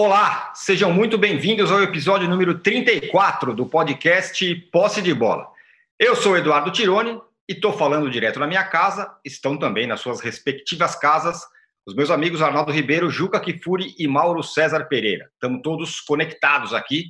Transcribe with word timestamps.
Olá, 0.00 0.52
sejam 0.54 0.92
muito 0.92 1.18
bem-vindos 1.18 1.72
ao 1.72 1.82
episódio 1.82 2.28
número 2.28 2.60
34 2.60 3.52
do 3.52 3.66
podcast 3.66 4.54
Posse 4.70 5.02
de 5.02 5.12
Bola. 5.12 5.50
Eu 5.98 6.14
sou 6.14 6.36
Eduardo 6.36 6.70
Tironi 6.70 7.20
e 7.48 7.54
estou 7.54 7.72
falando 7.72 8.08
direto 8.08 8.38
na 8.38 8.46
minha 8.46 8.62
casa, 8.62 9.12
estão 9.24 9.58
também 9.58 9.88
nas 9.88 9.98
suas 9.98 10.20
respectivas 10.20 10.94
casas 10.94 11.42
os 11.84 11.96
meus 11.96 12.12
amigos 12.12 12.40
Arnaldo 12.40 12.70
Ribeiro, 12.70 13.10
Juca 13.10 13.40
Kifuri 13.40 13.92
e 13.98 14.06
Mauro 14.06 14.40
César 14.40 14.84
Pereira. 14.84 15.28
Estamos 15.32 15.62
todos 15.64 16.00
conectados 16.02 16.72
aqui 16.72 17.06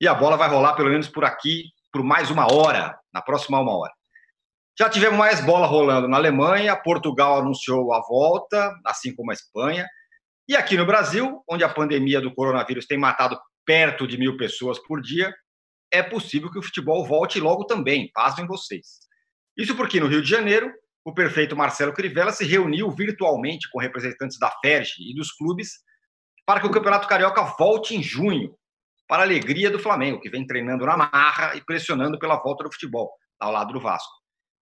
e 0.00 0.08
a 0.08 0.14
bola 0.14 0.38
vai 0.38 0.48
rolar 0.48 0.72
pelo 0.72 0.88
menos 0.88 1.08
por 1.08 1.26
aqui 1.26 1.64
por 1.92 2.02
mais 2.02 2.30
uma 2.30 2.50
hora, 2.50 2.98
na 3.12 3.20
próxima 3.20 3.60
uma 3.60 3.76
hora. 3.76 3.92
Já 4.78 4.88
tivemos 4.88 5.18
mais 5.18 5.42
bola 5.42 5.66
rolando 5.66 6.08
na 6.08 6.16
Alemanha, 6.16 6.74
Portugal 6.74 7.38
anunciou 7.38 7.92
a 7.92 8.00
volta, 8.00 8.74
assim 8.86 9.14
como 9.14 9.30
a 9.30 9.34
Espanha. 9.34 9.86
E 10.50 10.56
aqui 10.56 10.76
no 10.76 10.84
Brasil, 10.84 11.44
onde 11.48 11.62
a 11.62 11.68
pandemia 11.68 12.20
do 12.20 12.34
coronavírus 12.34 12.84
tem 12.84 12.98
matado 12.98 13.38
perto 13.64 14.04
de 14.04 14.18
mil 14.18 14.36
pessoas 14.36 14.80
por 14.80 15.00
dia, 15.00 15.32
é 15.92 16.02
possível 16.02 16.50
que 16.50 16.58
o 16.58 16.62
futebol 16.62 17.06
volte 17.06 17.38
logo 17.38 17.64
também, 17.66 18.10
pasmem 18.12 18.48
vocês. 18.48 18.98
Isso 19.56 19.76
porque 19.76 20.00
no 20.00 20.08
Rio 20.08 20.20
de 20.20 20.28
Janeiro, 20.28 20.68
o 21.04 21.14
prefeito 21.14 21.56
Marcelo 21.56 21.92
Crivella 21.92 22.32
se 22.32 22.44
reuniu 22.44 22.90
virtualmente 22.90 23.70
com 23.70 23.78
representantes 23.78 24.40
da 24.40 24.50
FERJ 24.60 24.94
e 24.98 25.14
dos 25.14 25.30
clubes 25.30 25.70
para 26.44 26.58
que 26.58 26.66
o 26.66 26.72
Campeonato 26.72 27.06
Carioca 27.06 27.44
volte 27.56 27.94
em 27.94 28.02
junho, 28.02 28.52
para 29.06 29.22
a 29.22 29.26
alegria 29.26 29.70
do 29.70 29.78
Flamengo, 29.78 30.20
que 30.20 30.30
vem 30.30 30.44
treinando 30.44 30.84
na 30.84 30.96
marra 30.96 31.54
e 31.54 31.64
pressionando 31.64 32.18
pela 32.18 32.42
volta 32.42 32.64
do 32.64 32.72
futebol, 32.72 33.08
ao 33.38 33.52
lado 33.52 33.72
do 33.72 33.78
Vasco. 33.78 34.10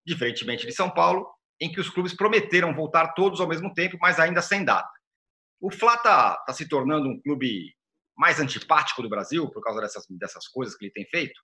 Diferentemente 0.05 0.67
de 0.67 0.71
São 0.71 0.91
Paulo, 0.91 1.25
em 1.59 1.71
que 1.71 1.79
os 1.79 1.89
clubes 1.89 2.15
prometeram 2.15 2.75
voltar 2.75 3.15
todos 3.15 3.41
ao 3.41 3.47
mesmo 3.47 3.73
tempo, 3.73 3.97
mas 3.99 4.19
ainda 4.19 4.39
sem 4.39 4.63
data. 4.63 4.98
O 5.59 5.71
Fla 5.71 5.95
está 5.95 6.37
tá 6.37 6.53
se 6.53 6.67
tornando 6.67 7.09
um 7.09 7.19
clube 7.21 7.73
mais 8.17 8.39
antipático 8.39 9.01
do 9.01 9.09
Brasil 9.09 9.49
por 9.49 9.61
causa 9.63 9.81
dessas, 9.81 10.05
dessas 10.09 10.47
coisas 10.47 10.75
que 10.75 10.85
ele 10.85 10.93
tem 10.93 11.05
feito. 11.05 11.39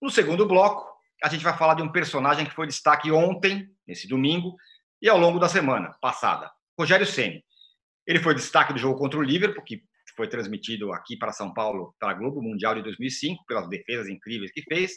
No 0.00 0.10
segundo 0.10 0.46
bloco, 0.46 0.86
a 1.22 1.28
gente 1.28 1.44
vai 1.44 1.56
falar 1.56 1.74
de 1.74 1.82
um 1.82 1.90
personagem 1.90 2.44
que 2.44 2.54
foi 2.54 2.66
destaque 2.66 3.10
ontem, 3.10 3.68
nesse 3.86 4.06
domingo, 4.06 4.54
e 5.00 5.08
ao 5.08 5.18
longo 5.18 5.38
da 5.38 5.48
semana 5.48 5.96
passada, 6.00 6.50
Rogério 6.78 7.06
Ceni. 7.06 7.44
Ele 8.06 8.20
foi 8.20 8.34
destaque 8.34 8.72
do 8.72 8.78
jogo 8.78 8.98
contra 8.98 9.18
o 9.18 9.22
Liverpool, 9.22 9.64
que 9.64 9.82
foi 10.16 10.28
transmitido 10.28 10.92
aqui 10.92 11.16
para 11.16 11.32
São 11.32 11.52
Paulo 11.52 11.94
pela 11.98 12.14
Globo 12.14 12.42
Mundial 12.42 12.74
de 12.74 12.82
2005, 12.82 13.44
pelas 13.46 13.68
defesas 13.68 14.08
incríveis 14.08 14.52
que 14.52 14.62
fez. 14.62 14.92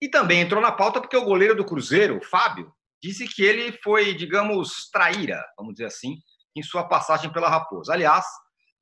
E 0.00 0.08
também 0.08 0.40
entrou 0.40 0.60
na 0.60 0.72
pauta 0.72 1.00
porque 1.00 1.16
o 1.16 1.24
goleiro 1.24 1.54
do 1.54 1.64
Cruzeiro, 1.64 2.20
Fábio, 2.24 2.72
disse 3.00 3.26
que 3.26 3.42
ele 3.42 3.72
foi, 3.82 4.14
digamos, 4.14 4.90
traíra, 4.90 5.42
vamos 5.56 5.74
dizer 5.74 5.86
assim, 5.86 6.16
em 6.56 6.62
sua 6.62 6.84
passagem 6.84 7.32
pela 7.32 7.48
Raposa. 7.48 7.92
Aliás, 7.92 8.24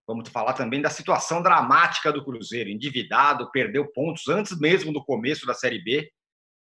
vamos 0.07 0.29
falar 0.29 0.55
também 0.55 0.81
da 0.81 0.91
situação 0.91 1.43
dramática 1.43 2.13
do 2.13 2.25
Cruzeiro, 2.25 2.71
endividado, 2.71 3.51
perdeu 3.51 3.91
pontos 3.93 4.29
antes 4.29 4.59
mesmo 4.59 4.93
do 4.93 5.05
começo 5.05 5.47
da 5.47 5.55
Série 5.55 5.83
B, 5.83 6.11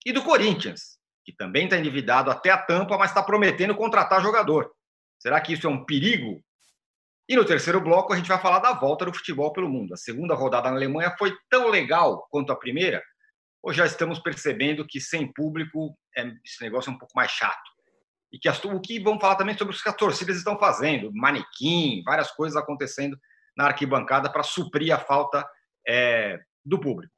e 0.05 0.11
do 0.11 0.23
Corinthians, 0.23 0.99
que 1.25 1.35
também 1.35 1.65
está 1.65 1.77
endividado 1.77 2.29
até 2.29 2.51
a 2.51 2.57
tampa, 2.57 2.97
mas 2.97 3.09
está 3.09 3.23
prometendo 3.23 3.75
contratar 3.75 4.21
jogador. 4.21 4.71
Será 5.19 5.41
que 5.41 5.53
isso 5.53 5.65
é 5.65 5.69
um 5.69 5.83
perigo? 5.83 6.41
E 7.27 7.35
no 7.35 7.43
terceiro 7.43 7.81
bloco 7.81 8.13
a 8.13 8.15
gente 8.15 8.27
vai 8.27 8.39
falar 8.39 8.59
da 8.59 8.73
volta 8.73 9.05
do 9.05 9.13
futebol 9.13 9.51
pelo 9.51 9.67
mundo. 9.67 9.95
A 9.95 9.97
segunda 9.97 10.35
rodada 10.35 10.69
na 10.69 10.75
Alemanha 10.75 11.15
foi 11.17 11.35
tão 11.49 11.69
legal 11.69 12.27
quanto 12.29 12.51
a 12.51 12.55
primeira, 12.55 13.01
ou 13.63 13.73
já 13.73 13.83
estamos 13.83 14.19
percebendo 14.19 14.85
que 14.87 15.01
sem 15.01 15.33
público 15.33 15.97
é, 16.15 16.27
esse 16.45 16.61
negócio 16.61 16.91
é 16.91 16.93
um 16.93 16.99
pouco 16.99 17.13
mais 17.15 17.31
chato? 17.31 17.74
E 18.35 18.37
que 18.37 18.49
as, 18.49 18.61
o 18.65 18.81
que 18.81 18.99
vamos 18.99 19.21
falar 19.21 19.37
também 19.37 19.57
sobre 19.57 19.73
o 19.73 19.81
que 19.81 19.87
as 19.87 19.95
torcidas 19.95 20.35
estão 20.35 20.59
fazendo, 20.59 21.09
manequim, 21.13 22.03
várias 22.03 22.29
coisas 22.31 22.61
acontecendo 22.61 23.17
na 23.55 23.67
arquibancada 23.67 24.29
para 24.29 24.43
suprir 24.43 24.93
a 24.93 24.99
falta 24.99 25.49
é, 25.87 26.37
do 26.65 26.77
público. 26.77 27.13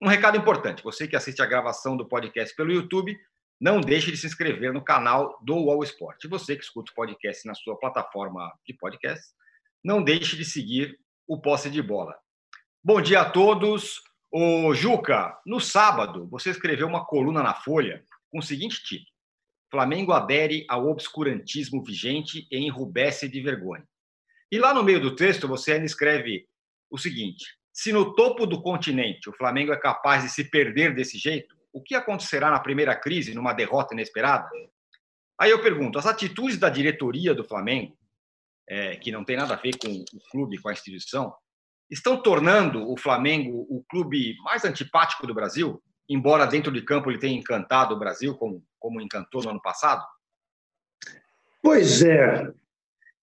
Um 0.00 0.06
recado 0.06 0.36
importante: 0.36 0.84
você 0.84 1.08
que 1.08 1.16
assiste 1.16 1.42
a 1.42 1.46
gravação 1.46 1.96
do 1.96 2.06
podcast 2.06 2.54
pelo 2.54 2.70
YouTube, 2.70 3.18
não 3.60 3.80
deixe 3.80 4.12
de 4.12 4.16
se 4.16 4.24
inscrever 4.24 4.72
no 4.72 4.84
canal 4.84 5.36
do 5.42 5.56
UOL 5.56 5.82
Esporte. 5.82 6.28
Você 6.28 6.54
que 6.54 6.62
escuta 6.62 6.92
o 6.92 6.94
podcast 6.94 7.44
na 7.44 7.56
sua 7.56 7.76
plataforma 7.76 8.48
de 8.64 8.72
podcast, 8.72 9.34
não 9.84 10.00
deixe 10.00 10.36
de 10.36 10.44
seguir 10.44 10.96
o 11.26 11.40
Posse 11.40 11.70
de 11.70 11.82
Bola. 11.82 12.16
Bom 12.84 13.00
dia 13.00 13.22
a 13.22 13.28
todos. 13.28 14.00
O 14.30 14.72
Juca, 14.74 15.36
no 15.44 15.58
sábado, 15.58 16.28
você 16.28 16.50
escreveu 16.50 16.86
uma 16.86 17.04
coluna 17.04 17.42
na 17.42 17.52
Folha 17.52 18.04
com 18.30 18.38
o 18.38 18.42
seguinte 18.42 18.80
título: 18.84 19.11
Flamengo 19.72 20.12
adere 20.12 20.66
ao 20.68 20.86
obscurantismo 20.86 21.82
vigente 21.82 22.46
e 22.50 22.58
enrubesce 22.58 23.26
de 23.26 23.40
vergonha. 23.40 23.88
E 24.50 24.58
lá 24.58 24.74
no 24.74 24.84
meio 24.84 25.00
do 25.00 25.16
texto 25.16 25.48
você 25.48 25.72
ainda 25.72 25.86
escreve 25.86 26.46
o 26.90 26.98
seguinte: 26.98 27.56
se 27.72 27.90
no 27.90 28.14
topo 28.14 28.46
do 28.46 28.60
continente 28.60 29.30
o 29.30 29.32
Flamengo 29.32 29.72
é 29.72 29.80
capaz 29.80 30.24
de 30.24 30.28
se 30.28 30.44
perder 30.50 30.94
desse 30.94 31.16
jeito, 31.16 31.56
o 31.72 31.82
que 31.82 31.94
acontecerá 31.94 32.50
na 32.50 32.60
primeira 32.60 32.94
crise, 32.94 33.34
numa 33.34 33.54
derrota 33.54 33.94
inesperada? 33.94 34.46
Aí 35.40 35.50
eu 35.50 35.62
pergunto: 35.62 35.98
as 35.98 36.04
atitudes 36.04 36.58
da 36.58 36.68
diretoria 36.68 37.34
do 37.34 37.42
Flamengo, 37.42 37.96
é, 38.68 38.96
que 38.96 39.10
não 39.10 39.24
tem 39.24 39.38
nada 39.38 39.54
a 39.54 39.56
ver 39.56 39.78
com 39.78 39.88
o 39.88 40.30
clube, 40.30 40.60
com 40.60 40.68
a 40.68 40.72
instituição, 40.72 41.34
estão 41.90 42.22
tornando 42.22 42.92
o 42.92 42.98
Flamengo 42.98 43.66
o 43.70 43.82
clube 43.88 44.36
mais 44.44 44.66
antipático 44.66 45.26
do 45.26 45.32
Brasil? 45.32 45.82
embora 46.08 46.46
dentro 46.46 46.70
de 46.70 46.82
campo 46.82 47.10
ele 47.10 47.18
tenha 47.18 47.38
encantado 47.38 47.94
o 47.94 47.98
Brasil, 47.98 48.36
como, 48.36 48.62
como 48.82 49.00
encantou 49.00 49.42
no 49.44 49.50
ano 49.50 49.62
passado? 49.62 50.04
Pois 51.62 52.02
é. 52.02 52.52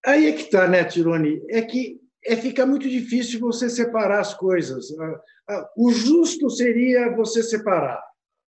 Aí 0.06 0.28
é 0.28 0.32
que 0.32 0.44
está, 0.44 0.66
né, 0.66 0.86
Tironi? 0.86 1.44
É 1.50 1.62
que 1.62 2.00
é, 2.26 2.38
fica 2.38 2.66
muito 2.66 2.88
difícil 2.90 3.40
você 3.42 3.70
separar 3.70 4.22
as 4.22 4.34
coisas. 4.34 4.98
Ah, 4.98 5.22
ah, 5.50 5.70
o 5.78 5.92
justo 5.92 6.50
seria 6.50 7.14
você 7.14 7.44
separar. 7.44 8.02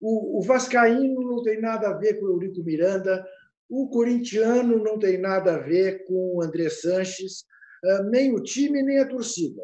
O, 0.00 0.38
o 0.38 0.42
Vascaíno 0.42 1.20
não 1.22 1.42
tem 1.42 1.60
nada 1.60 1.88
a 1.88 1.98
ver 1.98 2.20
com 2.20 2.26
o 2.26 2.30
Eurico 2.30 2.62
Miranda, 2.62 3.26
o 3.68 3.88
corintiano 3.88 4.78
não 4.78 4.98
tem 4.98 5.18
nada 5.18 5.56
a 5.56 5.58
ver 5.58 6.04
com 6.04 6.36
o 6.36 6.42
André 6.42 6.68
Sanches, 6.70 7.44
ah, 7.84 8.02
nem 8.04 8.32
o 8.32 8.42
time, 8.42 8.82
nem 8.82 9.00
a 9.00 9.08
torcida. 9.08 9.62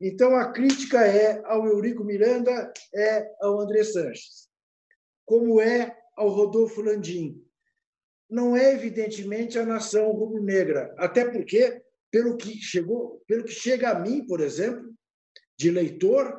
Então, 0.00 0.34
a 0.36 0.52
crítica 0.52 1.04
é 1.06 1.42
ao 1.44 1.66
Eurico 1.66 2.04
Miranda, 2.04 2.72
é 2.94 3.28
ao 3.42 3.60
André 3.60 3.82
Sanches, 3.82 4.48
como 5.26 5.60
é 5.60 5.97
ao 6.18 6.28
Rodolfo 6.28 6.82
Landim. 6.82 7.42
Não 8.28 8.56
é, 8.56 8.74
evidentemente, 8.74 9.58
a 9.58 9.64
nação 9.64 10.10
rubro-negra, 10.12 10.94
até 10.98 11.24
porque, 11.24 11.80
pelo 12.10 12.36
que, 12.36 12.54
chegou, 12.60 13.22
pelo 13.26 13.44
que 13.44 13.52
chega 13.52 13.90
a 13.90 13.98
mim, 13.98 14.26
por 14.26 14.40
exemplo, 14.40 14.92
de 15.56 15.70
leitor, 15.70 16.38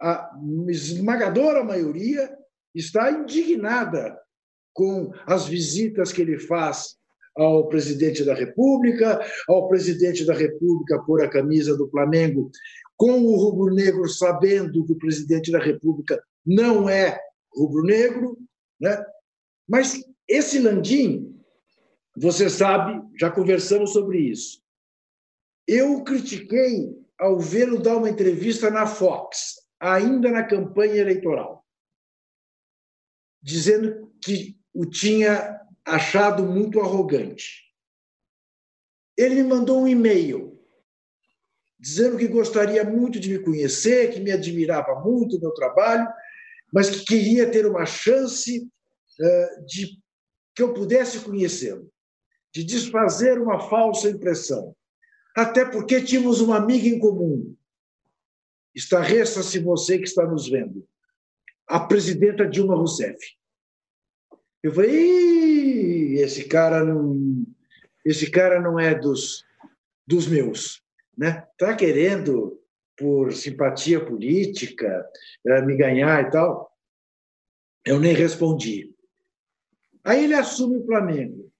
a 0.00 0.30
esmagadora 0.68 1.64
maioria 1.64 2.36
está 2.74 3.10
indignada 3.10 4.18
com 4.72 5.12
as 5.26 5.46
visitas 5.46 6.12
que 6.12 6.22
ele 6.22 6.38
faz 6.38 6.96
ao 7.36 7.68
presidente 7.68 8.24
da 8.24 8.34
República, 8.34 9.20
ao 9.48 9.68
presidente 9.68 10.24
da 10.26 10.34
República 10.34 11.02
por 11.04 11.22
a 11.22 11.28
camisa 11.28 11.76
do 11.76 11.88
Flamengo 11.88 12.50
com 13.00 13.22
o 13.22 13.36
rubro-negro 13.36 14.06
sabendo 14.10 14.84
que 14.84 14.92
o 14.92 14.98
presidente 14.98 15.50
da 15.50 15.58
República 15.58 16.22
não 16.44 16.86
é 16.86 17.18
rubro-negro, 17.50 18.36
né? 18.78 19.02
Mas 19.70 20.02
esse 20.26 20.58
Landim, 20.58 21.40
você 22.16 22.50
sabe, 22.50 23.00
já 23.16 23.30
conversamos 23.30 23.92
sobre 23.92 24.18
isso. 24.18 24.60
Eu 25.64 26.02
critiquei 26.02 26.92
ao 27.16 27.38
vê-lo 27.38 27.80
dar 27.80 27.96
uma 27.96 28.10
entrevista 28.10 28.68
na 28.68 28.84
Fox, 28.84 29.60
ainda 29.78 30.28
na 30.28 30.42
campanha 30.42 30.96
eleitoral, 30.96 31.64
dizendo 33.40 34.12
que 34.20 34.58
o 34.74 34.84
tinha 34.84 35.60
achado 35.84 36.42
muito 36.42 36.80
arrogante. 36.80 37.72
Ele 39.16 39.36
me 39.36 39.44
mandou 39.44 39.82
um 39.82 39.88
e-mail 39.88 40.60
dizendo 41.78 42.18
que 42.18 42.26
gostaria 42.26 42.82
muito 42.82 43.20
de 43.20 43.30
me 43.30 43.38
conhecer, 43.38 44.12
que 44.12 44.18
me 44.18 44.32
admirava 44.32 45.00
muito 45.00 45.36
o 45.36 45.40
meu 45.40 45.52
trabalho, 45.52 46.08
mas 46.72 46.90
que 46.90 47.04
queria 47.04 47.48
ter 47.48 47.66
uma 47.66 47.86
chance 47.86 48.68
de 49.66 49.98
que 50.54 50.62
eu 50.62 50.72
pudesse 50.72 51.20
conhecê-lo, 51.20 51.90
de 52.52 52.64
desfazer 52.64 53.40
uma 53.40 53.60
falsa 53.68 54.10
impressão. 54.10 54.74
Até 55.36 55.64
porque 55.64 56.02
tínhamos 56.02 56.40
uma 56.40 56.56
amiga 56.56 56.88
em 56.88 56.98
comum. 56.98 57.54
Estarreça-se 58.74 59.58
você 59.58 59.98
que 59.98 60.04
está 60.04 60.26
nos 60.26 60.48
vendo. 60.48 60.86
A 61.66 61.80
presidenta 61.80 62.48
Dilma 62.48 62.74
Rousseff. 62.74 63.18
Eu 64.62 64.74
falei, 64.74 66.14
esse 66.20 66.44
cara 66.44 66.84
não, 66.84 67.46
esse 68.04 68.30
cara 68.30 68.60
não 68.60 68.78
é 68.78 68.94
dos, 68.94 69.44
dos 70.06 70.26
meus 70.26 70.82
né? 71.20 71.46
Está 71.52 71.76
querendo 71.76 72.58
por 72.96 73.30
simpatia 73.34 74.02
política 74.02 75.06
eh, 75.46 75.62
me 75.62 75.76
ganhar 75.76 76.26
e 76.26 76.30
tal? 76.30 76.74
Eu 77.84 78.00
nem 78.00 78.14
respondi. 78.14 78.94
Aí 80.04 80.24
ele 80.24 80.34
assume 80.34 80.78
o 80.78 80.86
Flamengo. 80.86 81.52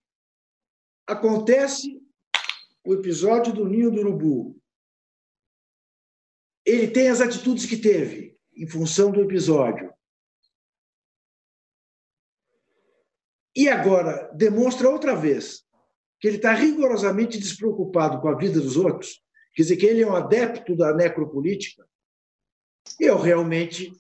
Acontece 1.07 2.01
o 2.85 2.95
episódio 2.95 3.53
do 3.53 3.69
Ninho 3.69 3.91
do 3.91 4.01
Urubu. 4.01 4.61
ele 6.65 6.89
tem 6.89 7.09
as 7.09 7.21
atitudes 7.21 7.67
que 7.67 7.77
teve 7.77 8.39
em 8.55 8.67
função 8.67 9.11
do 9.11 9.21
episódio. 9.21 9.93
E 13.57 13.69
agora 13.69 14.31
demonstra 14.35 14.89
outra 14.89 15.17
vez 15.17 15.65
que 16.21 16.29
ele 16.29 16.37
está 16.37 16.53
rigorosamente 16.53 17.39
despreocupado 17.39 18.21
com 18.21 18.29
a 18.29 18.37
vida 18.37 18.61
dos 18.61 18.77
outros, 18.77 19.23
quer 19.55 19.63
dizer, 19.63 19.77
que 19.77 19.87
ele 19.87 20.03
é 20.03 20.07
um 20.07 20.15
adepto 20.15 20.77
da 20.77 20.95
necropolítica, 20.95 21.89
eu 22.99 23.19
realmente 23.19 23.93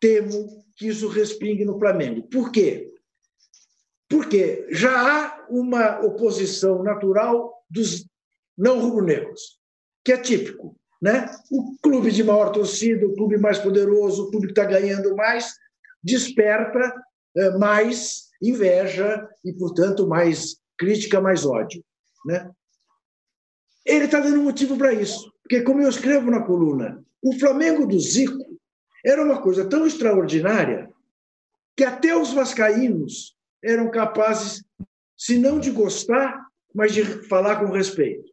temo 0.00 0.64
que 0.74 0.88
isso 0.88 1.08
respingue 1.08 1.64
no 1.64 1.78
Flamengo. 1.78 2.26
Por 2.28 2.50
quê? 2.50 2.92
Porque 4.08 4.66
já 4.70 4.90
há 4.90 5.46
uma 5.50 6.00
oposição 6.00 6.82
natural 6.82 7.62
dos 7.70 8.06
não 8.56 8.80
rubro-negros, 8.80 9.58
que 10.04 10.12
é 10.12 10.16
típico. 10.16 10.76
Né? 11.00 11.30
O 11.50 11.76
clube 11.80 12.10
de 12.10 12.24
maior 12.24 12.50
torcida, 12.50 13.06
o 13.06 13.14
clube 13.14 13.36
mais 13.38 13.58
poderoso, 13.58 14.24
o 14.24 14.30
clube 14.30 14.46
que 14.46 14.52
está 14.52 14.64
ganhando 14.64 15.14
mais, 15.14 15.54
desperta 16.02 16.92
é, 17.36 17.50
mais 17.58 18.28
inveja 18.42 19.28
e, 19.44 19.52
portanto, 19.52 20.06
mais 20.06 20.56
crítica, 20.76 21.20
mais 21.20 21.44
ódio. 21.44 21.84
Né? 22.24 22.50
Ele 23.84 24.06
está 24.06 24.20
dando 24.20 24.42
motivo 24.42 24.76
para 24.76 24.92
isso, 24.92 25.32
porque, 25.42 25.62
como 25.62 25.80
eu 25.80 25.88
escrevo 25.88 26.30
na 26.30 26.42
coluna, 26.42 27.04
o 27.22 27.32
Flamengo 27.38 27.86
do 27.86 27.98
Zico 27.98 28.44
era 29.04 29.22
uma 29.22 29.40
coisa 29.40 29.68
tão 29.68 29.86
extraordinária 29.86 30.90
que 31.76 31.84
até 31.84 32.16
os 32.16 32.32
vascaínos 32.32 33.36
eram 33.62 33.90
capazes, 33.90 34.64
se 35.16 35.38
não 35.38 35.58
de 35.58 35.70
gostar, 35.70 36.46
mas 36.74 36.92
de 36.92 37.04
falar 37.28 37.60
com 37.60 37.72
respeito. 37.72 38.30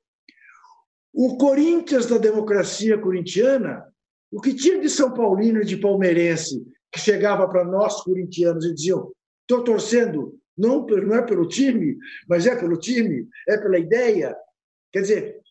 O 1.13 1.37
Corinthians 1.37 2.05
da 2.05 2.17
democracia 2.17 2.97
corintiana, 2.97 3.85
o 4.31 4.41
que 4.41 4.53
tinha 4.53 4.79
de 4.79 4.89
São 4.89 5.13
Paulino 5.13 5.61
e 5.61 5.65
de 5.65 5.77
palmeirense 5.77 6.65
que 6.91 6.99
chegava 6.99 7.47
para 7.47 7.63
nós 7.63 8.01
corintianos 8.03 8.65
e 8.65 8.73
diziam: 8.73 9.11
estou 9.41 9.63
torcendo 9.63 10.37
não, 10.57 10.85
não 10.85 11.15
é 11.15 11.21
pelo 11.21 11.47
time, 11.47 11.97
mas 12.27 12.45
é 12.47 12.55
pelo 12.55 12.77
time, 12.77 13.27
é 13.47 13.57
pela 13.57 13.77
ideia. 13.77 14.35
Quer 14.91 15.01
dizer, 15.01 15.41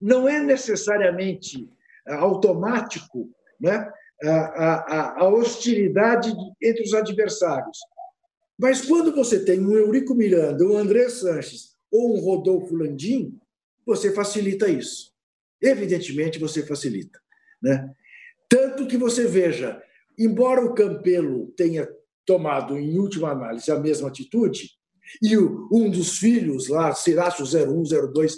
não 0.00 0.28
é 0.28 0.40
necessariamente 0.40 1.68
automático 2.06 3.30
né, 3.60 3.90
a, 4.24 4.30
a, 4.30 5.20
a 5.20 5.28
hostilidade 5.28 6.32
entre 6.62 6.82
os 6.82 6.94
adversários. 6.94 7.78
Mas 8.58 8.84
quando 8.84 9.14
você 9.14 9.44
tem 9.44 9.60
um 9.60 9.72
Eurico 9.72 10.14
Miranda, 10.14 10.64
um 10.64 10.76
André 10.76 11.08
Sanches 11.08 11.76
ou 11.90 12.16
um 12.16 12.20
Rodolfo 12.20 12.74
Landim, 12.74 13.38
você 13.86 14.12
facilita 14.12 14.68
isso. 14.68 15.12
Evidentemente, 15.62 16.38
você 16.38 16.64
facilita. 16.66 17.20
Né? 17.62 17.94
Tanto 18.48 18.86
que 18.86 18.96
você 18.96 19.26
veja, 19.26 19.80
embora 20.18 20.64
o 20.64 20.74
Campelo 20.74 21.52
tenha 21.56 21.88
tomado, 22.26 22.76
em 22.76 22.98
última 22.98 23.30
análise, 23.30 23.70
a 23.70 23.78
mesma 23.78 24.08
atitude, 24.08 24.70
e 25.22 25.36
um 25.38 25.90
dos 25.90 26.18
filhos 26.18 26.68
lá, 26.68 26.94
Ciraço 26.94 27.44
01, 27.44 28.12
02, 28.12 28.36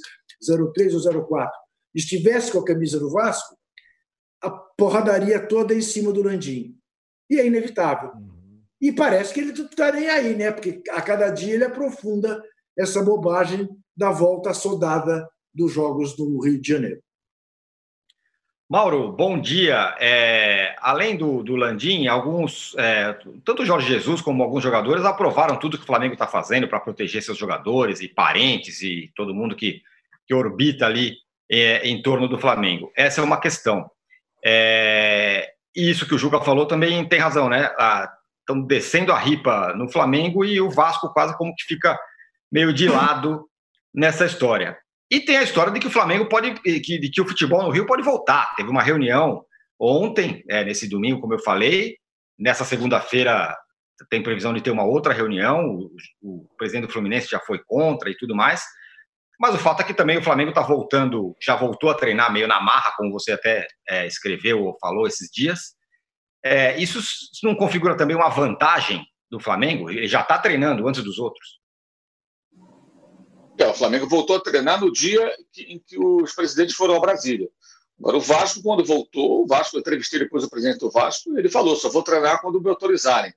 03 0.73 0.95
ou 0.95 1.27
04, 1.29 1.53
estivesse 1.95 2.53
com 2.53 2.59
a 2.59 2.65
camisa 2.65 2.99
do 3.01 3.11
Vasco, 3.11 3.57
a 4.41 4.51
porradaria 4.51 5.41
toda 5.41 5.75
em 5.75 5.83
cima 5.83 6.13
do 6.13 6.23
Landim. 6.23 6.77
E 7.29 7.39
é 7.39 7.47
inevitável. 7.47 8.13
E 8.81 8.91
parece 8.93 9.35
que 9.35 9.41
ele 9.41 9.53
não 9.53 9.67
está 9.67 9.93
nem 9.93 10.09
aí, 10.09 10.35
né? 10.35 10.51
Porque 10.51 10.83
a 10.91 11.03
cada 11.03 11.29
dia 11.31 11.55
ele 11.55 11.65
aprofunda 11.65 12.43
essa 12.79 13.03
bobagem 13.03 13.69
da 13.95 14.11
volta 14.11 14.55
soldada 14.55 15.29
dos 15.55 15.73
Jogos 15.73 16.17
do 16.17 16.41
Rio 16.43 16.61
de 16.61 16.69
Janeiro. 16.69 17.03
Mauro, 18.71 19.11
bom 19.11 19.39
dia. 19.39 19.97
É, 19.99 20.77
além 20.81 21.17
do, 21.17 21.43
do 21.43 21.57
Landim, 21.57 22.07
alguns, 22.07 22.75
é, 22.79 23.19
tanto 23.45 23.63
o 23.63 23.67
Jorge 23.67 23.89
Jesus 23.89 24.21
como 24.21 24.45
alguns 24.45 24.63
jogadores 24.63 25.05
aprovaram 25.05 25.59
tudo 25.59 25.77
que 25.77 25.83
o 25.83 25.87
Flamengo 25.87 26.13
está 26.13 26.29
fazendo 26.29 26.69
para 26.69 26.79
proteger 26.79 27.21
seus 27.21 27.37
jogadores 27.37 28.01
e 28.01 28.09
parentes 28.09 28.81
e 28.81 29.11
todo 29.17 29.35
mundo 29.35 29.57
que, 29.57 29.83
que 30.25 30.33
orbita 30.33 30.87
ali 30.87 31.17
é, 31.51 31.87
em 31.89 32.01
torno 32.01 32.29
do 32.29 32.39
Flamengo. 32.39 32.93
Essa 32.97 33.21
é 33.21 33.25
uma 33.25 33.41
questão. 33.41 33.91
É, 34.43 35.53
isso 35.75 36.07
que 36.07 36.15
o 36.15 36.19
Juca 36.19 36.41
falou 36.41 36.65
também 36.65 37.05
tem 37.09 37.19
razão, 37.19 37.49
né? 37.49 37.69
Estão 38.51 38.63
descendo 38.63 39.13
a 39.13 39.19
ripa 39.19 39.73
no 39.75 39.89
Flamengo 39.89 40.45
e 40.45 40.61
o 40.61 40.71
Vasco 40.71 41.13
quase 41.13 41.37
como 41.39 41.55
que 41.55 41.65
fica 41.65 41.97
meio 42.51 42.73
de 42.73 42.89
lado 42.89 43.49
nessa 43.95 44.27
história. 44.27 44.77
E 45.09 45.21
tem 45.21 45.37
a 45.37 45.43
história 45.43 45.73
de 45.73 45.79
que 45.79 45.87
o 45.87 45.91
Flamengo 45.91 46.29
pode, 46.29 46.55
que, 46.61 46.99
de 46.99 47.11
que 47.11 47.21
o 47.21 47.27
futebol 47.27 47.63
no 47.63 47.71
Rio 47.71 47.87
pode 47.87 48.03
voltar. 48.03 48.53
Teve 48.57 48.69
uma 48.69 48.83
reunião 48.83 49.45
ontem, 49.79 50.45
é, 50.49 50.65
nesse 50.65 50.89
domingo, 50.89 51.21
como 51.21 51.35
eu 51.35 51.39
falei. 51.39 51.97
Nessa 52.39 52.65
segunda-feira 52.65 53.57
tem 54.09 54.23
previsão 54.23 54.53
de 54.53 54.61
ter 54.61 54.71
uma 54.71 54.85
outra 54.85 55.13
reunião. 55.13 55.65
O, 55.65 55.91
o, 56.23 56.49
presidente 56.57 56.87
do 56.87 56.93
Fluminense 56.93 57.29
já 57.29 57.39
foi 57.39 57.61
contra 57.65 58.11
e 58.11 58.17
tudo 58.17 58.35
mais. 58.35 58.65
Mas 59.39 59.55
o 59.55 59.59
fato 59.59 59.81
é 59.81 59.85
que 59.85 59.95
também 59.95 60.19
o 60.19 60.23
Flamengo 60.23 60.51
está 60.51 60.61
voltando, 60.61 61.37
já 61.41 61.55
voltou 61.55 61.89
a 61.89 61.95
treinar 61.95 62.33
meio 62.33 62.47
na 62.47 62.61
marra, 62.61 62.93
como 62.97 63.13
você 63.13 63.33
até 63.33 63.67
é, 63.89 64.07
escreveu 64.07 64.65
ou 64.65 64.79
falou 64.81 65.07
esses 65.07 65.31
dias. 65.31 65.75
É, 66.43 66.79
isso 66.81 67.01
não 67.43 67.55
configura 67.55 67.97
também 67.97 68.17
uma 68.17 68.29
vantagem 68.29 69.05
do 69.31 69.39
Flamengo? 69.39 69.91
Ele 69.91 70.07
já 70.07 70.23
está 70.23 70.39
treinando 70.39 70.87
antes 70.89 71.03
dos 71.03 71.19
outros. 71.19 71.61
É, 73.59 73.67
o 73.67 73.75
Flamengo 73.75 74.09
voltou 74.09 74.37
a 74.37 74.41
treinar 74.41 74.81
no 74.81 74.91
dia 74.91 75.31
em 75.59 75.79
que 75.79 75.99
os 75.99 76.33
presidentes 76.35 76.75
foram 76.75 76.95
a 76.97 77.01
Brasília. 77.01 77.49
Agora, 77.99 78.17
o 78.17 78.21
Vasco, 78.21 78.63
quando 78.63 78.83
voltou, 78.83 79.43
o 79.43 79.47
Vasco, 79.47 79.77
eu 79.77 79.81
entrevistei 79.81 80.19
depois 80.19 80.43
o 80.43 80.49
presidente 80.49 80.79
do 80.79 80.91
Vasco, 80.91 81.37
ele 81.39 81.51
falou: 81.51 81.77
só 81.77 81.91
vou 81.91 82.03
treinar 82.03 82.41
quando 82.41 82.61
me 82.61 82.71
autorizarem. 82.71 83.35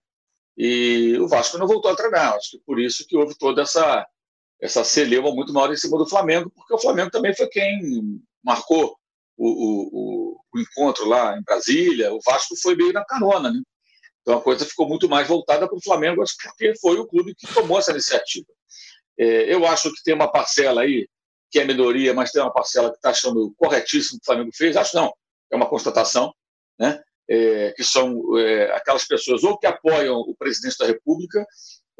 E 0.57 1.17
o 1.19 1.27
Vasco 1.27 1.57
não 1.57 1.67
voltou 1.67 1.91
a 1.91 1.95
treinar. 1.95 2.35
Acho 2.35 2.51
que 2.51 2.59
por 2.59 2.79
isso 2.79 3.05
que 3.05 3.17
houve 3.17 3.37
toda 3.37 3.63
essa, 3.63 4.07
essa 4.61 4.83
celeuma 4.85 5.33
muito 5.35 5.51
maior 5.51 5.73
em 5.73 5.75
cima 5.75 5.97
do 5.97 6.07
Flamengo, 6.07 6.49
porque 6.55 6.73
o 6.73 6.79
Flamengo 6.79 7.11
também 7.11 7.35
foi 7.35 7.47
quem 7.47 8.21
marcou 8.41 8.97
o, 9.37 9.47
o, 9.47 10.39
o 10.53 10.59
encontro 10.59 11.05
lá 11.05 11.37
em 11.37 11.43
Brasília. 11.43 12.13
O 12.13 12.19
Vasco 12.25 12.55
foi 12.61 12.75
meio 12.75 12.93
na 12.93 13.05
carona, 13.05 13.51
né? 13.51 13.61
Então 14.21 14.37
a 14.37 14.41
coisa 14.41 14.65
ficou 14.65 14.87
muito 14.87 15.09
mais 15.09 15.27
voltada 15.27 15.67
para 15.67 15.77
o 15.77 15.83
Flamengo, 15.83 16.21
acho 16.21 16.37
que 16.37 16.47
porque 16.47 16.73
foi 16.79 16.97
o 16.97 17.05
clube 17.05 17.35
que 17.35 17.53
tomou 17.53 17.77
essa 17.77 17.91
iniciativa. 17.91 18.47
É, 19.17 19.53
eu 19.53 19.65
acho 19.67 19.93
que 19.93 20.03
tem 20.03 20.13
uma 20.13 20.31
parcela 20.31 20.81
aí, 20.81 21.07
que 21.51 21.59
é 21.59 21.65
minoria, 21.65 22.13
mas 22.13 22.31
tem 22.31 22.41
uma 22.41 22.53
parcela 22.53 22.89
que 22.89 22.95
está 22.95 23.09
achando 23.09 23.53
corretíssimo 23.57 24.17
o 24.17 24.19
que 24.19 24.23
o 24.23 24.25
Flamengo 24.25 24.51
fez. 24.55 24.77
Acho 24.77 24.95
não, 24.95 25.13
é 25.51 25.55
uma 25.55 25.69
constatação, 25.69 26.33
né? 26.79 27.01
É, 27.29 27.71
que 27.71 27.83
são 27.83 28.37
é, 28.37 28.75
aquelas 28.75 29.05
pessoas 29.05 29.43
ou 29.43 29.57
que 29.57 29.65
apoiam 29.65 30.19
o 30.19 30.35
presidente 30.35 30.77
da 30.77 30.85
República 30.85 31.45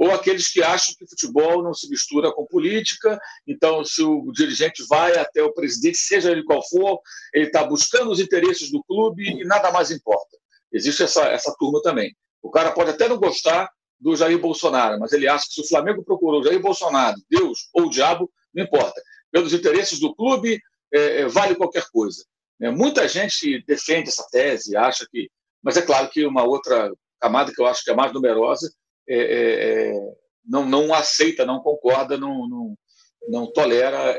ou 0.04 0.12
aqueles 0.12 0.52
que 0.52 0.62
acham 0.62 0.94
que 1.00 1.08
futebol 1.08 1.64
não 1.64 1.74
se 1.74 1.90
mistura 1.90 2.30
com 2.34 2.46
política. 2.46 3.18
Então, 3.48 3.86
se 3.86 4.04
o 4.04 4.34
dirigente 4.34 4.84
vai 4.90 5.18
até 5.18 5.42
o 5.42 5.54
presidente, 5.54 5.98
seja 5.98 6.30
ele 6.30 6.44
qual 6.44 6.62
for, 6.68 7.00
ele 7.34 7.46
está 7.46 7.64
buscando 7.64 8.12
os 8.12 8.20
interesses 8.20 8.70
do 8.70 8.84
clube 8.84 9.24
e 9.24 9.46
nada 9.46 9.72
mais 9.72 9.92
importa. 9.92 10.38
Existe 10.74 11.04
essa, 11.04 11.22
essa 11.30 11.56
turma 11.58 11.82
também. 11.82 12.14
O 12.42 12.52
cara 12.52 12.74
pode 12.74 12.90
até 12.90 13.08
não 13.08 13.18
gostar 13.18 13.70
do 13.98 14.14
Jair 14.14 14.38
Bolsonaro, 14.38 15.00
mas 15.00 15.14
ele 15.14 15.26
acha 15.26 15.46
que 15.48 15.54
se 15.54 15.62
o 15.62 15.68
Flamengo 15.70 16.04
procurou 16.04 16.44
Jair 16.44 16.60
Bolsonaro, 16.60 17.16
Deus 17.30 17.70
ou 17.74 17.86
o 17.86 17.90
diabo, 17.90 18.30
não 18.54 18.66
importa. 18.66 19.02
Pelos 19.32 19.54
interesses 19.54 20.02
do 20.02 20.14
clube, 20.14 20.60
é, 20.94 21.22
é, 21.22 21.28
vale 21.28 21.56
qualquer 21.56 21.86
coisa. 21.94 22.26
É, 22.62 22.70
muita 22.70 23.08
gente 23.08 23.64
defende 23.66 24.10
essa 24.10 24.28
tese, 24.30 24.76
acha 24.76 25.08
que. 25.10 25.30
Mas 25.64 25.78
é 25.78 25.82
claro 25.82 26.10
que 26.10 26.26
uma 26.26 26.44
outra 26.44 26.92
camada 27.22 27.54
que 27.54 27.62
eu 27.62 27.66
acho 27.66 27.86
que 27.86 27.92
é 27.92 27.96
mais 27.96 28.12
numerosa 28.12 28.70
é, 29.08 29.18
é, 29.18 29.90
é 29.90 30.14
não, 30.46 30.66
não 30.66 30.94
aceita, 30.94 31.46
não 31.46 31.60
concorda, 31.60 32.18
não, 32.18 32.48
não, 32.48 32.78
não 33.30 33.52
tolera 33.52 34.16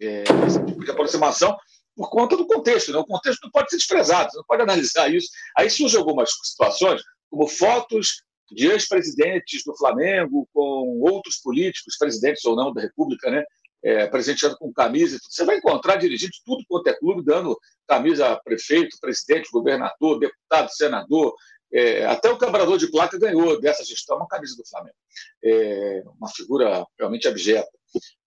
esse 0.00 0.64
tipo 0.64 0.84
de 0.84 0.90
aproximação 0.90 1.56
por 1.98 2.08
conta 2.10 2.36
do 2.36 2.46
contexto. 2.46 2.92
Né? 2.92 2.98
O 2.98 3.04
contexto 3.04 3.42
não 3.42 3.50
pode 3.50 3.70
ser 3.70 3.76
desprezado, 3.76 4.30
não 4.34 4.44
pode 4.44 4.62
analisar 4.62 5.12
isso. 5.12 5.28
Aí 5.56 5.68
surgem 5.68 5.98
algumas 5.98 6.30
situações, 6.44 7.02
como 7.28 7.48
fotos 7.48 8.22
de 8.50 8.68
ex-presidentes 8.68 9.62
do 9.64 9.76
Flamengo 9.76 10.48
com 10.54 11.00
outros 11.00 11.38
políticos, 11.38 11.98
presidentes 11.98 12.44
ou 12.44 12.56
não 12.56 12.72
da 12.72 12.80
República, 12.80 13.30
né? 13.30 13.44
É, 13.80 14.08
presenteando 14.08 14.56
com 14.58 14.72
camisa. 14.72 15.18
Você 15.22 15.44
vai 15.44 15.58
encontrar 15.58 15.96
dirigentes 15.96 16.40
tudo 16.44 16.64
quanto 16.68 16.88
é 16.88 16.98
clube 16.98 17.22
dando 17.24 17.56
camisa 17.86 18.32
a 18.32 18.36
prefeito, 18.36 18.96
presidente, 19.00 19.50
governador, 19.52 20.18
deputado, 20.18 20.68
senador. 20.70 21.32
É, 21.72 22.06
até 22.06 22.30
o 22.30 22.38
cobrador 22.38 22.78
de 22.78 22.90
placa 22.90 23.18
ganhou 23.18 23.60
dessa 23.60 23.84
gestão 23.84 24.16
uma 24.16 24.26
camisa 24.26 24.56
do 24.56 24.66
Flamengo. 24.66 24.96
É, 25.44 26.02
uma 26.18 26.28
figura 26.28 26.86
realmente 26.98 27.28
abjeta. 27.28 27.68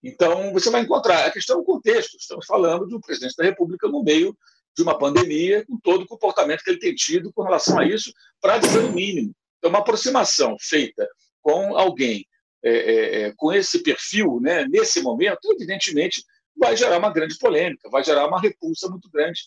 Então, 0.04 0.52
você 0.54 0.70
vai 0.70 0.82
encontrar. 0.82 1.26
A 1.26 1.32
questão 1.32 1.58
é 1.58 1.62
o 1.62 1.66
contexto. 1.66 2.18
Estamos 2.18 2.46
falando 2.46 2.88
de 2.88 2.96
um 2.96 3.02
presidente 3.02 3.36
da 3.36 3.44
República 3.44 3.88
no 3.88 4.04
meio 4.04 4.38
de 4.76 4.84
uma 4.84 4.98
pandemia, 4.98 5.66
com 5.66 5.78
todo 5.80 6.04
o 6.04 6.08
comportamento 6.08 6.64
que 6.64 6.70
ele 6.70 6.80
tem 6.80 6.96
tido 6.96 7.32
com 7.34 7.44
relação 7.44 7.78
a 7.80 7.86
isso, 7.86 8.12
para 8.40 8.58
dizer 8.58 8.80
o 8.80 8.92
mínimo. 8.92 9.36
Então, 9.58 9.70
uma 9.70 9.80
aproximação 9.80 10.56
feita 10.60 11.08
com 11.42 11.76
alguém 11.76 12.26
é, 12.64 12.72
é, 12.72 13.22
é, 13.22 13.34
com 13.36 13.52
esse 13.52 13.82
perfil, 13.82 14.40
né, 14.40 14.66
nesse 14.70 15.02
momento, 15.02 15.52
evidentemente, 15.52 16.24
vai 16.56 16.78
gerar 16.78 17.00
uma 17.00 17.12
grande 17.12 17.38
polêmica, 17.38 17.90
vai 17.90 18.04
gerar 18.04 18.28
uma 18.28 18.40
repulsa 18.40 18.88
muito 18.88 19.10
grande. 19.10 19.42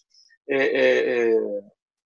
é, 0.49 0.57
é, 0.57 1.31
é 1.31 1.41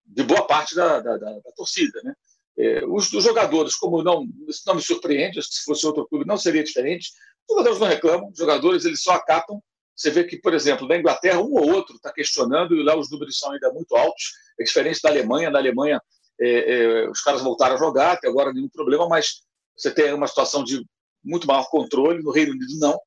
de 0.08 0.22
boa 0.22 0.46
parte 0.46 0.74
da, 0.74 1.00
da, 1.00 1.16
da, 1.16 1.32
da 1.32 1.52
torcida. 1.54 2.00
Né? 2.02 2.14
É, 2.58 2.84
os, 2.86 3.12
os, 3.12 3.22
jogadores, 3.22 3.76
como 3.76 4.02
não, 4.02 4.26
isso 4.48 4.62
não 4.66 4.74
me 4.74 4.82
surpreende, 4.82 5.40
se 5.42 5.62
fosse 5.64 5.86
outro 5.86 6.06
clube 6.08 6.26
não 6.26 6.36
seria 6.36 6.64
diferente, 6.64 7.10
os 7.48 7.54
jogadores 7.54 7.78
não 7.78 7.86
reclamam, 7.86 8.30
os 8.30 8.38
jogadores 8.38 8.84
eles 8.84 9.02
só 9.02 9.12
acatam. 9.12 9.62
Você 9.94 10.10
vê 10.10 10.24
que, 10.24 10.38
por 10.38 10.54
exemplo, 10.54 10.86
na 10.86 10.96
Inglaterra, 10.96 11.40
um 11.40 11.54
ou 11.54 11.72
outro 11.72 11.96
está 11.96 12.12
questionando 12.12 12.74
e 12.74 12.82
lá 12.82 12.96
os 12.96 13.10
números 13.10 13.38
são 13.38 13.52
ainda 13.52 13.72
muito 13.72 13.94
altos, 13.96 14.32
é 14.58 14.64
diferente 14.64 15.00
da 15.02 15.08
Alemanha. 15.08 15.50
Na 15.50 15.58
Alemanha, 15.58 16.00
é, 16.40 16.48
é, 16.48 17.10
os 17.10 17.20
caras 17.20 17.42
voltaram 17.42 17.74
a 17.74 17.78
jogar, 17.78 18.12
até 18.12 18.28
agora 18.28 18.52
nenhum 18.52 18.68
problema, 18.68 19.08
mas 19.08 19.42
você 19.76 19.90
tem 19.90 20.12
uma 20.12 20.26
situação 20.26 20.62
de 20.62 20.84
muito 21.22 21.46
maior 21.46 21.68
controle. 21.68 22.22
No 22.22 22.30
Reino 22.30 22.52
Unido, 22.52 22.78
não. 22.78 22.98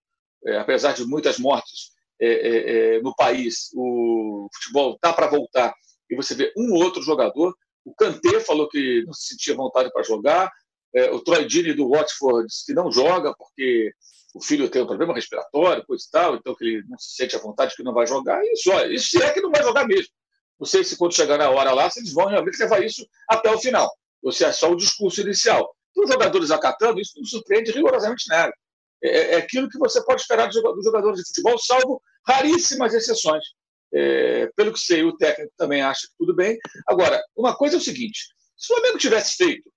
É, 0.46 0.58
apesar 0.58 0.93
de 0.93 1.05
muitas 1.05 1.38
mortes 1.38 1.91
é, 2.20 3.00
no 3.01 3.15
país, 3.15 3.70
o 3.74 4.48
futebol 4.53 4.96
está 4.96 5.13
para 5.13 5.27
voltar 5.27 5.74
e 6.12 6.15
você 6.15 6.36
vê 6.36 6.53
um 6.58 6.74
ou 6.74 6.84
outro 6.84 7.01
jogador. 7.01 7.56
O 7.86 7.96
Kanté 7.96 8.39
falou 8.41 8.68
que 8.68 9.03
não 9.06 9.13
se 9.13 9.30
sentia 9.30 9.56
vontade 9.56 9.91
para 9.91 10.03
jogar. 10.03 10.51
É, 10.94 11.10
o 11.10 11.22
Troy 11.22 11.48
Deeney 11.48 11.74
do 11.74 11.89
Watford 11.89 12.48
disse 12.48 12.65
que 12.65 12.74
não 12.74 12.91
joga 12.91 13.34
porque 13.38 13.91
o 14.36 14.44
filho 14.44 14.70
tem 14.70 14.82
um 14.82 14.88
problema 14.88 15.13
respiratório, 15.13 15.86
coisa 15.86 16.03
e 16.06 16.12
tal, 16.12 16.36
então 16.36 16.56
que 16.56 16.65
ele 16.65 16.84
não 16.88 16.98
se 16.98 17.15
sente 17.15 17.36
à 17.36 17.39
vontade 17.39 17.75
que 17.75 17.84
não 17.84 17.94
vai 17.94 18.06
jogar. 18.06 18.41
Isso, 18.46 18.72
isso 18.89 19.24
é 19.24 19.32
que 19.32 19.41
não 19.41 19.51
vai 19.51 19.63
jogar 19.63 19.88
mesmo. 19.88 20.12
Não 20.60 20.68
sei 20.68 20.84
se 20.84 20.98
quando 20.98 21.15
chegar 21.15 21.38
na 21.38 21.50
hora 21.50 21.74
lá, 21.74 21.89
se 21.89 22.00
eles 22.00 22.13
vão 22.13 22.27
realmente 22.27 22.60
levar 22.60 22.84
isso 22.84 23.06
até 23.27 23.50
o 23.50 23.58
final, 23.58 23.89
ou 24.22 24.32
se 24.32 24.44
é 24.44 24.51
só 24.51 24.70
o 24.70 24.75
discurso 24.75 25.22
inicial. 25.22 25.75
Então, 25.91 26.03
os 26.03 26.10
jogadores 26.10 26.51
acatando, 26.51 27.00
isso 27.00 27.13
não 27.18 27.25
surpreende 27.25 27.72
rigorosamente 27.72 28.27
nada. 28.30 28.53
É, 29.03 29.10
é, 29.10 29.34
é 29.34 29.36
aquilo 29.38 29.70
que 29.70 29.80
você 29.80 30.03
pode 30.03 30.22
esperar 30.22 30.48
dos 30.48 30.84
jogadores 30.84 31.20
de 31.20 31.27
futebol, 31.27 31.58
salvo 31.58 32.01
raríssimas 32.27 32.94
exceções. 32.94 33.44
É, 33.94 34.48
pelo 34.56 34.72
que 34.74 34.80
sei, 34.80 35.04
o 35.04 35.18
técnico 35.18 35.54
também 35.58 35.82
acha 35.82 36.08
que 36.08 36.14
tudo 36.18 36.36
bem. 36.36 36.58
Agora, 36.88 37.22
uma 37.36 37.56
coisa 37.56 37.76
é 37.76 37.80
o 37.80 37.84
seguinte: 37.84 38.28
se 38.56 38.72
o 38.72 38.76
Flamengo 38.76 38.98
tivesse 38.98 39.36
feito, 39.36 39.70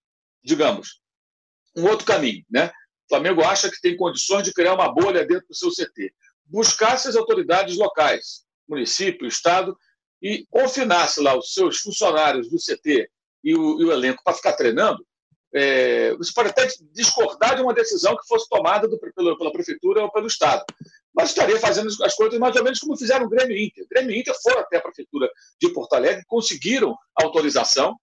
digamos, 0.42 1.00
um 1.76 1.86
outro 1.86 2.06
caminho, 2.06 2.44
né? 2.50 2.68
O 3.06 3.08
Flamengo 3.08 3.42
acha 3.42 3.70
que 3.70 3.80
tem 3.80 3.96
condições 3.96 4.44
de 4.44 4.52
criar 4.52 4.74
uma 4.74 4.92
bolha 4.92 5.26
dentro 5.26 5.46
do 5.48 5.54
seu 5.54 5.70
CT, 5.70 6.12
buscasse 6.46 7.08
as 7.08 7.16
autoridades 7.16 7.76
locais, 7.76 8.44
município, 8.68 9.26
estado, 9.26 9.76
e 10.22 10.46
confinasse 10.48 11.20
lá 11.20 11.36
os 11.36 11.52
seus 11.52 11.78
funcionários 11.78 12.48
do 12.48 12.56
CT 12.56 13.10
e 13.42 13.54
o, 13.54 13.80
e 13.80 13.84
o 13.84 13.92
elenco 13.92 14.22
para 14.24 14.34
ficar 14.34 14.54
treinando, 14.54 15.04
é, 15.54 16.14
você 16.16 16.32
pode 16.32 16.48
até 16.48 16.66
discordar 16.92 17.54
de 17.54 17.62
uma 17.62 17.74
decisão 17.74 18.16
que 18.16 18.26
fosse 18.26 18.48
tomada 18.48 18.88
do, 18.88 18.98
pela, 18.98 19.38
pela 19.38 19.52
prefeitura 19.52 20.02
ou 20.02 20.10
pelo 20.10 20.26
Estado 20.26 20.64
mas 21.14 21.30
estaria 21.30 21.58
fazendo 21.58 21.88
as 22.02 22.14
coisas 22.14 22.38
mais 22.38 22.56
ou 22.56 22.64
menos 22.64 22.80
como 22.80 22.96
fizeram 22.96 23.26
o 23.26 23.28
Grêmio 23.28 23.56
Inter. 23.56 23.84
O 23.84 23.88
Grêmio 23.88 24.16
Inter 24.16 24.34
foram 24.42 24.60
até 24.60 24.78
a 24.78 24.80
Prefeitura 24.80 25.30
de 25.60 25.72
Porto 25.72 25.92
Alegre, 25.94 26.24
conseguiram 26.26 26.96
autorização. 27.14 27.96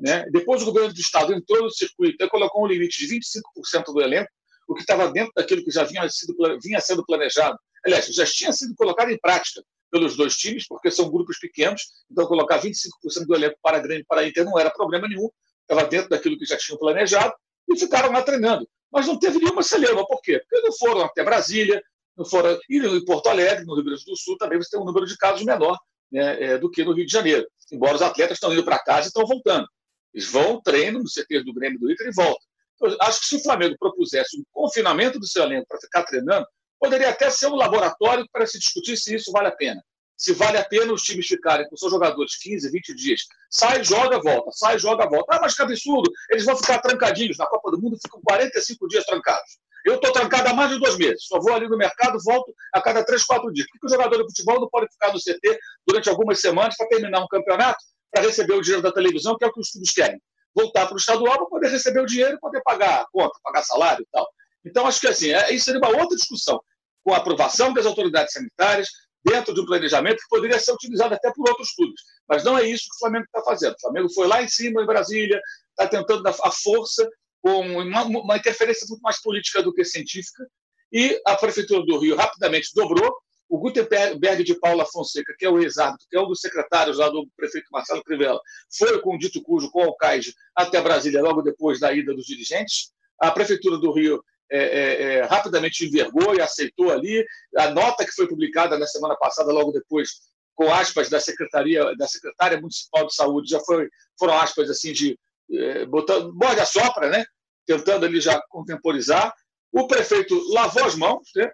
Né? 0.00 0.24
Depois 0.30 0.62
o 0.62 0.66
governo 0.66 0.92
do 0.92 1.00
Estado 1.00 1.32
entrou 1.32 1.62
no 1.62 1.70
circuito 1.70 2.22
e 2.22 2.28
colocou 2.28 2.64
um 2.64 2.66
limite 2.66 3.06
de 3.06 3.16
25% 3.16 3.84
do 3.92 4.00
elenco, 4.00 4.30
o 4.68 4.74
que 4.74 4.82
estava 4.82 5.10
dentro 5.10 5.32
daquilo 5.34 5.64
que 5.64 5.70
já 5.70 5.82
vinha, 5.84 6.06
sido, 6.10 6.34
vinha 6.62 6.80
sendo 6.80 7.04
planejado. 7.04 7.58
Aliás, 7.84 8.06
já 8.06 8.26
tinha 8.26 8.52
sido 8.52 8.74
colocado 8.76 9.10
em 9.10 9.18
prática 9.18 9.62
pelos 9.90 10.14
dois 10.14 10.34
times, 10.34 10.66
porque 10.68 10.90
são 10.90 11.10
grupos 11.10 11.38
pequenos, 11.38 11.82
então 12.10 12.26
colocar 12.26 12.60
25% 12.60 13.26
do 13.26 13.34
elenco 13.34 13.56
para 13.62 13.78
Grêmio 13.78 14.04
para 14.06 14.26
Inter 14.26 14.44
não 14.44 14.58
era 14.58 14.70
problema 14.70 15.08
nenhum, 15.08 15.30
estava 15.62 15.88
dentro 15.88 16.10
daquilo 16.10 16.38
que 16.38 16.44
já 16.44 16.58
tinham 16.58 16.78
planejado, 16.78 17.32
e 17.68 17.78
ficaram 17.78 18.12
lá 18.12 18.22
treinando. 18.22 18.68
Mas 18.90 19.06
não 19.06 19.18
teve 19.18 19.38
nenhuma 19.38 19.62
celeuma. 19.62 20.06
Por 20.06 20.20
quê? 20.22 20.40
Porque 20.40 20.66
não 20.66 20.72
foram 20.76 21.02
até 21.02 21.22
Brasília, 21.22 21.82
fora, 22.24 22.58
e 22.68 22.78
em 22.78 23.04
Porto 23.04 23.28
Alegre, 23.28 23.64
no 23.64 23.74
Rio 23.74 23.84
Grande 23.84 24.04
do 24.04 24.16
Sul, 24.16 24.36
também 24.38 24.58
você 24.58 24.70
tem 24.70 24.80
um 24.80 24.84
número 24.84 25.06
de 25.06 25.16
casos 25.16 25.44
menor 25.44 25.76
né, 26.10 26.42
é, 26.42 26.58
do 26.58 26.70
que 26.70 26.84
no 26.84 26.92
Rio 26.92 27.06
de 27.06 27.12
Janeiro. 27.12 27.46
Embora 27.72 27.96
os 27.96 28.02
atletas 28.02 28.36
estão 28.36 28.52
indo 28.52 28.64
para 28.64 28.78
casa 28.78 29.06
e 29.06 29.08
estão 29.08 29.26
voltando. 29.26 29.66
Eles 30.12 30.30
vão, 30.30 30.60
treinam 30.60 31.02
no 31.02 31.08
CT 31.08 31.44
do 31.44 31.52
Grêmio 31.52 31.78
do 31.78 31.90
Inter 31.90 32.08
e 32.08 32.12
voltam. 32.12 32.48
Então, 32.74 32.96
acho 33.02 33.20
que 33.20 33.26
se 33.26 33.36
o 33.36 33.42
Flamengo 33.42 33.76
propusesse 33.78 34.38
um 34.38 34.44
confinamento 34.52 35.18
do 35.18 35.26
seu 35.26 35.42
elenco 35.42 35.66
para 35.68 35.80
ficar 35.80 36.04
treinando, 36.04 36.46
poderia 36.78 37.10
até 37.10 37.28
ser 37.28 37.48
um 37.48 37.56
laboratório 37.56 38.26
para 38.32 38.46
se 38.46 38.58
discutir 38.58 38.96
se 38.96 39.14
isso 39.14 39.30
vale 39.32 39.48
a 39.48 39.52
pena. 39.52 39.82
Se 40.16 40.32
vale 40.32 40.58
a 40.58 40.64
pena 40.64 40.92
os 40.92 41.02
times 41.02 41.26
ficarem 41.26 41.68
com 41.68 41.76
seus 41.76 41.92
jogadores 41.92 42.36
15, 42.36 42.70
20 42.70 42.94
dias. 42.94 43.20
Sai, 43.50 43.84
joga, 43.84 44.20
volta. 44.20 44.50
Sai, 44.52 44.78
joga, 44.78 45.08
volta. 45.08 45.36
Ah, 45.36 45.38
mas 45.40 45.54
que 45.54 45.62
absurdo! 45.62 46.10
Eles 46.30 46.44
vão 46.44 46.56
ficar 46.56 46.80
trancadinhos. 46.80 47.38
Na 47.38 47.46
Copa 47.46 47.70
do 47.70 47.80
Mundo 47.80 47.96
ficam 48.02 48.20
45 48.22 48.88
dias 48.88 49.04
trancados. 49.04 49.58
Eu 49.84 49.96
estou 49.96 50.12
trancado 50.12 50.48
há 50.48 50.54
mais 50.54 50.70
de 50.70 50.78
dois 50.78 50.96
meses. 50.96 51.24
Só 51.24 51.38
vou 51.40 51.54
ali 51.54 51.68
no 51.68 51.76
mercado, 51.76 52.18
volto 52.24 52.52
a 52.72 52.80
cada 52.80 53.04
três, 53.04 53.24
quatro 53.24 53.52
dias. 53.52 53.66
Por 53.70 53.80
que 53.80 53.86
o 53.86 53.90
jogador 53.90 54.18
de 54.18 54.24
futebol 54.24 54.60
não 54.60 54.68
pode 54.68 54.90
ficar 54.92 55.12
no 55.12 55.18
CT 55.18 55.58
durante 55.86 56.08
algumas 56.08 56.40
semanas 56.40 56.76
para 56.76 56.88
terminar 56.88 57.20
um 57.20 57.28
campeonato, 57.28 57.78
para 58.10 58.22
receber 58.22 58.54
o 58.54 58.60
dinheiro 58.60 58.82
da 58.82 58.92
televisão, 58.92 59.36
que 59.36 59.44
é 59.44 59.48
o 59.48 59.52
que 59.52 59.60
os 59.60 59.70
clubes 59.70 59.92
querem? 59.92 60.20
Voltar 60.54 60.86
para 60.86 60.94
o 60.94 60.98
estadual 60.98 61.36
para 61.36 61.46
poder 61.46 61.68
receber 61.68 62.00
o 62.00 62.06
dinheiro 62.06 62.38
poder 62.40 62.62
pagar 62.62 63.02
a 63.02 63.06
conta, 63.12 63.38
pagar 63.42 63.62
salário 63.62 64.02
e 64.02 64.08
tal. 64.10 64.26
Então, 64.64 64.86
acho 64.86 65.00
que 65.00 65.06
assim, 65.06 65.30
é, 65.30 65.52
isso 65.52 65.66
seria 65.66 65.80
uma 65.80 65.90
outra 65.90 66.16
discussão, 66.16 66.60
com 67.04 67.14
a 67.14 67.18
aprovação 67.18 67.72
das 67.72 67.86
autoridades 67.86 68.32
sanitárias, 68.32 68.88
dentro 69.24 69.54
de 69.54 69.60
um 69.60 69.66
planejamento 69.66 70.18
que 70.18 70.28
poderia 70.28 70.58
ser 70.58 70.72
utilizado 70.72 71.14
até 71.14 71.32
por 71.32 71.48
outros 71.48 71.72
clubes. 71.74 72.00
Mas 72.28 72.44
não 72.44 72.56
é 72.56 72.64
isso 72.64 72.84
que 72.84 72.96
o 72.96 72.98
Flamengo 72.98 73.24
está 73.24 73.42
fazendo. 73.42 73.74
O 73.74 73.80
Flamengo 73.80 74.12
foi 74.12 74.26
lá 74.26 74.42
em 74.42 74.48
cima, 74.48 74.82
em 74.82 74.86
Brasília, 74.86 75.40
está 75.70 75.88
tentando 75.88 76.26
a 76.26 76.50
força 76.50 77.08
com 77.48 77.60
uma, 77.60 78.04
uma 78.04 78.36
interferência 78.36 78.86
muito 78.88 79.00
mais 79.00 79.22
política 79.22 79.62
do 79.62 79.72
que 79.72 79.84
científica, 79.84 80.46
e 80.92 81.20
a 81.26 81.34
Prefeitura 81.34 81.84
do 81.84 81.98
Rio 81.98 82.16
rapidamente 82.16 82.70
dobrou. 82.74 83.16
O 83.48 83.58
Gutenberg 83.58 84.44
de 84.44 84.54
Paula 84.60 84.84
Fonseca, 84.84 85.34
que 85.38 85.46
é 85.46 85.48
o 85.48 85.58
ex-árbitro, 85.58 86.06
que 86.10 86.16
é 86.18 86.20
um 86.20 86.26
dos 86.26 86.40
secretários 86.40 86.98
lá 86.98 87.08
do 87.08 87.26
prefeito 87.34 87.66
Marcelo 87.72 88.04
Crivella, 88.04 88.38
foi 88.76 89.00
com 89.00 89.14
o 89.14 89.18
dito 89.18 89.42
cujo, 89.42 89.70
com 89.70 89.80
o 89.80 89.84
Alcaide, 89.84 90.34
até 90.54 90.82
Brasília, 90.82 91.22
logo 91.22 91.40
depois 91.40 91.80
da 91.80 91.90
ida 91.90 92.14
dos 92.14 92.26
dirigentes. 92.26 92.90
A 93.18 93.30
Prefeitura 93.30 93.78
do 93.78 93.90
Rio 93.90 94.22
é, 94.50 94.58
é, 94.58 95.02
é, 95.02 95.22
rapidamente 95.22 95.86
envergou 95.86 96.34
e 96.34 96.42
aceitou 96.42 96.90
ali. 96.90 97.24
A 97.56 97.70
nota 97.70 98.04
que 98.04 98.12
foi 98.12 98.28
publicada 98.28 98.78
na 98.78 98.86
semana 98.86 99.16
passada, 99.16 99.50
logo 99.50 99.72
depois, 99.72 100.10
com 100.54 100.70
aspas 100.70 101.08
da 101.08 101.18
Secretaria, 101.18 101.96
da 101.96 102.06
Secretária 102.06 102.60
Municipal 102.60 103.06
de 103.06 103.14
Saúde, 103.14 103.50
já 103.50 103.60
foi, 103.60 103.88
foram 104.18 104.34
aspas 104.34 104.68
assim 104.68 104.92
de 104.92 105.18
é, 105.50 105.86
botando 105.86 106.32
borda 106.34 106.66
sopra, 106.66 107.08
né? 107.08 107.24
Tentando 107.68 108.06
ali 108.06 108.18
já 108.18 108.40
contemporizar. 108.48 109.32
O 109.70 109.86
prefeito 109.86 110.34
lavou 110.52 110.84
as 110.84 110.94
mãos, 110.94 111.28
né? 111.36 111.50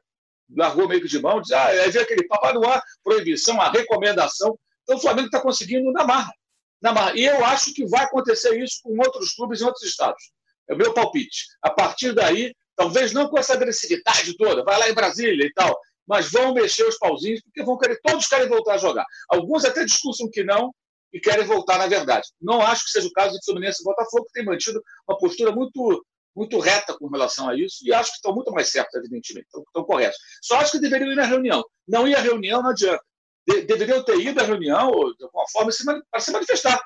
largou 0.56 0.86
meio 0.86 1.00
que 1.00 1.08
de 1.08 1.20
mão, 1.20 1.40
diz, 1.40 1.50
ah, 1.50 1.66
aí 1.66 1.90
vem 1.90 2.02
aquele 2.02 2.26
papo, 2.28 2.52
não 2.52 2.70
há 2.70 2.80
proibição, 3.02 3.60
a 3.60 3.70
recomendação. 3.70 4.56
Então 4.82 4.96
o 4.96 5.00
Flamengo 5.00 5.26
está 5.26 5.40
conseguindo 5.40 5.90
na 5.90 6.04
marra, 6.04 6.32
na 6.80 6.92
marra. 6.92 7.16
E 7.16 7.24
eu 7.24 7.44
acho 7.44 7.74
que 7.74 7.86
vai 7.86 8.04
acontecer 8.04 8.56
isso 8.62 8.80
com 8.82 8.96
outros 8.98 9.34
clubes 9.34 9.60
em 9.60 9.64
outros 9.64 9.82
estados. 9.82 10.22
É 10.68 10.74
o 10.74 10.76
meu 10.76 10.94
palpite. 10.94 11.46
A 11.60 11.70
partir 11.70 12.12
daí, 12.12 12.54
talvez 12.76 13.12
não 13.12 13.28
com 13.28 13.38
essa 13.38 13.54
agressividade 13.54 14.36
toda, 14.36 14.62
vai 14.62 14.78
lá 14.78 14.88
em 14.88 14.94
Brasília 14.94 15.44
e 15.44 15.52
tal, 15.52 15.76
mas 16.06 16.30
vão 16.30 16.54
mexer 16.54 16.84
os 16.84 16.98
pauzinhos, 16.98 17.40
porque 17.42 17.64
vão 17.64 17.76
querer, 17.76 17.98
todos 18.02 18.28
querem 18.28 18.48
voltar 18.48 18.74
a 18.74 18.78
jogar. 18.78 19.04
Alguns 19.28 19.64
até 19.64 19.84
discussam 19.84 20.28
que 20.30 20.44
não, 20.44 20.72
e 21.14 21.20
querem 21.20 21.46
voltar 21.46 21.78
na 21.78 21.86
verdade. 21.86 22.28
Não 22.40 22.60
acho 22.60 22.84
que 22.84 22.90
seja 22.90 23.06
o 23.06 23.12
caso 23.12 23.34
do 23.34 23.44
Fluminense 23.44 23.80
e 23.80 23.84
Botafogo, 23.84 24.26
que 24.26 24.32
tem 24.32 24.44
mantido 24.44 24.82
uma 25.08 25.16
postura 25.16 25.52
muito, 25.52 26.04
muito 26.34 26.58
reta 26.58 26.92
com 26.98 27.06
relação 27.06 27.48
a 27.48 27.54
isso, 27.54 27.78
e 27.84 27.94
acho 27.94 28.10
que 28.10 28.16
estão 28.16 28.34
muito 28.34 28.50
mais 28.50 28.68
certos, 28.68 28.94
evidentemente, 28.96 29.46
estão, 29.46 29.62
estão 29.62 29.84
corretos. 29.84 30.18
Só 30.42 30.56
acho 30.56 30.72
que 30.72 30.80
deveriam 30.80 31.12
ir 31.12 31.14
na 31.14 31.24
reunião. 31.24 31.64
Não 31.86 32.08
ir 32.08 32.16
à 32.16 32.20
reunião 32.20 32.60
não 32.60 32.70
adianta. 32.70 33.00
De, 33.46 33.62
deveriam 33.62 34.02
ter 34.02 34.18
ido 34.18 34.40
à 34.40 34.44
reunião, 34.44 34.90
de 34.90 35.24
alguma 35.24 35.44
forma, 35.52 35.70
se, 35.70 35.84
para 35.84 36.20
se 36.20 36.32
manifestar. 36.32 36.82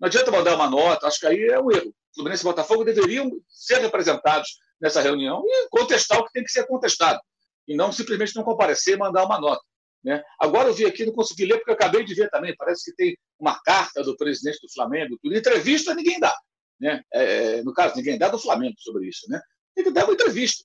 Não 0.00 0.06
adianta 0.06 0.30
mandar 0.30 0.54
uma 0.54 0.70
nota, 0.70 1.06
acho 1.06 1.20
que 1.20 1.26
aí 1.26 1.48
é 1.48 1.60
um 1.60 1.70
erro. 1.70 1.94
Fluminense 2.14 2.42
e 2.42 2.44
Botafogo 2.44 2.84
deveriam 2.84 3.30
ser 3.48 3.80
representados 3.80 4.48
nessa 4.80 5.02
reunião 5.02 5.42
e 5.44 5.68
contestar 5.68 6.18
o 6.18 6.24
que 6.24 6.32
tem 6.32 6.42
que 6.44 6.50
ser 6.50 6.66
contestado. 6.66 7.20
E 7.66 7.76
não 7.76 7.92
simplesmente 7.92 8.34
não 8.34 8.44
comparecer 8.44 8.94
e 8.94 8.96
mandar 8.96 9.26
uma 9.26 9.38
nota. 9.38 9.62
Né? 10.08 10.24
Agora 10.40 10.70
eu 10.70 10.74
vi 10.74 10.86
aqui, 10.86 11.04
não 11.04 11.12
consegui 11.12 11.44
ler, 11.44 11.58
porque 11.58 11.72
acabei 11.72 12.02
de 12.02 12.14
ver 12.14 12.30
também. 12.30 12.56
Parece 12.56 12.90
que 12.90 12.96
tem 12.96 13.14
uma 13.38 13.60
carta 13.60 14.02
do 14.02 14.16
presidente 14.16 14.58
do 14.62 14.72
Flamengo. 14.72 15.18
Tudo. 15.22 15.36
Entrevista 15.36 15.94
ninguém 15.94 16.18
dá. 16.18 16.34
Né? 16.80 17.02
É, 17.12 17.62
no 17.62 17.74
caso, 17.74 17.94
ninguém 17.94 18.16
dá 18.16 18.30
do 18.30 18.38
Flamengo 18.38 18.74
sobre 18.78 19.06
isso. 19.06 19.28
Né? 19.28 19.38
Tem 19.74 19.92
dar 19.92 20.04
uma 20.04 20.14
entrevista. 20.14 20.64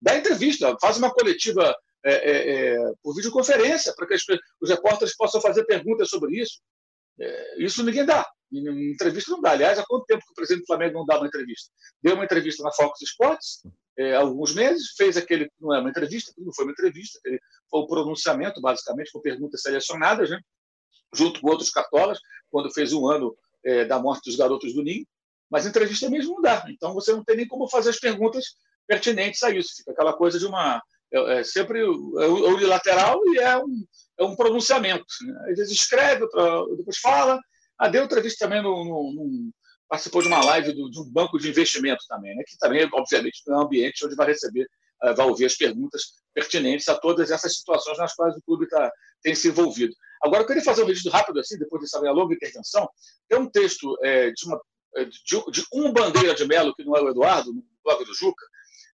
Dá 0.00 0.16
entrevista, 0.16 0.76
faz 0.80 0.98
uma 0.98 1.10
coletiva 1.10 1.74
é, 2.04 2.12
é, 2.12 2.74
é 2.74 2.92
por 3.02 3.16
videoconferência, 3.16 3.92
para 3.96 4.06
que 4.06 4.14
as, 4.14 4.22
os 4.60 4.70
repórteres 4.70 5.16
possam 5.16 5.40
fazer 5.40 5.64
perguntas 5.64 6.08
sobre 6.08 6.40
isso. 6.40 6.60
É, 7.18 7.64
isso 7.64 7.82
ninguém 7.82 8.06
dá. 8.06 8.24
Entrevista 8.52 9.32
não 9.32 9.40
dá. 9.40 9.50
Aliás, 9.50 9.80
há 9.80 9.84
quanto 9.84 10.06
tempo 10.06 10.24
que 10.24 10.30
o 10.30 10.34
presidente 10.34 10.62
do 10.62 10.66
Flamengo 10.66 10.98
não 10.98 11.06
dá 11.06 11.16
uma 11.18 11.26
entrevista? 11.26 11.72
Deu 12.00 12.14
uma 12.14 12.24
entrevista 12.24 12.62
na 12.62 12.70
Fox 12.70 13.02
Sports, 13.02 13.62
é, 13.98 14.14
alguns 14.14 14.54
meses, 14.54 14.90
fez 14.96 15.16
aquele, 15.16 15.50
não 15.60 15.74
é 15.74 15.80
uma 15.80 15.90
entrevista, 15.90 16.32
não 16.38 16.52
foi 16.52 16.66
uma 16.66 16.72
entrevista, 16.72 17.18
foi 17.70 17.80
um 17.80 17.86
pronunciamento, 17.86 18.60
basicamente, 18.60 19.10
com 19.10 19.20
perguntas 19.20 19.62
selecionadas, 19.62 20.30
né? 20.30 20.38
junto 21.14 21.40
com 21.40 21.48
outros 21.48 21.70
cartolas, 21.70 22.18
quando 22.50 22.72
fez 22.72 22.92
um 22.92 23.08
ano 23.08 23.36
é, 23.64 23.84
da 23.84 23.98
morte 23.98 24.28
dos 24.28 24.36
garotos 24.36 24.74
do 24.74 24.82
Ninho, 24.82 25.06
mas 25.50 25.66
entrevista 25.66 26.10
mesmo 26.10 26.34
não 26.34 26.42
dá. 26.42 26.64
Então 26.68 26.92
você 26.92 27.12
não 27.12 27.24
tem 27.24 27.36
nem 27.36 27.46
como 27.46 27.68
fazer 27.68 27.90
as 27.90 27.98
perguntas 27.98 28.44
pertinentes 28.86 29.42
a 29.42 29.50
isso. 29.50 29.76
Fica 29.76 29.92
aquela 29.92 30.12
coisa 30.12 30.38
de 30.38 30.46
uma, 30.46 30.82
é, 31.12 31.38
é 31.38 31.44
sempre 31.44 31.80
é 31.80 31.84
unilateral 31.86 33.20
e 33.28 33.38
é 33.38 33.56
um, 33.58 33.84
é 34.18 34.24
um 34.24 34.36
pronunciamento. 34.36 35.06
Né? 35.22 35.50
Às 35.50 35.58
vezes 35.58 35.72
escreve, 35.72 36.26
depois 36.76 36.98
fala. 36.98 37.40
Ah, 37.78 37.88
deu 37.88 38.04
entrevista 38.04 38.46
também 38.46 38.62
no, 38.62 38.84
no 38.84 39.50
participou 39.88 40.22
de 40.22 40.28
uma 40.28 40.44
live 40.44 40.72
do, 40.72 40.90
de 40.90 41.00
um 41.00 41.04
banco 41.04 41.38
de 41.38 41.48
investimento 41.48 42.04
também, 42.08 42.34
né? 42.34 42.42
que 42.46 42.58
também, 42.58 42.88
obviamente, 42.92 43.42
é 43.46 43.52
um 43.52 43.60
ambiente 43.60 44.04
onde 44.04 44.16
vai 44.16 44.26
receber, 44.26 44.66
uh, 45.04 45.14
vai 45.14 45.26
ouvir 45.26 45.44
as 45.44 45.56
perguntas 45.56 46.02
pertinentes 46.34 46.88
a 46.88 46.94
todas 46.94 47.30
essas 47.30 47.56
situações 47.56 47.98
nas 47.98 48.14
quais 48.14 48.36
o 48.36 48.42
clube 48.42 48.68
tá, 48.68 48.90
tem 49.22 49.34
se 49.34 49.48
envolvido. 49.48 49.94
Agora, 50.22 50.42
eu 50.42 50.46
queria 50.46 50.64
fazer 50.64 50.82
um 50.82 50.86
registro 50.86 51.12
rápido, 51.12 51.40
assim, 51.40 51.58
depois 51.58 51.82
dessa 51.82 52.00
minha 52.00 52.12
longa 52.12 52.34
intervenção. 52.34 52.88
Tem 53.28 53.38
um 53.38 53.48
texto 53.48 53.96
é, 54.02 54.30
de, 54.30 54.46
uma, 54.46 54.60
é, 54.96 55.04
de, 55.04 55.50
de, 55.50 55.64
um 55.72 55.92
Bandeira 55.92 56.34
de 56.34 56.46
Melo, 56.46 56.74
que 56.74 56.84
não 56.84 56.96
é 56.96 57.02
o 57.02 57.08
Eduardo, 57.08 57.52
no 57.52 57.62
blog 57.84 58.04
do 58.04 58.14
Juca, 58.14 58.44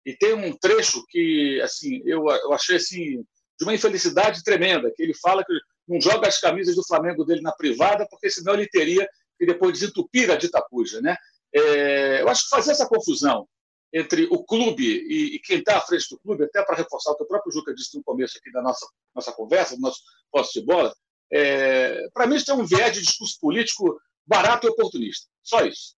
e 0.06 0.16
tem 0.16 0.32
um 0.32 0.56
trecho 0.56 1.04
que 1.08 1.60
assim 1.60 2.00
eu, 2.06 2.24
eu 2.26 2.52
achei 2.52 2.76
assim, 2.76 3.22
de 3.58 3.64
uma 3.64 3.74
infelicidade 3.74 4.42
tremenda, 4.42 4.90
que 4.94 5.02
ele 5.02 5.12
fala 5.14 5.44
que 5.44 5.52
não 5.86 6.00
joga 6.00 6.28
as 6.28 6.40
camisas 6.40 6.76
do 6.76 6.86
Flamengo 6.86 7.24
dele 7.24 7.40
na 7.40 7.52
privada, 7.52 8.06
porque 8.08 8.30
senão 8.30 8.54
ele 8.54 8.68
teria 8.68 9.08
que 9.38 9.46
depois 9.46 9.72
desentupir 9.72 10.30
a 10.30 10.36
dita 10.36 10.60
puja. 10.68 11.00
Né? 11.00 11.16
É, 11.54 12.22
eu 12.22 12.28
acho 12.28 12.44
que 12.44 12.50
fazer 12.50 12.72
essa 12.72 12.88
confusão 12.88 13.48
entre 13.92 14.26
o 14.30 14.44
clube 14.44 14.84
e, 14.84 15.36
e 15.36 15.38
quem 15.38 15.58
está 15.58 15.78
à 15.78 15.80
frente 15.80 16.08
do 16.10 16.18
clube, 16.18 16.44
até 16.44 16.62
para 16.62 16.76
reforçar 16.76 17.12
o 17.12 17.16
que 17.16 17.24
o 17.24 17.26
próprio 17.26 17.52
Juca 17.52 17.74
disse 17.74 17.96
no 17.96 18.04
começo 18.04 18.36
aqui 18.38 18.52
da 18.52 18.60
nossa, 18.60 18.86
nossa 19.14 19.32
conversa, 19.32 19.76
do 19.76 19.80
nosso 19.80 20.00
posse 20.30 20.60
de 20.60 20.66
bola, 20.66 20.94
é, 21.32 22.08
para 22.12 22.26
mim 22.26 22.36
isso 22.36 22.50
é 22.50 22.54
um 22.54 22.66
viés 22.66 22.92
de 22.92 23.00
discurso 23.00 23.38
político 23.40 23.98
barato 24.26 24.66
e 24.66 24.70
oportunista. 24.70 25.26
Só 25.42 25.64
isso. 25.64 25.96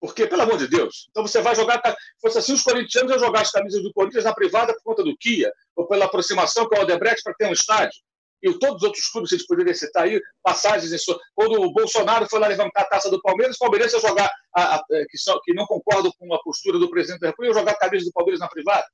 Porque, 0.00 0.26
pelo 0.26 0.42
amor 0.42 0.58
de 0.58 0.68
Deus, 0.68 1.08
então 1.10 1.26
você 1.26 1.40
vai 1.40 1.54
jogar. 1.54 1.80
Se 1.82 1.96
fosse 2.20 2.38
assim, 2.38 2.52
os 2.52 2.62
corintianos 2.62 3.10
iam 3.10 3.18
jogar 3.18 3.40
as 3.40 3.50
camisas 3.50 3.82
do 3.82 3.92
Corinthians 3.92 4.24
na 4.24 4.34
privada 4.34 4.74
por 4.74 4.82
conta 4.82 5.02
do 5.02 5.16
Kia, 5.16 5.50
ou 5.74 5.86
pela 5.86 6.04
aproximação 6.04 6.68
com 6.68 6.76
o 6.76 6.78
Aldebrecht 6.78 7.22
para 7.22 7.34
ter 7.34 7.46
um 7.46 7.52
estádio. 7.52 7.98
E 8.42 8.52
todos 8.58 8.76
os 8.76 8.82
outros 8.82 9.06
clubes, 9.08 9.32
a 9.32 9.36
gente 9.36 9.46
poderia 9.46 9.74
citar 9.74 10.04
aí, 10.04 10.20
passagens 10.42 10.92
em 10.92 10.98
sua. 10.98 11.18
Quando 11.34 11.60
o 11.60 11.72
Bolsonaro 11.72 12.28
foi 12.28 12.38
lá 12.38 12.48
levantar 12.48 12.82
a 12.82 12.84
taça 12.84 13.10
do 13.10 13.20
Palmeiras, 13.22 13.54
os 13.54 13.58
palmeirenses 13.58 14.00
jogar, 14.00 14.30
a, 14.54 14.76
a, 14.76 14.84
é, 14.92 15.04
que, 15.06 15.16
que 15.44 15.54
não 15.54 15.66
concordam 15.66 16.12
com 16.18 16.32
a 16.34 16.42
postura 16.42 16.78
do 16.78 16.90
presidente 16.90 17.20
da 17.20 17.28
República, 17.28 17.58
jogar 17.58 17.72
a 17.72 17.78
camisa 17.78 18.04
do 18.04 18.12
Palmeiras 18.12 18.40
na 18.40 18.48
privada. 18.48 18.86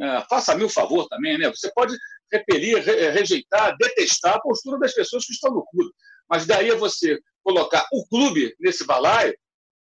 É, 0.00 0.20
Faça-me 0.28 0.64
o 0.64 0.68
favor 0.68 1.06
também, 1.08 1.38
né? 1.38 1.48
Você 1.50 1.70
pode 1.72 1.96
repelir, 2.32 2.82
re, 2.82 3.10
rejeitar, 3.10 3.76
detestar 3.76 4.34
a 4.36 4.40
postura 4.40 4.78
das 4.78 4.94
pessoas 4.94 5.24
que 5.24 5.32
estão 5.32 5.52
no 5.52 5.64
clube. 5.66 5.92
Mas 6.28 6.46
daí 6.46 6.70
a 6.70 6.76
você 6.76 7.18
colocar 7.44 7.86
o 7.92 8.06
clube 8.08 8.54
nesse 8.58 8.84
balaio, 8.84 9.34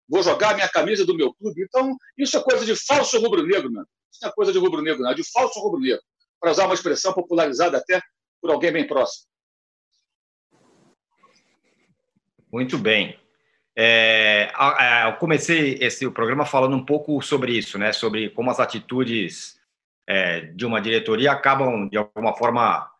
vou 0.08 0.22
jogar 0.22 0.50
a 0.50 0.54
minha 0.54 0.68
camisa 0.68 1.04
do 1.04 1.14
meu 1.14 1.34
clube. 1.34 1.62
Então, 1.62 1.96
isso 2.16 2.36
é 2.36 2.42
coisa 2.42 2.64
de 2.64 2.74
falso 2.74 3.20
rubro-negro, 3.20 3.70
mano. 3.70 3.86
Isso 4.10 4.20
não 4.22 4.30
é 4.30 4.32
coisa 4.32 4.52
de 4.52 4.58
rubro-negro, 4.58 5.02
não, 5.02 5.10
é 5.10 5.14
de 5.14 5.30
falso 5.30 5.60
rubro-negro. 5.60 6.02
Para 6.40 6.52
usar 6.52 6.64
uma 6.64 6.74
expressão 6.74 7.12
popularizada 7.12 7.76
até 7.76 8.00
por 8.40 8.50
alguém 8.50 8.72
bem 8.72 8.86
próximo. 8.86 9.26
Muito 12.52 12.78
bem. 12.78 13.18
É, 13.76 14.50
eu 15.06 15.12
comecei 15.18 15.78
esse 15.80 16.10
programa 16.10 16.44
falando 16.44 16.74
um 16.74 16.84
pouco 16.84 17.20
sobre 17.22 17.52
isso, 17.56 17.78
né? 17.78 17.92
Sobre 17.92 18.30
como 18.30 18.50
as 18.50 18.58
atitudes 18.58 19.58
é, 20.08 20.40
de 20.40 20.66
uma 20.66 20.80
diretoria 20.80 21.30
acabam 21.30 21.88
de 21.88 21.96
alguma 21.96 22.34
forma 22.36 22.90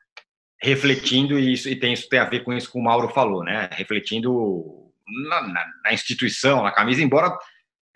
refletindo 0.61 1.38
e 1.38 1.52
isso 1.52 1.68
e 1.68 1.76
tem 1.76 1.92
isso 1.92 2.09
tem 2.09 2.18
a 2.18 2.25
ver 2.25 2.45
com 2.45 2.52
isso 2.52 2.71
que 2.71 2.78
o 2.78 2.83
Mauro 2.83 3.09
falou, 3.09 3.42
né? 3.42 3.68
Refletindo 3.73 4.92
na, 5.28 5.42
na, 5.42 5.66
na 5.85 5.92
instituição, 5.92 6.62
na 6.62 6.71
camisa, 6.71 7.02
embora 7.02 7.37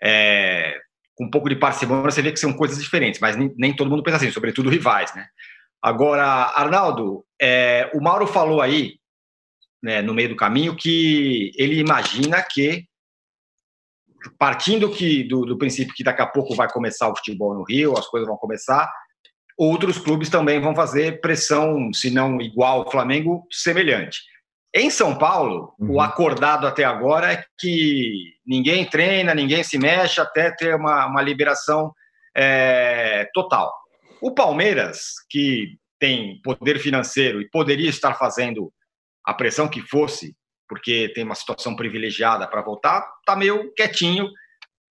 é, 0.01 0.77
com 1.15 1.25
um 1.25 1.29
pouco 1.29 1.47
de 1.47 1.55
parcimônia 1.55 2.11
você 2.11 2.21
vê 2.21 2.31
que 2.31 2.39
são 2.39 2.53
coisas 2.53 2.81
diferentes, 2.81 3.19
mas 3.19 3.37
nem, 3.37 3.53
nem 3.57 3.75
todo 3.75 3.89
mundo 3.89 4.03
pensa 4.03 4.17
assim, 4.17 4.31
sobretudo 4.31 4.69
rivais, 4.69 5.13
né? 5.15 5.27
Agora, 5.81 6.25
Arnaldo, 6.25 7.25
é, 7.45 7.91
o 7.93 8.01
Mauro 8.01 8.25
falou 8.25 8.61
aí, 8.61 8.95
né, 9.83 10.01
no 10.01 10.13
meio 10.13 10.29
do 10.29 10.35
caminho, 10.35 10.77
que 10.77 11.51
ele 11.57 11.77
imagina 11.77 12.41
que, 12.41 12.85
partindo 14.39 14.89
que, 14.89 15.25
do, 15.25 15.45
do 15.45 15.57
princípio 15.57 15.93
que 15.93 16.05
daqui 16.05 16.21
a 16.21 16.27
pouco 16.27 16.55
vai 16.55 16.71
começar 16.71 17.09
o 17.09 17.15
futebol 17.17 17.53
no 17.53 17.65
Rio, 17.65 17.97
as 17.97 18.07
coisas 18.07 18.29
vão 18.29 18.37
começar, 18.37 18.89
outros 19.57 19.97
clubes 19.97 20.29
também 20.29 20.61
vão 20.61 20.73
fazer 20.73 21.19
pressão, 21.19 21.91
se 21.91 22.09
não 22.09 22.39
igual 22.39 22.83
ao 22.83 22.91
Flamengo, 22.91 23.45
semelhante. 23.51 24.21
Em 24.73 24.89
São 24.89 25.17
Paulo, 25.17 25.75
uhum. 25.77 25.95
o 25.95 26.01
acordado 26.01 26.65
até 26.65 26.85
agora 26.85 27.33
é 27.33 27.43
que 27.59 28.35
ninguém 28.47 28.85
treina, 28.85 29.35
ninguém 29.35 29.65
se 29.65 29.77
mexe 29.77 30.21
até 30.21 30.49
ter 30.49 30.75
uma, 30.75 31.07
uma 31.07 31.21
liberação 31.21 31.93
é, 32.33 33.27
total. 33.33 33.69
O 34.21 34.31
Palmeiras, 34.31 35.11
que 35.29 35.77
tem 36.03 36.41
poder 36.41 36.79
financeiro 36.79 37.39
e 37.39 37.49
poderia 37.49 37.89
estar 37.89 38.15
fazendo 38.15 38.73
a 39.23 39.33
pressão 39.33 39.69
que 39.69 39.79
fosse, 39.79 40.35
porque 40.67 41.07
tem 41.15 41.23
uma 41.23 41.33
situação 41.33 41.77
privilegiada 41.77 42.45
para 42.45 42.61
voltar, 42.61 43.09
está 43.19 43.37
meio 43.37 43.73
quietinho, 43.73 44.27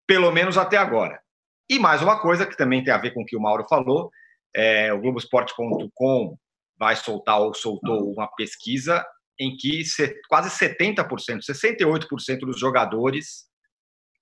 pelo 0.07 0.31
menos 0.31 0.57
até 0.57 0.75
agora. 0.75 1.21
E 1.69 1.77
mais 1.77 2.01
uma 2.01 2.19
coisa 2.19 2.47
que 2.47 2.57
também 2.57 2.83
tem 2.83 2.91
a 2.91 2.97
ver 2.97 3.13
com 3.13 3.21
o 3.21 3.25
que 3.25 3.37
o 3.37 3.39
Mauro 3.39 3.63
falou, 3.69 4.09
é, 4.55 4.91
o 4.91 4.99
Globoesporte.com 4.99 6.35
vai 6.79 6.95
soltar 6.95 7.39
ou 7.39 7.53
soltou 7.53 8.11
uma 8.11 8.27
pesquisa 8.29 9.05
em 9.39 9.55
que 9.55 9.83
quase 10.27 10.49
70%, 10.49 11.05
68% 11.47 12.39
dos 12.39 12.59
jogadores 12.59 13.45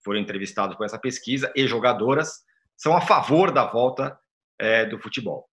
foram 0.04 0.19
entrevistados 0.19 0.75
por 0.75 0.86
essa 0.86 0.99
pesquisa 0.99 1.54
e 1.56 1.65
jogadoras 1.65 2.41
são 2.75 2.97
a 2.97 2.99
favor 2.99 3.49
da 3.49 3.65
volta 3.65 4.19
é, 4.60 4.86
do 4.86 4.99
futebol. 4.99 5.50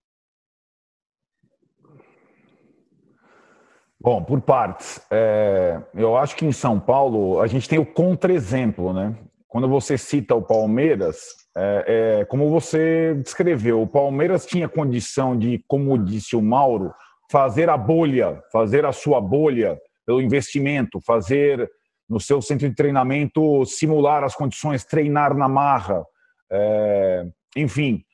Bom, 4.00 4.22
por 4.22 4.40
partes. 4.40 5.00
É, 5.10 5.80
eu 5.94 6.16
acho 6.16 6.36
que 6.36 6.46
em 6.46 6.52
São 6.52 6.78
Paulo 6.78 7.40
a 7.40 7.46
gente 7.46 7.68
tem 7.68 7.78
o 7.78 7.86
contra-exemplo, 7.86 8.92
né? 8.92 9.14
Quando 9.48 9.68
você 9.68 9.98
cita 9.98 10.34
o 10.34 10.42
Palmeiras, 10.42 11.18
é, 11.56 12.20
é, 12.20 12.24
como 12.26 12.48
você 12.48 13.14
descreveu, 13.14 13.82
o 13.82 13.86
Palmeiras 13.86 14.46
tinha 14.46 14.68
condição 14.68 15.36
de, 15.36 15.64
como 15.66 15.98
disse 15.98 16.36
o 16.36 16.42
Mauro, 16.42 16.92
fazer 17.30 17.68
a 17.68 17.76
bolha, 17.76 18.42
fazer 18.52 18.84
a 18.84 18.92
sua 18.92 19.20
bolha 19.20 19.78
pelo 20.06 20.22
investimento, 20.22 21.00
fazer 21.00 21.68
no 22.08 22.20
seu 22.20 22.40
centro 22.40 22.68
de 22.68 22.74
treinamento, 22.74 23.64
simular 23.66 24.22
as 24.22 24.34
condições, 24.34 24.84
treinar 24.84 25.36
na 25.36 25.48
marra, 25.48 26.04
é, 26.50 27.26
enfim, 27.56 28.04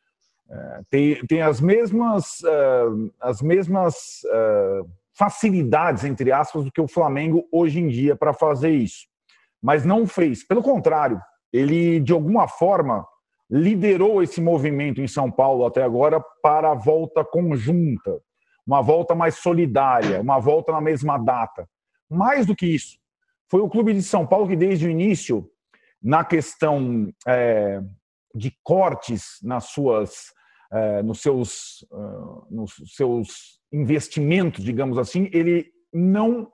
é, 0.51 0.81
tem, 0.91 1.27
tem 1.27 1.43
as 1.43 1.61
mesmas, 1.61 2.41
uh, 2.41 3.13
as 3.21 3.41
mesmas 3.41 4.23
uh, 4.25 4.89
facilidades, 5.17 6.05
entre 6.05 6.33
aspas, 6.33 6.65
do 6.65 6.73
que 6.73 6.81
o 6.81 6.89
Flamengo 6.89 7.47
hoje 7.53 7.81
em 7.81 7.89
dia 7.89 8.17
para 8.17 8.33
fazer 8.33 8.71
isso. 8.71 9.07
Mas 9.63 9.85
não 9.85 10.07
fez. 10.07 10.47
Pelo 10.47 10.63
contrário, 10.63 11.21
ele, 11.53 12.01
de 12.01 12.13
alguma 12.13 12.49
forma, 12.49 13.07
liderou 13.51 14.23
esse 14.23 14.41
movimento 14.41 15.01
em 15.01 15.07
São 15.07 15.31
Paulo 15.31 15.65
até 15.65 15.83
agora 15.83 16.23
para 16.43 16.73
a 16.73 16.75
volta 16.75 17.25
conjunta 17.25 18.21
uma 18.67 18.81
volta 18.81 19.15
mais 19.15 19.37
solidária, 19.37 20.21
uma 20.21 20.39
volta 20.39 20.73
na 20.73 20.81
mesma 20.81 21.19
data. 21.19 21.69
Mais 22.09 22.47
do 22.47 22.57
que 22.57 22.67
isso, 22.67 22.99
foi 23.51 23.61
o 23.61 23.69
Clube 23.69 23.93
de 23.93 24.03
São 24.03 24.27
Paulo 24.27 24.49
que, 24.49 24.57
desde 24.57 24.87
o 24.87 24.91
início, 24.91 25.49
na 26.03 26.25
questão 26.25 27.13
é, 27.27 27.81
de 28.35 28.57
cortes 28.63 29.39
nas 29.43 29.65
suas, 29.67 30.33
é, 30.73 31.03
nos, 31.03 31.21
seus, 31.21 31.83
uh, 31.93 32.47
nos 32.51 32.75
seus 32.95 33.61
investimentos, 33.75 34.65
digamos 34.65 34.97
assim, 34.99 35.29
ele 35.33 35.67
não 35.93 36.51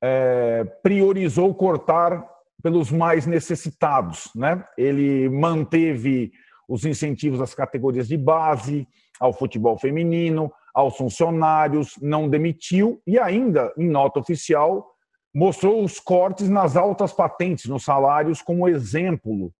é, 0.00 0.64
priorizou 0.82 1.52
cortar 1.52 2.24
pelos 2.62 2.92
mais 2.92 3.26
necessitados. 3.26 4.30
Né? 4.36 4.64
Ele 4.78 5.28
manteve 5.28 6.32
os 6.68 6.84
incentivos 6.84 7.40
às 7.40 7.54
categorias 7.54 8.06
de 8.06 8.16
base, 8.16 8.86
ao 9.20 9.32
futebol 9.32 9.76
feminino, 9.78 10.50
aos 10.72 10.96
funcionários, 10.96 11.94
não 12.00 12.28
demitiu 12.28 13.02
e 13.06 13.18
ainda, 13.18 13.72
em 13.76 13.88
nota 13.88 14.20
oficial, 14.20 14.94
mostrou 15.34 15.84
os 15.84 15.98
cortes 15.98 16.48
nas 16.48 16.76
altas 16.76 17.12
patentes, 17.12 17.66
nos 17.66 17.84
salários, 17.84 18.40
como 18.40 18.68
exemplo. 18.68 19.52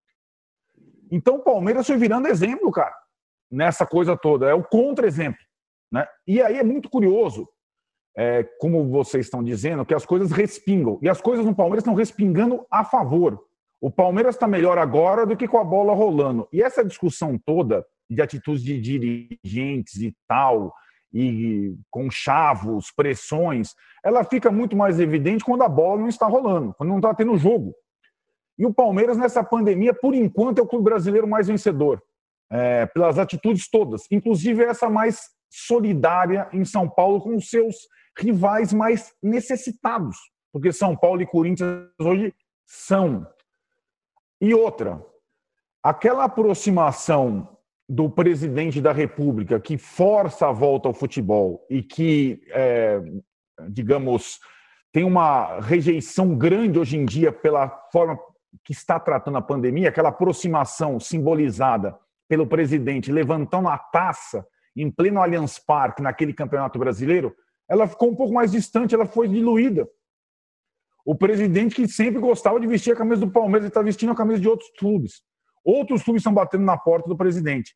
Então 1.10 1.36
o 1.36 1.42
Palmeiras 1.42 1.86
foi 1.86 1.96
virando 1.96 2.28
exemplo, 2.28 2.70
cara, 2.70 2.94
nessa 3.50 3.84
coisa 3.84 4.16
toda. 4.16 4.48
É 4.48 4.54
o 4.54 4.62
contra-exemplo. 4.62 5.40
Né? 5.94 6.04
E 6.26 6.42
aí 6.42 6.58
é 6.58 6.64
muito 6.64 6.90
curioso, 6.90 7.48
é, 8.16 8.42
como 8.58 8.90
vocês 8.90 9.26
estão 9.26 9.44
dizendo, 9.44 9.86
que 9.86 9.94
as 9.94 10.04
coisas 10.04 10.32
respingam. 10.32 10.98
E 11.00 11.08
as 11.08 11.20
coisas 11.20 11.46
no 11.46 11.54
Palmeiras 11.54 11.82
estão 11.82 11.94
respingando 11.94 12.66
a 12.68 12.84
favor. 12.84 13.40
O 13.80 13.92
Palmeiras 13.92 14.34
está 14.34 14.48
melhor 14.48 14.76
agora 14.76 15.24
do 15.24 15.36
que 15.36 15.46
com 15.46 15.58
a 15.58 15.62
bola 15.62 15.94
rolando. 15.94 16.48
E 16.52 16.60
essa 16.60 16.84
discussão 16.84 17.38
toda 17.38 17.86
de 18.10 18.20
atitudes 18.20 18.64
de 18.64 18.80
dirigentes 18.80 20.02
e 20.02 20.12
tal, 20.26 20.74
e 21.12 21.76
com 21.92 22.10
chavos, 22.10 22.90
pressões, 22.90 23.72
ela 24.04 24.24
fica 24.24 24.50
muito 24.50 24.76
mais 24.76 24.98
evidente 24.98 25.44
quando 25.44 25.62
a 25.62 25.68
bola 25.68 26.00
não 26.00 26.08
está 26.08 26.26
rolando, 26.26 26.74
quando 26.74 26.90
não 26.90 26.96
está 26.96 27.14
tendo 27.14 27.36
jogo. 27.36 27.72
E 28.58 28.66
o 28.66 28.74
Palmeiras, 28.74 29.16
nessa 29.16 29.44
pandemia, 29.44 29.94
por 29.94 30.12
enquanto, 30.12 30.58
é 30.58 30.62
o 30.62 30.66
clube 30.66 30.84
brasileiro 30.86 31.28
mais 31.28 31.46
vencedor, 31.46 32.02
é, 32.50 32.84
pelas 32.86 33.16
atitudes 33.16 33.70
todas, 33.70 34.10
inclusive 34.10 34.64
essa 34.64 34.90
mais 34.90 35.34
solidária 35.54 36.48
em 36.52 36.64
São 36.64 36.88
Paulo 36.88 37.20
com 37.20 37.36
os 37.36 37.48
seus 37.48 37.76
rivais 38.18 38.72
mais 38.72 39.14
necessitados, 39.22 40.16
porque 40.52 40.72
São 40.72 40.96
Paulo 40.96 41.22
e 41.22 41.26
Corinthians 41.26 41.88
hoje 42.00 42.34
são. 42.66 43.24
E 44.40 44.52
outra, 44.52 45.00
aquela 45.80 46.24
aproximação 46.24 47.56
do 47.88 48.10
presidente 48.10 48.80
da 48.80 48.92
República 48.92 49.60
que 49.60 49.78
força 49.78 50.48
a 50.48 50.52
volta 50.52 50.88
ao 50.88 50.94
futebol 50.94 51.64
e 51.70 51.82
que, 51.82 52.42
é, 52.48 53.00
digamos, 53.68 54.40
tem 54.92 55.04
uma 55.04 55.60
rejeição 55.60 56.34
grande 56.34 56.80
hoje 56.80 56.96
em 56.96 57.04
dia 57.04 57.30
pela 57.30 57.68
forma 57.92 58.18
que 58.64 58.72
está 58.72 58.98
tratando 58.98 59.38
a 59.38 59.42
pandemia, 59.42 59.88
aquela 59.88 60.08
aproximação 60.08 60.98
simbolizada 60.98 61.96
pelo 62.28 62.46
presidente 62.46 63.12
levantando 63.12 63.68
a 63.68 63.78
taça 63.78 64.44
em 64.76 64.90
pleno 64.90 65.20
Allianz 65.20 65.58
Parque, 65.58 66.02
naquele 66.02 66.32
campeonato 66.32 66.78
brasileiro, 66.78 67.34
ela 67.68 67.86
ficou 67.86 68.10
um 68.10 68.16
pouco 68.16 68.32
mais 68.32 68.52
distante, 68.52 68.94
ela 68.94 69.06
foi 69.06 69.28
diluída. 69.28 69.88
O 71.04 71.14
presidente 71.14 71.74
que 71.74 71.86
sempre 71.86 72.20
gostava 72.20 72.58
de 72.58 72.66
vestir 72.66 72.92
a 72.92 72.96
camisa 72.96 73.20
do 73.20 73.30
Palmeiras, 73.30 73.68
está 73.68 73.82
vestindo 73.82 74.12
a 74.12 74.16
camisa 74.16 74.40
de 74.40 74.48
outros 74.48 74.70
clubes. 74.78 75.22
Outros 75.64 76.02
clubes 76.02 76.20
estão 76.20 76.32
batendo 76.32 76.64
na 76.64 76.76
porta 76.76 77.08
do 77.08 77.16
presidente. 77.16 77.74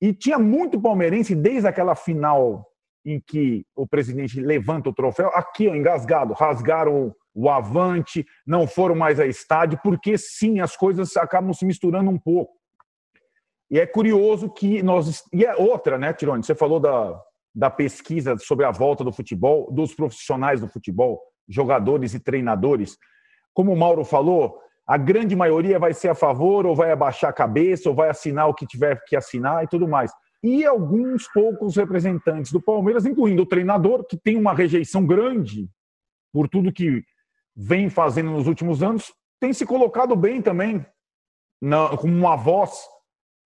E 0.00 0.12
tinha 0.12 0.38
muito 0.38 0.80
palmeirense 0.80 1.34
desde 1.34 1.68
aquela 1.68 1.94
final 1.94 2.66
em 3.04 3.20
que 3.20 3.64
o 3.74 3.86
presidente 3.86 4.40
levanta 4.40 4.90
o 4.90 4.92
troféu, 4.92 5.28
aqui, 5.28 5.68
ó, 5.68 5.74
engasgado, 5.74 6.34
rasgaram 6.34 7.14
o 7.32 7.48
avante, 7.48 8.26
não 8.44 8.66
foram 8.66 8.96
mais 8.96 9.20
a 9.20 9.26
estádio, 9.26 9.78
porque 9.82 10.18
sim, 10.18 10.58
as 10.58 10.76
coisas 10.76 11.16
acabam 11.16 11.52
se 11.52 11.64
misturando 11.64 12.10
um 12.10 12.18
pouco. 12.18 12.55
E 13.70 13.78
é 13.80 13.86
curioso 13.86 14.48
que 14.48 14.82
nós. 14.82 15.24
E 15.32 15.44
é 15.44 15.56
outra, 15.56 15.98
né, 15.98 16.12
Tirone? 16.12 16.42
Você 16.42 16.54
falou 16.54 16.78
da, 16.78 17.20
da 17.54 17.70
pesquisa 17.70 18.36
sobre 18.38 18.64
a 18.64 18.70
volta 18.70 19.02
do 19.02 19.12
futebol, 19.12 19.70
dos 19.72 19.94
profissionais 19.94 20.60
do 20.60 20.68
futebol, 20.68 21.20
jogadores 21.48 22.14
e 22.14 22.20
treinadores. 22.20 22.96
Como 23.52 23.72
o 23.72 23.76
Mauro 23.76 24.04
falou, 24.04 24.58
a 24.86 24.96
grande 24.96 25.34
maioria 25.34 25.78
vai 25.78 25.92
ser 25.92 26.08
a 26.08 26.14
favor, 26.14 26.64
ou 26.64 26.76
vai 26.76 26.92
abaixar 26.92 27.30
a 27.30 27.32
cabeça, 27.32 27.88
ou 27.88 27.94
vai 27.94 28.08
assinar 28.08 28.48
o 28.48 28.54
que 28.54 28.66
tiver 28.66 29.02
que 29.06 29.16
assinar 29.16 29.64
e 29.64 29.66
tudo 29.66 29.88
mais. 29.88 30.12
E 30.42 30.64
alguns 30.64 31.26
poucos 31.32 31.76
representantes 31.76 32.52
do 32.52 32.62
Palmeiras, 32.62 33.04
incluindo 33.04 33.42
o 33.42 33.46
treinador, 33.46 34.04
que 34.06 34.16
tem 34.16 34.36
uma 34.36 34.54
rejeição 34.54 35.04
grande 35.04 35.68
por 36.32 36.48
tudo 36.48 36.72
que 36.72 37.02
vem 37.56 37.88
fazendo 37.88 38.30
nos 38.30 38.46
últimos 38.46 38.82
anos, 38.82 39.12
tem 39.40 39.52
se 39.52 39.66
colocado 39.66 40.14
bem 40.14 40.40
também, 40.40 40.86
na, 41.60 41.96
como 41.96 42.12
uma 42.12 42.36
voz 42.36 42.86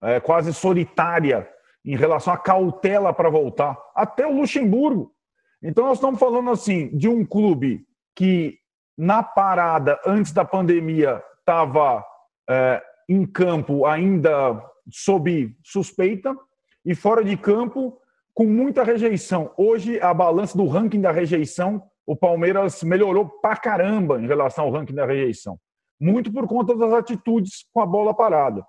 é, 0.01 0.19
quase 0.19 0.53
solitária 0.53 1.47
em 1.85 1.95
relação 1.95 2.33
à 2.33 2.37
cautela 2.37 3.13
para 3.13 3.29
voltar. 3.29 3.77
Até 3.95 4.25
o 4.25 4.35
Luxemburgo. 4.35 5.11
Então, 5.63 5.85
nós 5.85 5.97
estamos 5.97 6.19
falando 6.19 6.49
assim 6.49 6.95
de 6.95 7.07
um 7.07 7.25
clube 7.25 7.85
que, 8.15 8.57
na 8.97 9.21
parada, 9.21 9.99
antes 10.05 10.31
da 10.31 10.43
pandemia, 10.43 11.23
estava 11.39 12.05
é, 12.49 12.81
em 13.07 13.25
campo 13.25 13.85
ainda 13.85 14.61
sob 14.89 15.55
suspeita 15.63 16.35
e 16.85 16.95
fora 16.95 17.23
de 17.23 17.37
campo 17.37 17.97
com 18.33 18.45
muita 18.45 18.83
rejeição. 18.83 19.53
Hoje, 19.57 19.99
a 20.01 20.13
balança 20.13 20.57
do 20.57 20.67
ranking 20.67 21.01
da 21.01 21.11
rejeição, 21.11 21.83
o 22.05 22.15
Palmeiras 22.15 22.81
melhorou 22.83 23.27
pra 23.41 23.55
caramba 23.55 24.19
em 24.19 24.27
relação 24.27 24.65
ao 24.65 24.71
ranking 24.71 24.95
da 24.95 25.05
rejeição. 25.05 25.59
Muito 25.99 26.31
por 26.31 26.47
conta 26.47 26.75
das 26.75 26.91
atitudes 26.93 27.65
com 27.71 27.81
a 27.81 27.85
bola 27.85 28.13
parada. 28.13 28.65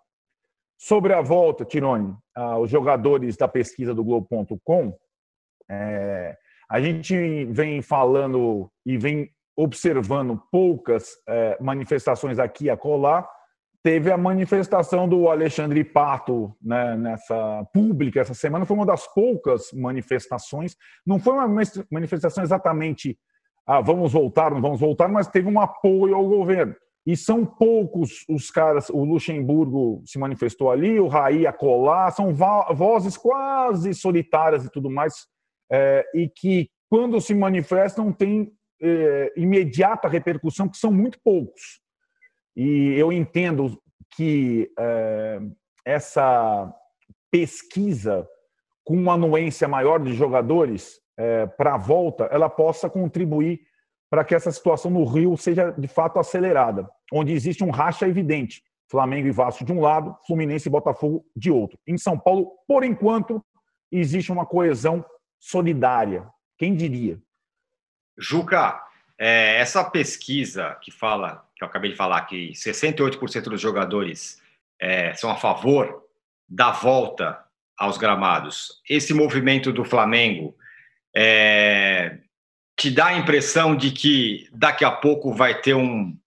Sobre 0.85 1.13
a 1.13 1.21
volta, 1.21 1.65
Tirone, 1.65 2.13
ah, 2.35 2.59
os 2.59 2.69
jogadores 2.69 3.37
da 3.37 3.47
pesquisa 3.47 3.95
do 3.95 4.03
Globo.com, 4.03 4.93
é, 5.71 6.37
a 6.69 6.81
gente 6.81 7.45
vem 7.45 7.81
falando 7.81 8.69
e 8.85 8.99
vem 8.99 9.31
observando 9.57 10.43
poucas 10.51 11.13
é, 11.29 11.57
manifestações 11.61 12.41
aqui 12.41 12.65
e 12.65 12.71
acolá. 12.71 13.25
Teve 13.81 14.11
a 14.11 14.19
manifestação 14.19 15.09
do 15.09 15.29
Alexandre 15.29 15.85
Pato 15.85 16.53
né, 16.61 16.97
nessa 16.97 17.65
pública 17.73 18.21
essa 18.21 18.35
semana, 18.35 18.67
foi 18.67 18.77
uma 18.77 18.87
das 18.87 19.07
poucas 19.15 19.73
manifestações. 19.73 20.75
Não 21.07 21.21
foi 21.21 21.35
uma 21.35 21.47
manifestação 21.93 22.43
exatamente 22.43 23.17
ah, 23.65 23.81
vamos 23.81 24.13
voltar, 24.13 24.51
não 24.51 24.61
vamos 24.61 24.81
voltar, 24.81 25.07
mas 25.07 25.29
teve 25.29 25.49
um 25.49 25.61
apoio 25.61 26.17
ao 26.17 26.27
governo. 26.27 26.75
E 27.05 27.17
são 27.17 27.45
poucos 27.45 28.25
os 28.29 28.51
caras, 28.51 28.89
o 28.89 29.05
Luxemburgo 29.05 30.03
se 30.05 30.19
manifestou 30.19 30.71
ali, 30.71 31.01
o 31.01 31.09
Raí 31.09 31.47
acolá, 31.47 32.11
são 32.11 32.33
vozes 32.33 33.17
quase 33.17 33.93
solitárias 33.93 34.65
e 34.65 34.71
tudo 34.71 34.89
mais, 34.89 35.27
é, 35.71 36.05
e 36.15 36.29
que 36.29 36.71
quando 36.89 37.21
se 37.21 37.35
manifestam 37.35 38.13
têm 38.13 38.53
é, 38.81 39.33
imediata 39.37 40.09
repercussão, 40.09 40.69
que 40.69 40.77
são 40.77 40.93
muito 40.93 41.19
poucos. 41.25 41.81
E 42.57 42.95
eu 42.97 43.13
entendo 43.13 43.81
que 44.15 44.71
é, 44.79 45.41
essa 45.85 46.73
pesquisa 47.31 48.29
com 48.85 48.95
uma 48.95 49.15
anuência 49.15 49.67
maior 49.67 49.99
de 49.99 50.13
jogadores 50.13 51.01
é, 51.17 51.47
para 51.47 51.75
a 51.75 51.79
volta, 51.79 52.25
ela 52.25 52.51
possa 52.51 52.91
contribuir 52.91 53.61
para 54.13 54.25
que 54.25 54.35
essa 54.35 54.53
situação 54.53 54.91
no 54.91 55.07
Rio 55.07 55.39
seja 55.39 55.71
de 55.71 55.89
fato 55.89 56.19
acelerada, 56.19 56.87
onde 57.11 57.33
existe 57.33 57.65
um 57.65 57.71
racha 57.71 58.07
evidente. 58.07 58.63
Flamengo 58.91 59.27
e 59.27 59.31
Vasco 59.31 59.65
de 59.65 59.73
um 59.73 59.81
lado, 59.81 60.15
Fluminense 60.27 60.69
e 60.69 60.71
Botafogo 60.71 61.25
de 61.35 61.51
outro. 61.51 61.79
Em 61.87 61.97
São 61.97 62.19
Paulo, 62.19 62.53
por 62.69 62.85
enquanto, 62.85 63.43
existe 63.91 64.31
uma 64.31 64.45
coesão 64.45 65.03
solidária. 65.41 66.29
Quem 66.59 66.75
diria? 66.75 67.19
Juca, 68.19 68.85
é, 69.19 69.57
essa 69.57 69.83
pesquisa 69.83 70.77
que 70.83 70.91
fala, 70.91 71.49
que 71.57 71.65
eu 71.65 71.69
acabei 71.69 71.93
de 71.93 71.97
falar, 71.97 72.21
que 72.27 72.51
68% 72.51 73.45
dos 73.45 73.63
jogadores 73.63 74.43
é, 74.79 75.15
são 75.15 75.31
a 75.31 75.37
favor 75.37 76.05
da 76.47 76.71
volta 76.71 77.43
aos 77.79 77.97
gramados, 77.97 78.83
esse 78.87 79.15
movimento 79.15 79.73
do 79.73 79.87
Flamengo 79.87 80.55
é, 81.17 82.19
te 82.83 82.91
dá 82.91 83.07
a 83.07 83.17
impressão 83.17 83.77
de 83.77 83.93
que 83.93 84.49
daqui 84.53 84.85
a 84.85 84.91
pouco 84.91 85.33
vai 85.33 85.61
ter 85.61 85.73
um, 85.73 86.19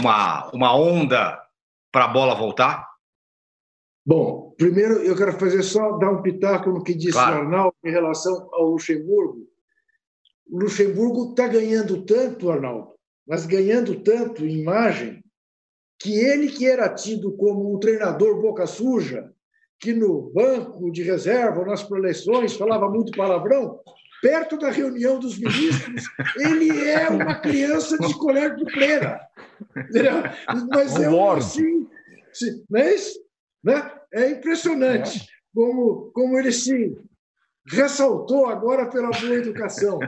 uma, 0.00 0.50
uma 0.50 0.76
onda 0.76 1.40
para 1.92 2.06
a 2.06 2.08
bola 2.08 2.34
voltar? 2.34 2.84
Bom, 4.04 4.52
primeiro 4.58 4.94
eu 4.94 5.16
quero 5.16 5.38
fazer 5.38 5.62
só 5.62 5.96
dar 5.96 6.10
um 6.10 6.20
pitaco 6.20 6.68
no 6.70 6.82
que 6.82 6.94
disse 6.94 7.12
claro. 7.12 7.36
o 7.36 7.38
Arnaldo 7.42 7.76
em 7.84 7.92
relação 7.92 8.48
ao 8.52 8.70
Luxemburgo. 8.70 9.46
O 10.50 10.58
Luxemburgo 10.58 11.30
está 11.30 11.46
ganhando 11.46 12.04
tanto, 12.04 12.50
Arnaldo, 12.50 12.94
mas 13.24 13.46
ganhando 13.46 14.02
tanto 14.02 14.44
em 14.44 14.62
imagem, 14.62 15.22
que 16.00 16.12
ele 16.12 16.48
que 16.48 16.66
era 16.66 16.92
tido 16.92 17.36
como 17.36 17.72
um 17.72 17.78
treinador 17.78 18.42
boca 18.42 18.66
suja, 18.66 19.32
que 19.78 19.92
no 19.92 20.32
banco 20.32 20.90
de 20.90 21.04
reserva, 21.04 21.64
nas 21.64 21.84
preleções, 21.84 22.56
falava 22.56 22.90
muito 22.90 23.16
palavrão, 23.16 23.78
perto 24.24 24.56
da 24.56 24.70
reunião 24.70 25.18
dos 25.18 25.36
ministros, 25.38 26.04
ele 26.38 26.88
é 26.88 27.10
uma 27.10 27.34
criança 27.34 27.98
de 27.98 28.14
colégio 28.14 28.56
de 28.56 28.72
freira. 28.72 29.20
Mas 30.70 30.96
é 30.96 31.10
um, 31.10 31.30
assim, 31.32 31.86
mas, 32.70 33.12
né? 33.62 33.92
é 34.14 34.30
impressionante 34.30 35.28
como, 35.54 36.10
como 36.14 36.38
ele 36.38 36.52
se 36.52 36.96
ressaltou 37.66 38.46
agora 38.46 38.86
pela 38.86 39.10
boa 39.10 39.34
educação, 39.34 39.98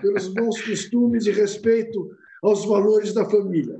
pelos 0.00 0.28
bons 0.28 0.58
costumes 0.62 1.26
e 1.26 1.32
respeito 1.32 2.16
aos 2.42 2.64
valores 2.64 3.12
da 3.12 3.28
família. 3.28 3.78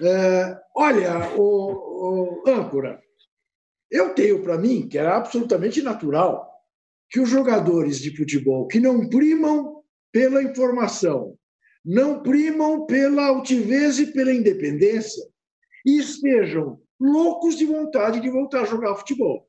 É, 0.00 0.60
olha, 0.76 1.36
o, 1.36 2.42
o 2.44 2.48
âncora, 2.48 3.02
eu 3.90 4.14
tenho 4.14 4.44
para 4.44 4.56
mim 4.56 4.86
que 4.86 4.96
é 4.96 5.04
absolutamente 5.04 5.82
natural 5.82 6.53
que 7.14 7.20
os 7.20 7.28
jogadores 7.28 8.00
de 8.00 8.16
futebol 8.16 8.66
que 8.66 8.80
não 8.80 9.08
primam 9.08 9.84
pela 10.10 10.42
informação, 10.42 11.38
não 11.84 12.24
primam 12.24 12.86
pela 12.86 13.26
altivez 13.26 14.00
e 14.00 14.06
pela 14.06 14.32
independência, 14.32 15.24
estejam 15.86 16.80
loucos 16.98 17.56
de 17.56 17.66
vontade 17.66 18.18
de 18.18 18.28
voltar 18.28 18.62
a 18.62 18.64
jogar 18.64 18.96
futebol. 18.96 19.48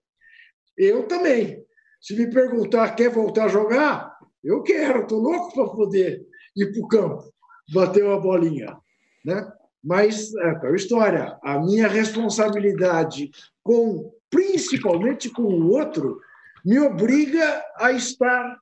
Eu 0.77 1.07
também. 1.07 1.65
Se 1.99 2.15
me 2.15 2.29
perguntar, 2.29 2.95
quer 2.95 3.09
voltar 3.09 3.45
a 3.45 3.49
jogar? 3.49 4.15
Eu 4.43 4.61
quero, 4.61 5.01
estou 5.01 5.19
louco 5.19 5.55
para 5.55 5.67
poder 5.75 6.23
ir 6.55 6.71
para 6.71 6.81
o 6.83 6.87
campo, 6.87 7.33
bater 7.73 8.05
uma 8.05 8.21
bolinha. 8.21 8.77
Né? 9.25 9.51
Mas 9.83 10.31
é 10.35 10.67
a 10.67 10.75
história. 10.75 11.39
A 11.41 11.57
minha 11.57 11.87
responsabilidade 11.87 13.31
com, 13.63 14.13
principalmente 14.29 15.31
com 15.31 15.41
o 15.41 15.71
outro, 15.71 16.19
me 16.65 16.79
obriga 16.79 17.63
a 17.77 17.91
estar 17.91 18.59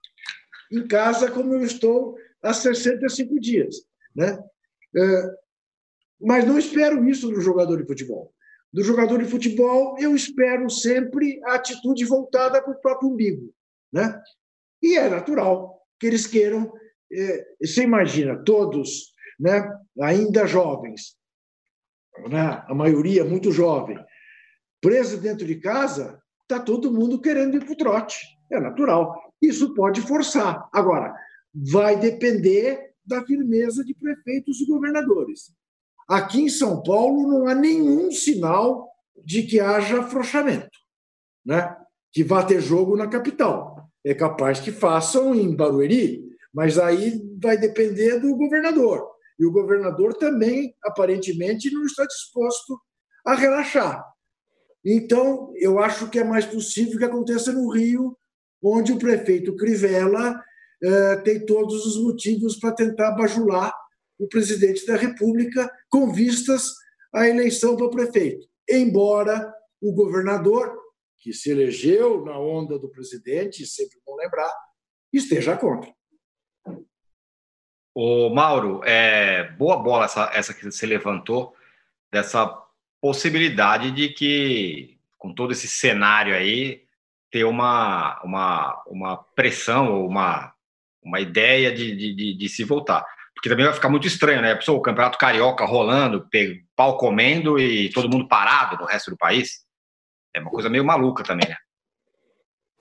em 0.71 0.85
casa 0.87 1.31
como 1.31 1.53
eu 1.53 1.63
estou 1.63 2.17
há 2.41 2.53
65 2.53 3.39
dias. 3.39 3.77
Né? 4.13 4.37
É, 4.95 5.35
mas 6.19 6.45
não 6.45 6.59
espero 6.59 7.07
isso 7.07 7.29
do 7.29 7.39
jogador 7.39 7.81
de 7.81 7.87
futebol. 7.87 8.33
Do 8.71 8.83
jogador 8.83 9.23
de 9.23 9.29
futebol, 9.29 9.95
eu 9.99 10.15
espero 10.15 10.69
sempre 10.69 11.39
a 11.45 11.55
atitude 11.55 12.03
voltada 12.05 12.61
para 12.61 12.73
o 12.73 12.81
próprio 12.81 13.09
umbigo. 13.09 13.53
Né? 13.91 14.21
E 14.81 14.97
é 14.97 15.09
natural 15.09 15.79
que 15.99 16.07
eles 16.07 16.27
queiram. 16.27 16.73
É, 17.11 17.45
você 17.61 17.83
imagina, 17.83 18.43
todos 18.43 19.13
né, 19.39 19.71
ainda 20.01 20.47
jovens, 20.47 21.15
né, 22.27 22.63
a 22.67 22.73
maioria 22.73 23.23
muito 23.23 23.51
jovem, 23.51 23.97
preso 24.81 25.21
dentro 25.21 25.45
de 25.45 25.59
casa, 25.59 26.22
está 26.53 26.59
todo 26.59 26.91
mundo 26.91 27.19
querendo 27.19 27.57
ir 27.57 27.65
para 27.65 27.73
o 27.73 27.77
trote. 27.77 28.17
É 28.51 28.59
natural. 28.59 29.19
Isso 29.41 29.73
pode 29.73 30.01
forçar. 30.01 30.69
Agora, 30.71 31.13
vai 31.53 31.99
depender 31.99 32.93
da 33.05 33.23
firmeza 33.25 33.83
de 33.83 33.93
prefeitos 33.93 34.61
e 34.61 34.67
governadores. 34.67 35.51
Aqui 36.07 36.41
em 36.41 36.49
São 36.49 36.83
Paulo 36.83 37.27
não 37.27 37.47
há 37.47 37.55
nenhum 37.55 38.11
sinal 38.11 38.89
de 39.25 39.43
que 39.43 39.59
haja 39.59 40.01
afrouxamento, 40.01 40.77
né? 41.45 41.75
que 42.11 42.23
vá 42.23 42.43
ter 42.43 42.61
jogo 42.61 42.95
na 42.95 43.07
capital. 43.07 43.89
É 44.05 44.13
capaz 44.13 44.59
que 44.59 44.71
façam 44.71 45.33
em 45.33 45.55
Barueri, 45.55 46.23
mas 46.53 46.77
aí 46.77 47.21
vai 47.41 47.57
depender 47.57 48.19
do 48.19 48.35
governador. 48.35 49.09
E 49.39 49.45
o 49.45 49.51
governador 49.51 50.13
também, 50.13 50.75
aparentemente, 50.83 51.71
não 51.71 51.83
está 51.85 52.05
disposto 52.05 52.79
a 53.25 53.33
relaxar. 53.33 54.12
Então, 54.85 55.53
eu 55.55 55.79
acho 55.79 56.09
que 56.09 56.19
é 56.19 56.23
mais 56.23 56.45
possível 56.45 56.97
que 56.97 57.05
aconteça 57.05 57.51
no 57.53 57.69
Rio, 57.69 58.17
onde 58.61 58.91
o 58.91 58.99
prefeito 58.99 59.55
Crivella 59.55 60.41
eh, 60.83 61.15
tem 61.17 61.45
todos 61.45 61.85
os 61.85 62.03
motivos 62.03 62.57
para 62.57 62.75
tentar 62.75 63.11
bajular 63.11 63.73
o 64.19 64.27
presidente 64.27 64.85
da 64.85 64.95
República 64.95 65.71
com 65.89 66.11
vistas 66.11 66.73
à 67.13 67.27
eleição 67.27 67.77
para 67.77 67.89
prefeito. 67.89 68.45
Embora 68.69 69.53
o 69.81 69.93
governador, 69.93 70.77
que 71.19 71.31
se 71.31 71.51
elegeu 71.51 72.23
na 72.25 72.37
onda 72.37 72.77
do 72.77 72.89
presidente, 72.89 73.65
sempre 73.65 73.97
bom 74.05 74.15
lembrar, 74.15 74.51
esteja 75.11 75.55
contra. 75.55 75.93
O 77.95 78.29
Mauro, 78.29 78.83
é, 78.83 79.51
boa 79.51 79.77
bola 79.77 80.05
essa, 80.05 80.31
essa 80.33 80.53
que 80.53 80.65
você 80.65 80.85
levantou, 80.85 81.53
dessa 82.11 82.45
possibilidade 83.03 83.91
de 83.91 84.07
que, 84.07 84.97
com 85.17 85.33
todo 85.33 85.51
esse 85.51 85.67
cenário 85.67 86.33
aí, 86.33 86.85
ter 87.29 87.43
uma, 87.43 88.21
uma, 88.23 88.81
uma 88.87 89.17
pressão 89.17 89.93
ou 89.93 90.07
uma 90.07 90.53
uma 91.03 91.19
ideia 91.19 91.69
de, 91.73 91.93
de, 92.15 92.33
de, 92.33 92.47
se 92.47 92.63
voltar. 92.63 93.05
Porque 93.35 93.49
também 93.49 93.65
vai 93.65 93.73
ficar 93.73 93.89
muito 93.89 94.07
estranho, 94.07 94.41
né? 94.41 94.55
Pessoa, 94.55 94.77
o 94.77 94.81
campeonato 94.81 95.17
carioca 95.17 95.65
rolando, 95.65 96.25
pau 96.77 96.95
comendo 96.95 97.59
e 97.59 97.91
todo 97.91 98.09
mundo 98.09 98.25
parado 98.25 98.77
no 98.77 98.85
resto 98.85 99.11
do 99.11 99.17
país. 99.17 99.65
É 100.33 100.39
uma 100.39 100.49
coisa 100.49 100.69
meio 100.69 100.85
maluca 100.85 101.25
também, 101.25 101.49
né? 101.49 101.57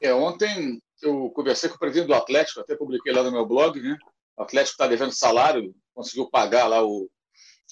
É, 0.00 0.14
ontem 0.14 0.80
eu 1.02 1.30
conversei 1.30 1.68
com 1.68 1.74
o 1.74 1.78
presidente 1.80 2.06
do 2.06 2.14
Atlético, 2.14 2.60
até 2.60 2.76
publiquei 2.76 3.12
lá 3.12 3.24
no 3.24 3.32
meu 3.32 3.44
blog, 3.44 3.80
né? 3.80 3.98
O 4.36 4.42
Atlético 4.44 4.74
está 4.74 4.86
devendo 4.86 5.10
salário, 5.10 5.74
conseguiu 5.92 6.30
pagar 6.30 6.68
lá 6.68 6.80
o, 6.80 7.10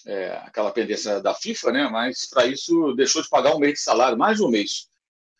é, 0.07 0.33
aquela 0.45 0.71
pendência 0.71 1.21
da 1.21 1.35
FIFA, 1.35 1.73
né? 1.73 1.89
Mas 1.89 2.29
para 2.29 2.47
isso 2.47 2.95
deixou 2.95 3.23
de 3.23 3.29
pagar 3.29 3.55
um 3.55 3.59
mês 3.59 3.75
de 3.75 3.81
salário, 3.81 4.19
mais 4.19 4.39
de 4.39 4.45
um 4.45 4.49
mês, 4.49 4.89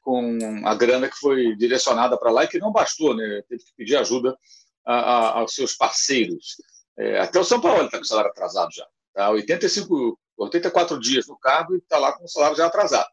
com 0.01 0.38
a 0.64 0.75
grana 0.75 1.09
que 1.09 1.16
foi 1.16 1.57
direcionada 1.57 2.18
para 2.18 2.31
lá 2.31 2.44
e 2.44 2.49
que 2.49 2.59
não 2.59 2.73
bastou, 2.73 3.14
né? 3.14 3.42
Teve 3.49 3.64
que 3.64 3.75
pedir 3.77 3.96
ajuda 3.96 4.37
a, 4.85 4.94
a, 4.94 5.38
aos 5.40 5.55
seus 5.55 5.75
parceiros. 5.75 6.57
É, 6.99 7.20
até 7.20 7.38
o 7.38 7.44
São 7.44 7.61
Paulo 7.61 7.85
está 7.85 7.99
com 7.99 8.05
o 8.05 8.07
salário 8.07 8.31
atrasado 8.31 8.70
já. 8.73 8.87
Tá? 9.14 9.31
85, 9.31 10.18
84 10.37 10.99
dias 10.99 11.27
no 11.27 11.38
cargo 11.38 11.75
e 11.75 11.79
está 11.79 11.99
lá 11.99 12.12
com 12.12 12.25
o 12.25 12.29
salário 12.29 12.57
já 12.57 12.66
atrasado. 12.66 13.09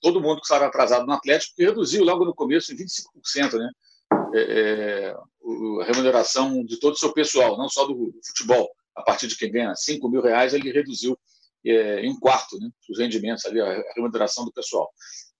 Todo 0.00 0.20
mundo 0.20 0.38
com 0.38 0.44
salário 0.44 0.68
atrasado 0.68 1.06
no 1.06 1.12
Atlético, 1.12 1.54
reduziu 1.58 2.04
logo 2.04 2.24
no 2.24 2.34
começo 2.34 2.72
em 2.72 2.76
25%, 2.76 3.58
né? 3.58 3.70
É, 4.34 4.40
é, 4.40 5.16
a 5.80 5.84
remuneração 5.84 6.64
de 6.64 6.78
todo 6.78 6.94
o 6.94 6.98
seu 6.98 7.12
pessoal, 7.12 7.56
não 7.56 7.68
só 7.68 7.86
do 7.86 8.12
futebol. 8.26 8.70
A 8.94 9.02
partir 9.02 9.26
de 9.26 9.36
quem 9.36 9.50
ganha 9.50 9.74
5 9.74 10.08
mil 10.08 10.20
reais, 10.20 10.54
ele 10.54 10.70
reduziu 10.70 11.18
é, 11.64 12.00
em 12.00 12.10
um 12.10 12.18
quarto 12.18 12.58
né, 12.58 12.68
os 12.90 12.98
rendimentos, 12.98 13.44
ali, 13.46 13.60
a 13.60 13.82
remuneração 13.94 14.44
do 14.44 14.52
pessoal. 14.52 14.90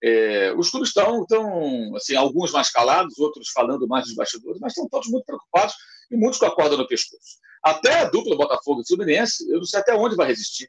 É, 0.02 0.52
os 0.56 0.70
clubes 0.70 0.88
estão, 0.88 1.22
estão 1.22 1.96
assim, 1.96 2.16
alguns 2.16 2.50
mais 2.52 2.70
calados, 2.70 3.18
outros 3.18 3.50
falando 3.50 3.86
mais 3.86 4.06
dos 4.06 4.14
bastidores, 4.14 4.60
mas 4.60 4.72
estão 4.72 4.88
todos 4.88 5.08
muito 5.08 5.24
preocupados 5.24 5.74
e 6.10 6.16
muitos 6.16 6.38
com 6.38 6.46
a 6.46 6.54
corda 6.54 6.76
no 6.76 6.86
pescoço. 6.86 7.38
Até 7.62 8.00
a 8.00 8.10
dupla 8.10 8.36
Botafogo 8.36 8.80
e 8.80 8.86
Fluminense, 8.86 9.48
eu 9.48 9.58
não 9.58 9.64
sei 9.64 9.80
até 9.80 9.94
onde 9.94 10.16
vai 10.16 10.26
resistir. 10.26 10.68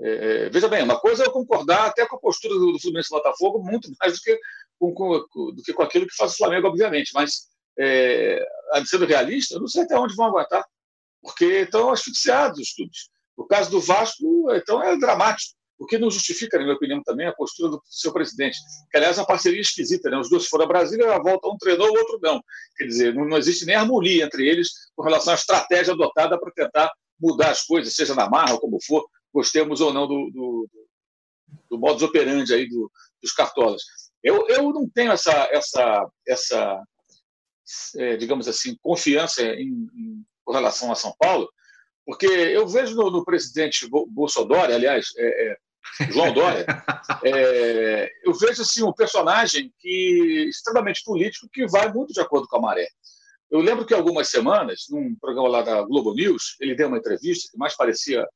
É, 0.00 0.46
é 0.46 0.50
veja 0.50 0.68
bem, 0.68 0.82
uma 0.82 0.98
coisa 0.98 1.22
é 1.22 1.26
eu 1.26 1.32
concordar 1.32 1.86
até 1.86 2.06
com 2.06 2.16
a 2.16 2.20
postura 2.20 2.54
do, 2.54 2.78
Fluminense 2.80 3.08
e 3.12 3.16
Botafogo, 3.16 3.62
muito 3.62 3.90
mais 4.00 4.14
do 4.14 4.20
que 4.20 4.38
com, 4.78 4.92
com, 4.92 5.54
do 5.54 5.62
que 5.62 5.72
com 5.72 5.82
aquilo 5.82 6.06
que 6.06 6.16
faz 6.16 6.32
o 6.32 6.36
Flamengo, 6.36 6.66
obviamente. 6.66 7.12
Mas, 7.14 7.48
é, 7.78 8.44
sendo 8.86 9.06
realista, 9.06 9.54
eu 9.54 9.60
não 9.60 9.68
sei 9.68 9.82
até 9.82 9.96
onde 9.96 10.16
vão 10.16 10.26
aguentar, 10.26 10.64
porque 11.24 11.62
estão 11.62 11.90
asfixiados 11.90 12.60
os 12.60 12.74
clubes. 12.74 13.08
O 13.34 13.46
caso 13.46 13.70
do 13.70 13.80
Vasco, 13.80 14.22
então, 14.54 14.82
é 14.82 14.96
dramático 14.96 15.54
o 15.76 15.86
que 15.86 15.98
não 15.98 16.10
justifica, 16.10 16.56
na 16.56 16.64
minha 16.64 16.76
opinião, 16.76 17.02
também 17.02 17.26
a 17.26 17.34
postura 17.34 17.70
do 17.70 17.82
seu 17.86 18.12
presidente. 18.12 18.56
Que, 18.90 18.96
aliás, 18.96 19.18
é 19.18 19.20
uma 19.20 19.26
parceria 19.26 19.60
esquisita, 19.60 20.08
né? 20.08 20.16
Os 20.18 20.30
dois 20.30 20.46
foram 20.46 20.64
a 20.64 20.68
Brasília, 20.68 21.12
a 21.12 21.18
volta 21.18 21.48
um 21.48 21.56
treinou, 21.58 21.88
o 21.88 21.98
outro 21.98 22.20
não. 22.22 22.40
Quer 22.76 22.84
dizer, 22.84 23.14
não, 23.14 23.24
não 23.24 23.36
existe 23.36 23.66
nem 23.66 23.74
harmonia 23.74 24.24
entre 24.24 24.46
eles 24.46 24.68
com 24.94 25.02
relação 25.02 25.32
à 25.32 25.36
estratégia 25.36 25.92
adotada 25.92 26.38
para 26.38 26.52
tentar 26.52 26.92
mudar 27.20 27.50
as 27.50 27.62
coisas, 27.64 27.94
seja 27.94 28.14
na 28.14 28.28
marra 28.28 28.58
como 28.58 28.80
for, 28.82 29.04
gostemos 29.32 29.80
ou 29.80 29.92
não 29.92 30.06
do, 30.06 30.30
do, 30.32 30.68
do 31.70 31.78
modus 31.78 32.02
operandi 32.02 32.54
aí 32.54 32.68
do, 32.68 32.90
dos 33.20 33.32
cartolas. 33.32 33.82
Eu, 34.22 34.46
eu 34.48 34.72
não 34.72 34.88
tenho 34.88 35.12
essa, 35.12 35.32
essa, 35.52 36.08
essa 36.26 36.82
é, 37.96 38.16
digamos 38.16 38.46
assim, 38.48 38.76
confiança 38.80 39.42
em, 39.42 39.88
em, 39.94 40.24
com 40.44 40.52
relação 40.52 40.92
a 40.92 40.96
São 40.96 41.14
Paulo, 41.18 41.48
porque 42.06 42.26
eu 42.26 42.66
vejo 42.68 42.94
no, 42.94 43.10
no 43.10 43.24
presidente 43.24 43.88
Bolsonaro, 43.88 44.74
aliás, 44.74 45.06
é, 45.16 45.52
é, 45.52 45.56
João 46.10 46.32
Dória, 46.32 46.66
é, 47.24 48.10
eu 48.24 48.34
vejo 48.34 48.62
assim, 48.62 48.82
um 48.82 48.92
personagem 48.92 49.72
que 49.78 50.46
extremamente 50.48 51.02
político 51.04 51.48
que 51.52 51.66
vai 51.66 51.92
muito 51.92 52.12
de 52.12 52.20
acordo 52.20 52.46
com 52.46 52.56
a 52.58 52.60
maré. 52.60 52.86
Eu 53.50 53.60
lembro 53.60 53.86
que 53.86 53.94
algumas 53.94 54.28
semanas, 54.28 54.86
num 54.90 55.14
programa 55.16 55.48
lá 55.48 55.62
da 55.62 55.82
Globo 55.82 56.12
News, 56.14 56.56
ele 56.60 56.74
deu 56.74 56.88
uma 56.88 56.98
entrevista 56.98 57.48
que 57.50 57.58
mais 57.58 57.76
parecia 57.76 58.26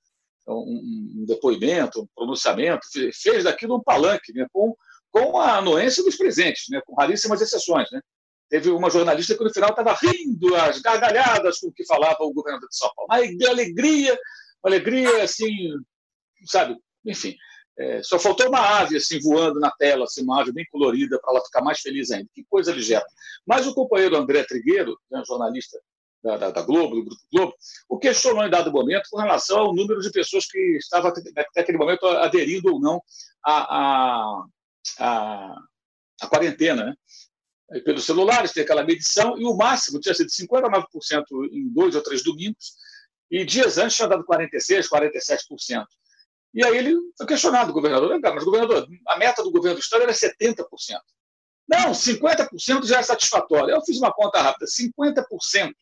um, 0.46 1.22
um 1.22 1.24
depoimento, 1.26 2.02
um 2.02 2.06
pronunciamento, 2.14 2.86
fez 3.14 3.44
daquilo 3.44 3.76
um 3.76 3.82
palanque, 3.82 4.32
né, 4.32 4.46
com, 4.52 4.74
com 5.10 5.38
a 5.38 5.56
anuência 5.56 6.02
dos 6.02 6.16
presentes, 6.16 6.64
né, 6.70 6.80
com 6.86 6.94
raríssimas 6.94 7.40
exceções. 7.40 7.88
Né. 7.90 8.00
Teve 8.48 8.70
uma 8.70 8.90
jornalista 8.90 9.36
que 9.36 9.44
no 9.44 9.52
final 9.52 9.70
estava 9.70 9.94
rindo, 9.94 10.54
as 10.54 10.80
gargalhadas 10.80 11.58
com 11.60 11.68
o 11.68 11.72
que 11.72 11.84
falava 11.84 12.16
o 12.20 12.32
governador 12.32 12.68
de 12.68 12.76
São 12.76 12.90
Paulo. 12.94 13.08
Uma 13.10 13.50
alegria, 13.50 14.14
uma 14.62 14.70
alegria 14.70 15.22
assim, 15.22 15.50
sabe, 16.44 16.76
enfim. 17.04 17.36
É, 17.78 18.02
só 18.02 18.18
faltou 18.18 18.48
uma 18.48 18.80
ave 18.80 18.96
assim 18.96 19.20
voando 19.20 19.60
na 19.60 19.70
tela, 19.70 20.04
assim, 20.04 20.22
uma 20.24 20.40
ave 20.40 20.50
bem 20.50 20.66
colorida 20.68 21.16
para 21.20 21.30
ela 21.30 21.44
ficar 21.44 21.62
mais 21.62 21.80
feliz 21.80 22.10
ainda. 22.10 22.28
Que 22.34 22.44
coisa 22.50 22.72
ligeira. 22.72 23.04
Mas 23.46 23.66
o 23.68 23.74
companheiro 23.74 24.16
André 24.16 24.42
Trigueiro, 24.44 24.98
né, 25.08 25.22
jornalista 25.24 25.78
da, 26.22 26.36
da, 26.36 26.50
da, 26.50 26.62
Globo, 26.62 26.96
do 26.96 27.04
Grupo 27.04 27.22
Globo, 27.32 27.54
o 27.88 27.96
questionou 27.96 28.44
em 28.44 28.50
dado 28.50 28.72
momento 28.72 29.08
com 29.10 29.18
relação 29.18 29.58
ao 29.58 29.74
número 29.74 30.00
de 30.00 30.10
pessoas 30.10 30.46
que 30.46 30.58
estavam 30.76 31.12
até 31.12 31.60
aquele 31.60 31.78
momento 31.78 32.04
aderindo 32.06 32.72
ou 32.72 32.80
não 32.80 33.00
à, 33.44 33.78
à, 33.78 34.44
à, 34.98 35.56
à 36.22 36.26
quarentena. 36.26 36.86
Né? 36.86 36.94
Pelos 37.84 38.04
celulares, 38.04 38.52
tem 38.52 38.62
aquela 38.62 38.84
medição, 38.84 39.38
e 39.38 39.44
o 39.44 39.54
máximo 39.56 40.00
tinha 40.00 40.14
sido 40.14 40.30
59% 40.30 40.84
em 41.52 41.68
dois 41.72 41.94
ou 41.94 42.02
três 42.02 42.22
domingos, 42.22 42.74
e 43.30 43.44
dias 43.44 43.76
antes 43.76 43.96
tinha 43.96 44.08
dado 44.08 44.24
46%, 44.24 44.88
47%. 44.88 45.84
E 46.54 46.64
aí 46.64 46.78
ele 46.78 46.96
foi 47.16 47.26
questionado, 47.26 47.70
o 47.70 47.74
governador, 47.74 48.18
mas 48.20 48.44
governador, 48.44 48.88
a 49.06 49.18
meta 49.18 49.42
do 49.42 49.50
governo 49.50 49.76
do 49.76 49.82
Estado 49.82 50.02
era 50.02 50.12
70%. 50.12 50.64
Não, 51.68 51.92
50% 51.92 52.86
já 52.86 52.98
é 52.98 53.02
satisfatório. 53.02 53.74
Eu 53.74 53.84
fiz 53.84 53.98
uma 53.98 54.10
conta 54.10 54.40
rápida, 54.40 54.64
50% 54.64 55.74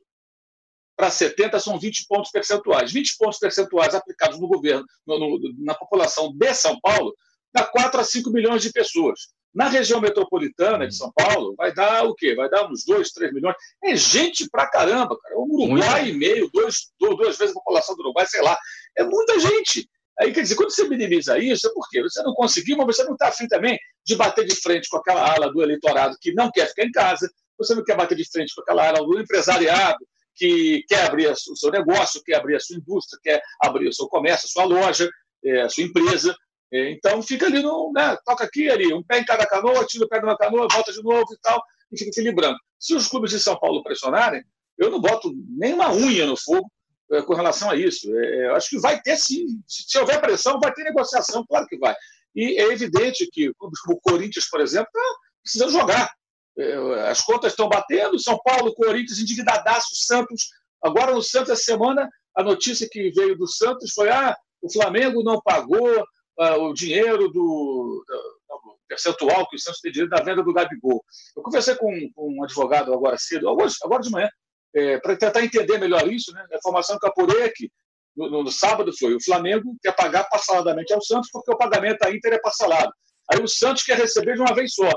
para 0.96 1.10
70 1.10 1.60
são 1.60 1.78
20 1.78 2.06
pontos 2.08 2.30
percentuais. 2.30 2.90
20 2.90 3.16
pontos 3.18 3.38
percentuais 3.38 3.94
aplicados 3.94 4.40
no 4.40 4.48
governo, 4.48 4.84
no, 5.06 5.18
no, 5.18 5.38
na 5.58 5.74
população 5.74 6.32
de 6.34 6.54
São 6.54 6.80
Paulo, 6.80 7.14
dá 7.52 7.64
4 7.64 8.00
a 8.00 8.04
5 8.04 8.30
milhões 8.30 8.62
de 8.62 8.72
pessoas. 8.72 9.28
Na 9.56 9.68
região 9.68 10.02
metropolitana 10.02 10.86
de 10.86 10.94
São 10.94 11.10
Paulo, 11.16 11.54
vai 11.56 11.72
dar 11.72 12.04
o 12.04 12.14
quê? 12.14 12.34
Vai 12.34 12.46
dar 12.50 12.70
uns 12.70 12.84
2, 12.84 13.10
3 13.10 13.32
milhões. 13.32 13.56
É 13.82 13.96
gente 13.96 14.50
pra 14.50 14.68
caramba, 14.68 15.18
cara. 15.18 15.38
Um 15.38 15.46
Uruguai 15.50 16.10
e 16.10 16.12
meio, 16.12 16.50
dois, 16.52 16.92
duas 17.00 17.38
vezes 17.38 17.56
a 17.56 17.58
população 17.58 17.96
do 17.96 18.02
Uruguai, 18.02 18.26
sei 18.26 18.42
lá. 18.42 18.54
É 18.98 19.02
muita 19.02 19.40
gente. 19.40 19.88
Aí, 20.20 20.30
quer 20.30 20.42
dizer, 20.42 20.56
quando 20.56 20.70
você 20.70 20.86
minimiza 20.86 21.38
isso, 21.38 21.68
é 21.68 21.70
porque 21.72 22.02
você 22.02 22.22
não 22.22 22.34
conseguiu, 22.34 22.76
mas 22.76 22.96
você 22.96 23.04
não 23.04 23.14
está 23.14 23.28
afim 23.28 23.48
também 23.48 23.78
de 24.04 24.14
bater 24.14 24.44
de 24.44 24.54
frente 24.56 24.90
com 24.90 24.98
aquela 24.98 25.34
ala 25.34 25.50
do 25.50 25.62
eleitorado 25.62 26.18
que 26.20 26.34
não 26.34 26.50
quer 26.50 26.68
ficar 26.68 26.84
em 26.84 26.92
casa, 26.92 27.26
você 27.56 27.74
não 27.74 27.82
quer 27.82 27.96
bater 27.96 28.14
de 28.14 28.30
frente 28.30 28.54
com 28.54 28.60
aquela 28.60 28.86
ala 28.86 28.98
do 28.98 29.18
empresariado 29.18 30.06
que 30.34 30.84
quer 30.86 31.06
abrir 31.06 31.28
o 31.28 31.56
seu 31.56 31.70
negócio, 31.70 32.22
quer 32.22 32.34
abrir 32.34 32.56
a 32.56 32.60
sua 32.60 32.76
indústria, 32.76 33.18
quer 33.22 33.42
abrir 33.62 33.88
o 33.88 33.92
seu 33.94 34.06
comércio, 34.06 34.46
a 34.46 34.50
sua 34.50 34.64
loja, 34.64 35.10
é, 35.42 35.62
a 35.62 35.68
sua 35.70 35.84
empresa. 35.84 36.36
É, 36.72 36.90
então 36.90 37.22
fica 37.22 37.46
ali, 37.46 37.62
no, 37.62 37.92
né, 37.94 38.16
toca 38.24 38.44
aqui 38.44 38.68
ali, 38.68 38.92
um 38.92 39.02
pé 39.02 39.20
em 39.20 39.24
cada 39.24 39.46
canoa, 39.46 39.86
tira 39.86 40.04
o 40.04 40.08
pé 40.08 40.20
de 40.20 40.36
canoa, 40.36 40.68
volta 40.70 40.92
de 40.92 41.02
novo 41.02 41.26
e 41.32 41.38
tal. 41.40 41.62
e 41.92 41.98
fica 41.98 42.10
equilibrando. 42.10 42.56
Se 42.78 42.94
os 42.94 43.08
clubes 43.08 43.30
de 43.30 43.40
São 43.40 43.58
Paulo 43.58 43.82
pressionarem, 43.82 44.42
eu 44.78 44.90
não 44.90 45.00
boto 45.00 45.32
nem 45.56 45.72
uma 45.72 45.92
unha 45.92 46.26
no 46.26 46.36
fogo 46.36 46.70
é, 47.12 47.22
com 47.22 47.34
relação 47.34 47.70
a 47.70 47.76
isso. 47.76 48.08
É, 48.14 48.48
acho 48.50 48.70
que 48.70 48.80
vai 48.80 49.00
ter 49.00 49.16
sim. 49.16 49.46
Se, 49.66 49.84
se, 49.88 49.98
houver 49.98 50.20
pressão, 50.20 50.58
vai 50.60 50.72
ter 50.72 50.84
negociação, 50.84 51.44
claro 51.46 51.66
que 51.66 51.78
vai. 51.78 51.94
E 52.34 52.60
é 52.60 52.72
evidente 52.72 53.28
que 53.32 53.52
clubes 53.54 53.80
como 53.80 53.96
o 53.96 54.00
Corinthians, 54.00 54.48
por 54.50 54.60
exemplo, 54.60 54.88
está 54.88 55.18
precisando 55.42 55.72
jogar. 55.72 56.12
É, 56.58 57.08
as 57.08 57.20
contas 57.20 57.52
estão 57.52 57.68
batendo, 57.68 58.18
São 58.18 58.38
Paulo, 58.44 58.74
Corinthians, 58.74 59.18
endividadaço, 59.18 59.94
Santos. 59.94 60.50
Agora 60.82 61.14
no 61.14 61.22
Santos, 61.22 61.50
essa 61.50 61.62
semana, 61.62 62.08
a 62.34 62.42
notícia 62.42 62.88
que 62.90 63.10
veio 63.10 63.36
do 63.36 63.46
Santos 63.46 63.92
foi: 63.94 64.10
ah, 64.10 64.36
o 64.60 64.70
Flamengo 64.70 65.22
não 65.22 65.40
pagou 65.40 66.04
uh, 66.38 66.62
o 66.62 66.74
dinheiro 66.74 67.28
do, 67.28 68.04
do, 68.06 68.78
percentual 68.88 69.48
que 69.48 69.56
o 69.56 69.58
Santos 69.58 69.80
tem 69.80 69.92
direito 69.92 70.10
da 70.10 70.22
venda 70.22 70.42
do 70.42 70.52
Gabigol. 70.52 71.04
Eu 71.36 71.42
conversei 71.42 71.74
com, 71.74 71.90
com 72.14 72.32
um 72.38 72.44
advogado 72.44 72.92
agora 72.92 73.16
cedo, 73.18 73.48
agora, 73.48 73.70
agora 73.82 74.02
de 74.02 74.10
manhã, 74.10 74.28
é, 74.74 74.98
para 74.98 75.16
tentar 75.16 75.42
entender 75.42 75.78
melhor 75.78 76.10
isso. 76.10 76.32
Né? 76.32 76.46
A 76.52 76.56
informação 76.56 76.98
que 76.98 77.06
apurei 77.06 77.42
é 77.42 77.52
que 77.54 77.70
no, 78.16 78.44
no, 78.44 78.50
sábado 78.50 78.92
foi 78.96 79.14
o 79.14 79.22
Flamengo 79.22 79.76
quer 79.82 79.92
pagar 79.92 80.24
parceladamente 80.24 80.92
ao 80.92 81.02
Santos 81.02 81.28
porque 81.30 81.52
o 81.52 81.58
pagamento 81.58 81.98
da 81.98 82.10
Inter 82.10 82.34
é 82.34 82.38
parcelado. 82.38 82.92
Aí 83.30 83.42
o 83.42 83.48
Santos 83.48 83.82
quer 83.82 83.98
receber 83.98 84.34
de 84.34 84.40
uma 84.40 84.54
vez 84.54 84.72
só. 84.74 84.90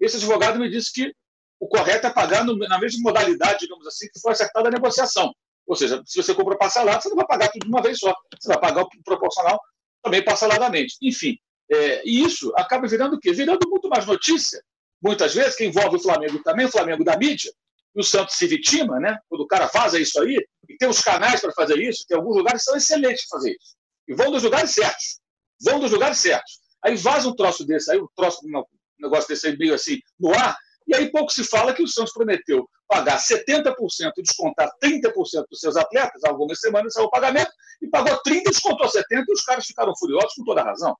Esse 0.00 0.16
advogado 0.16 0.58
me 0.58 0.70
disse 0.70 0.92
que 0.92 1.12
o 1.60 1.68
correto 1.68 2.06
é 2.06 2.10
pagar 2.10 2.44
no, 2.44 2.56
na 2.56 2.78
mesma 2.78 3.00
modalidade, 3.02 3.60
digamos 3.60 3.86
assim, 3.86 4.06
que 4.12 4.20
foi 4.20 4.32
acertada 4.32 4.68
a 4.68 4.72
negociação. 4.72 5.32
Ou 5.66 5.76
seja, 5.76 6.02
se 6.04 6.20
você 6.20 6.34
compra 6.34 6.58
parcelado, 6.58 7.02
você 7.02 7.08
não 7.08 7.16
vai 7.16 7.26
pagar 7.26 7.50
tudo 7.50 7.64
de 7.64 7.68
uma 7.68 7.82
vez 7.82 7.98
só. 7.98 8.12
Você 8.40 8.48
vai 8.48 8.60
pagar 8.60 8.82
o 8.82 8.88
proporcional 9.04 9.60
também 10.02 10.24
parceladamente. 10.24 10.96
Enfim, 11.00 11.38
é, 11.70 12.02
e 12.04 12.22
isso 12.22 12.52
acaba 12.56 12.86
virando 12.86 13.16
o 13.16 13.20
quê? 13.20 13.32
Virando 13.32 13.68
muito 13.68 13.88
mais 13.88 14.06
notícia, 14.06 14.62
muitas 15.02 15.34
vezes, 15.34 15.56
que 15.56 15.64
envolve 15.64 15.96
o 15.96 16.02
Flamengo 16.02 16.42
também, 16.42 16.66
o 16.66 16.70
Flamengo 16.70 17.04
da 17.04 17.16
mídia, 17.16 17.52
e 17.94 18.00
o 18.00 18.04
Santos 18.04 18.36
se 18.36 18.46
vitima, 18.46 18.98
né? 18.98 19.18
quando 19.28 19.42
o 19.42 19.46
cara 19.46 19.68
faz 19.68 19.94
isso 19.94 20.20
aí, 20.20 20.36
e 20.68 20.76
tem 20.76 20.88
os 20.88 21.00
canais 21.00 21.40
para 21.40 21.52
fazer 21.52 21.78
isso, 21.78 22.06
tem 22.06 22.16
alguns 22.16 22.36
lugares 22.36 22.62
que 22.62 22.64
são 22.64 22.76
excelentes 22.76 23.28
para 23.28 23.38
fazer 23.38 23.50
isso. 23.50 23.76
E 24.08 24.14
vão 24.14 24.30
dos 24.30 24.42
lugares 24.42 24.70
certos. 24.70 25.20
Vão 25.60 25.78
dos 25.78 25.92
lugares 25.92 26.18
certos. 26.18 26.60
Aí 26.82 26.96
vaza 26.96 27.28
um 27.28 27.34
troço 27.34 27.64
desse, 27.64 27.90
aí 27.90 28.00
um 28.00 28.08
troço, 28.16 28.40
um 28.44 28.64
negócio 28.98 29.28
desse 29.28 29.46
aí 29.46 29.56
meio 29.56 29.74
assim, 29.74 30.00
no 30.18 30.32
ar, 30.34 30.56
e 30.86 30.94
aí 30.94 31.10
pouco 31.10 31.32
se 31.32 31.44
fala 31.44 31.72
que 31.72 31.82
o 31.82 31.88
Santos 31.88 32.12
prometeu 32.12 32.68
pagar 32.88 33.18
70% 33.18 33.74
e 34.16 34.22
descontar 34.22 34.70
30% 34.82 35.12
dos 35.50 35.60
seus 35.60 35.76
atletas, 35.76 36.22
algumas 36.24 36.60
semanas 36.60 36.92
saiu 36.92 37.06
o 37.06 37.10
pagamento, 37.10 37.50
e 37.80 37.88
pagou 37.88 38.12
30% 38.26 38.40
e 38.40 38.42
descontou 38.44 38.86
70%, 38.86 39.02
e 39.28 39.32
os 39.32 39.42
caras 39.42 39.66
ficaram 39.66 39.92
furiosos 39.96 40.34
com 40.34 40.44
toda 40.44 40.60
a 40.60 40.64
razão. 40.64 40.94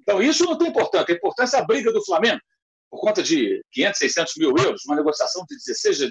Então, 0.00 0.22
isso 0.22 0.44
não 0.44 0.56
tem 0.56 0.68
importância. 0.68 1.12
A 1.12 1.16
importância 1.16 1.56
é 1.56 1.60
a 1.60 1.64
briga 1.64 1.92
do 1.92 2.04
Flamengo, 2.04 2.40
por 2.90 3.00
conta 3.00 3.22
de 3.22 3.62
500, 3.72 3.98
600 3.98 4.32
mil 4.38 4.54
euros, 4.56 4.82
uma 4.86 4.96
negociação 4.96 5.44
de 5.48 5.56
16, 5.56 6.10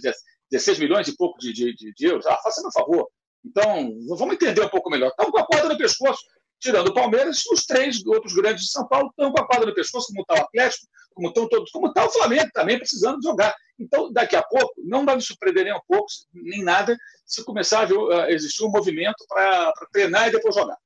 16 0.52 0.80
milhões 0.80 1.08
e 1.08 1.16
pouco 1.16 1.40
de, 1.40 1.54
de, 1.54 1.74
de 1.74 2.06
euros. 2.06 2.26
Ah, 2.26 2.38
faça-me 2.44 2.68
um 2.68 2.72
favor. 2.72 3.08
Então, 3.44 3.92
vamos 4.18 4.36
entender 4.36 4.62
um 4.62 4.70
pouco 4.70 4.90
melhor. 4.90 5.10
Estão 5.10 5.32
com 5.32 5.40
a 5.40 5.46
corda 5.46 5.70
no 5.70 5.78
pescoço 5.78 6.22
tirando 6.66 6.88
o 6.88 6.94
Palmeiras, 6.94 7.44
os 7.52 7.64
três 7.64 8.04
outros 8.08 8.34
grandes 8.34 8.66
de 8.66 8.72
São 8.72 8.88
Paulo 8.88 9.10
estão 9.10 9.32
com 9.32 9.40
a 9.40 9.46
quadra 9.46 9.68
no 9.68 9.76
pescoço, 9.76 10.08
como 10.08 10.22
está 10.22 10.34
o 10.34 10.46
Atlético, 10.46 10.88
como 11.14 11.28
estão 11.28 11.48
todos, 11.48 11.70
como 11.70 11.88
está 11.88 12.06
o 12.06 12.10
Flamengo 12.10 12.50
também 12.54 12.80
precisando 12.80 13.22
jogar. 13.22 13.56
Então, 13.80 14.12
daqui 14.12 14.36
a 14.36 14.42
pouco, 14.42 14.74
não 14.84 15.06
vai 15.06 15.16
me 15.16 15.22
surpreender 15.22 15.64
nem 15.64 15.76
um 15.76 15.80
pouco, 15.88 16.08
nem 16.34 16.64
nada, 16.64 16.98
se 17.24 17.46
começar 17.46 17.88
a 17.88 18.32
existir 18.32 18.64
um 18.64 18.72
movimento 18.72 19.24
para 19.30 19.72
treinar 19.94 20.28
e 20.28 20.32
depois 20.32 20.56
jogar. 20.56 20.78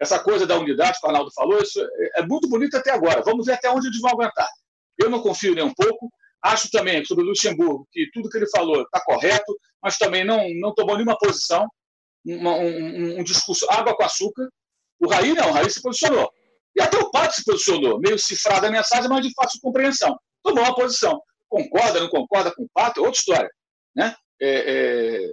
Essa 0.00 0.18
coisa 0.18 0.46
da 0.46 0.58
unidade 0.58 0.98
que 0.98 1.06
o 1.06 1.10
Arnaldo 1.10 1.30
falou, 1.34 1.58
isso 1.60 1.80
é, 1.80 2.20
é 2.20 2.26
muito 2.26 2.48
bonito 2.48 2.74
até 2.76 2.90
agora. 2.90 3.22
Vamos 3.22 3.44
ver 3.44 3.52
até 3.52 3.70
onde 3.70 3.88
eles 3.88 4.00
vão 4.00 4.12
aguentar. 4.12 4.48
Eu 4.98 5.10
não 5.10 5.20
confio 5.20 5.54
nem 5.54 5.64
um 5.64 5.74
pouco. 5.74 6.10
Acho 6.42 6.70
também 6.70 7.04
sobre 7.04 7.24
o 7.24 7.28
Luxemburgo 7.28 7.86
que 7.92 8.08
tudo 8.12 8.30
que 8.30 8.38
ele 8.38 8.48
falou 8.48 8.82
está 8.82 9.02
correto, 9.04 9.54
mas 9.82 9.98
também 9.98 10.24
não, 10.24 10.48
não 10.60 10.74
tomou 10.74 10.94
nenhuma 10.94 11.18
posição, 11.18 11.66
uma, 12.24 12.52
um, 12.54 13.20
um 13.20 13.24
discurso 13.24 13.66
água 13.70 13.96
com 13.96 14.02
açúcar, 14.02 14.48
o 15.00 15.08
Raí 15.08 15.34
não, 15.34 15.50
o 15.50 15.52
Raí 15.52 15.70
se 15.70 15.82
posicionou. 15.82 16.30
E 16.76 16.80
até 16.80 16.98
o 16.98 17.10
Pato 17.10 17.34
se 17.34 17.44
posicionou, 17.44 17.98
meio 17.98 18.18
cifrada 18.18 18.68
a 18.68 18.70
mensagem, 18.70 19.08
mas 19.08 19.26
de 19.26 19.32
fácil 19.32 19.60
compreensão. 19.62 20.18
Tomou 20.42 20.62
uma 20.62 20.74
posição. 20.74 21.20
Concorda, 21.48 22.00
não 22.00 22.08
concorda 22.08 22.54
com 22.54 22.64
o 22.64 22.68
Pato, 22.72 23.00
é 23.00 23.02
outra 23.02 23.18
história. 23.18 23.50
Né? 23.94 24.14
É, 24.40 25.30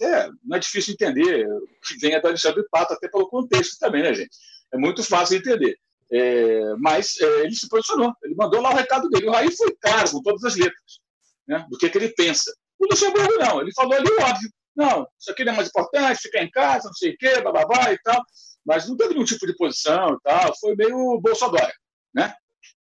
é, 0.00 0.06
é, 0.06 0.28
não 0.42 0.56
é 0.56 0.60
difícil 0.60 0.94
entender 0.94 1.46
o 1.46 1.66
que 1.86 1.98
vem 2.00 2.18
do 2.18 2.26
Alexandre 2.26 2.64
Pato, 2.70 2.94
até 2.94 3.08
pelo 3.08 3.28
contexto 3.28 3.78
também, 3.78 4.02
né, 4.02 4.14
gente? 4.14 4.30
É 4.72 4.78
muito 4.78 5.02
fácil 5.02 5.36
entender. 5.36 5.76
É, 6.10 6.74
mas 6.78 7.20
é, 7.20 7.40
ele 7.40 7.54
se 7.54 7.68
posicionou, 7.68 8.12
ele 8.22 8.34
mandou 8.34 8.62
lá 8.62 8.70
o 8.70 8.76
recado 8.76 9.08
dele. 9.10 9.28
O 9.28 9.32
Raí 9.32 9.54
foi 9.54 9.74
claro, 9.78 10.10
com 10.10 10.22
todas 10.22 10.44
as 10.44 10.56
letras, 10.56 11.00
né, 11.46 11.66
do 11.68 11.76
que, 11.76 11.90
que 11.90 11.98
ele 11.98 12.08
pensa. 12.10 12.50
O 12.78 12.86
Luxemburgo 12.86 13.34
não, 13.38 13.60
ele 13.60 13.72
falou 13.74 13.92
ali 13.92 14.08
o 14.08 14.22
óbvio. 14.22 14.50
Não, 14.74 15.06
isso 15.18 15.30
aqui 15.30 15.44
não 15.44 15.52
é 15.54 15.56
mais 15.56 15.68
importante, 15.68 16.20
ficar 16.20 16.42
em 16.42 16.50
casa, 16.50 16.88
não 16.88 16.94
sei 16.94 17.12
o 17.12 17.16
quê, 17.18 17.40
bababá 17.40 17.92
e 17.92 17.98
tal 18.02 18.22
mas 18.66 18.88
não 18.88 18.96
teve 18.96 19.14
nenhum 19.14 19.24
tipo 19.24 19.46
de 19.46 19.56
posição 19.56 20.14
e 20.14 20.18
tal, 20.22 20.54
foi 20.58 20.74
meio 20.74 21.20
Bolsonaro, 21.20 21.72
né? 22.14 22.34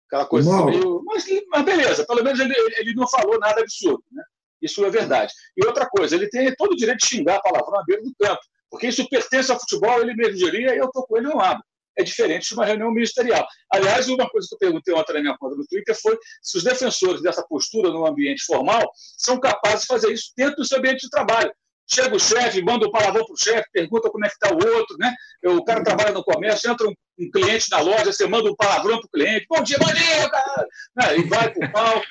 Aquela 0.08 0.26
coisa 0.26 0.52
assim, 0.52 0.64
meio. 0.64 1.02
Mas, 1.04 1.24
mas, 1.48 1.64
beleza, 1.64 2.04
pelo 2.04 2.24
menos 2.24 2.40
ele, 2.40 2.54
ele 2.78 2.94
não 2.94 3.08
falou 3.08 3.38
nada 3.38 3.60
absurdo, 3.60 4.02
né? 4.10 4.22
Isso 4.60 4.84
é 4.84 4.90
verdade. 4.90 5.32
E 5.56 5.64
outra 5.64 5.88
coisa, 5.88 6.14
ele 6.16 6.28
tem 6.28 6.54
todo 6.56 6.72
o 6.72 6.76
direito 6.76 6.98
de 6.98 7.06
xingar 7.06 7.40
palavrão 7.40 7.78
à 7.78 7.84
beira 7.84 8.02
do 8.02 8.12
campo, 8.20 8.40
porque 8.68 8.88
isso 8.88 9.08
pertence 9.08 9.50
ao 9.50 9.60
futebol, 9.60 10.00
ele 10.00 10.14
mesmo 10.14 10.34
diria, 10.34 10.74
e 10.74 10.78
eu 10.78 10.86
estou 10.86 11.06
com 11.06 11.16
ele 11.16 11.28
no 11.28 11.36
lado. 11.36 11.62
É 11.98 12.02
diferente 12.02 12.48
de 12.48 12.54
uma 12.54 12.64
reunião 12.64 12.90
ministerial. 12.92 13.46
Aliás, 13.72 14.08
uma 14.08 14.28
coisa 14.28 14.46
que 14.48 14.54
eu 14.54 14.58
perguntei 14.58 14.94
ontem 14.94 15.12
na 15.12 15.20
minha 15.20 15.36
conta 15.38 15.56
no 15.56 15.66
Twitter 15.66 15.94
foi 16.00 16.18
se 16.42 16.56
os 16.58 16.64
defensores 16.64 17.20
dessa 17.22 17.44
postura 17.46 17.90
no 17.90 18.06
ambiente 18.06 18.44
formal 18.44 18.90
são 18.94 19.38
capazes 19.38 19.82
de 19.82 19.86
fazer 19.86 20.12
isso 20.12 20.32
dentro 20.36 20.56
do 20.56 20.64
seu 20.64 20.78
ambiente 20.78 21.02
de 21.02 21.10
trabalho. 21.10 21.52
Chega 21.92 22.14
o 22.14 22.20
chefe, 22.20 22.62
manda 22.62 22.86
um 22.86 22.90
palavrão 22.90 23.24
para 23.24 23.34
o 23.34 23.36
chefe, 23.36 23.68
pergunta 23.72 24.10
como 24.10 24.24
é 24.24 24.28
que 24.28 24.34
está 24.34 24.50
o 24.54 24.76
outro, 24.76 24.96
né? 24.98 25.12
O 25.44 25.64
cara 25.64 25.82
trabalha 25.82 26.12
no 26.12 26.22
comércio, 26.22 26.70
entra 26.70 26.86
um, 26.86 26.94
um 27.18 27.30
cliente 27.30 27.68
na 27.70 27.80
loja, 27.80 28.12
você 28.12 28.26
manda 28.26 28.48
um 28.48 28.54
palavrão 28.54 28.98
para 28.98 29.06
o 29.06 29.10
cliente, 29.10 29.46
bom 29.48 29.62
dia, 29.62 29.76
bom 29.78 29.92
dia, 29.92 30.30
cara! 30.30 30.68
Né? 30.96 31.18
E 31.18 31.22
vai 31.24 31.52
para 31.52 31.66
o 31.66 31.72
pau. 31.72 32.02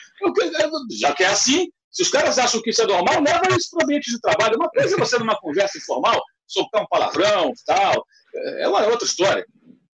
Já 0.91 1.13
que 1.13 1.23
é 1.23 1.27
assim, 1.27 1.69
se 1.89 2.03
os 2.03 2.09
caras 2.09 2.37
acham 2.37 2.61
que 2.61 2.71
isso 2.71 2.81
é 2.81 2.87
normal, 2.87 3.21
leva 3.21 3.55
isso 3.55 3.69
para 3.71 3.79
o 3.79 3.83
ambiente 3.83 4.11
de 4.11 4.19
trabalho. 4.19 4.57
Uma 4.57 4.69
coisa 4.69 4.95
é 4.95 4.99
você 4.99 5.17
numa 5.17 5.39
conversa 5.39 5.77
informal, 5.77 6.21
soltar 6.45 6.81
um 6.81 6.87
palavrão 6.87 7.53
tal, 7.65 8.05
é 8.57 8.67
uma 8.67 8.85
outra 8.87 9.05
história. 9.07 9.45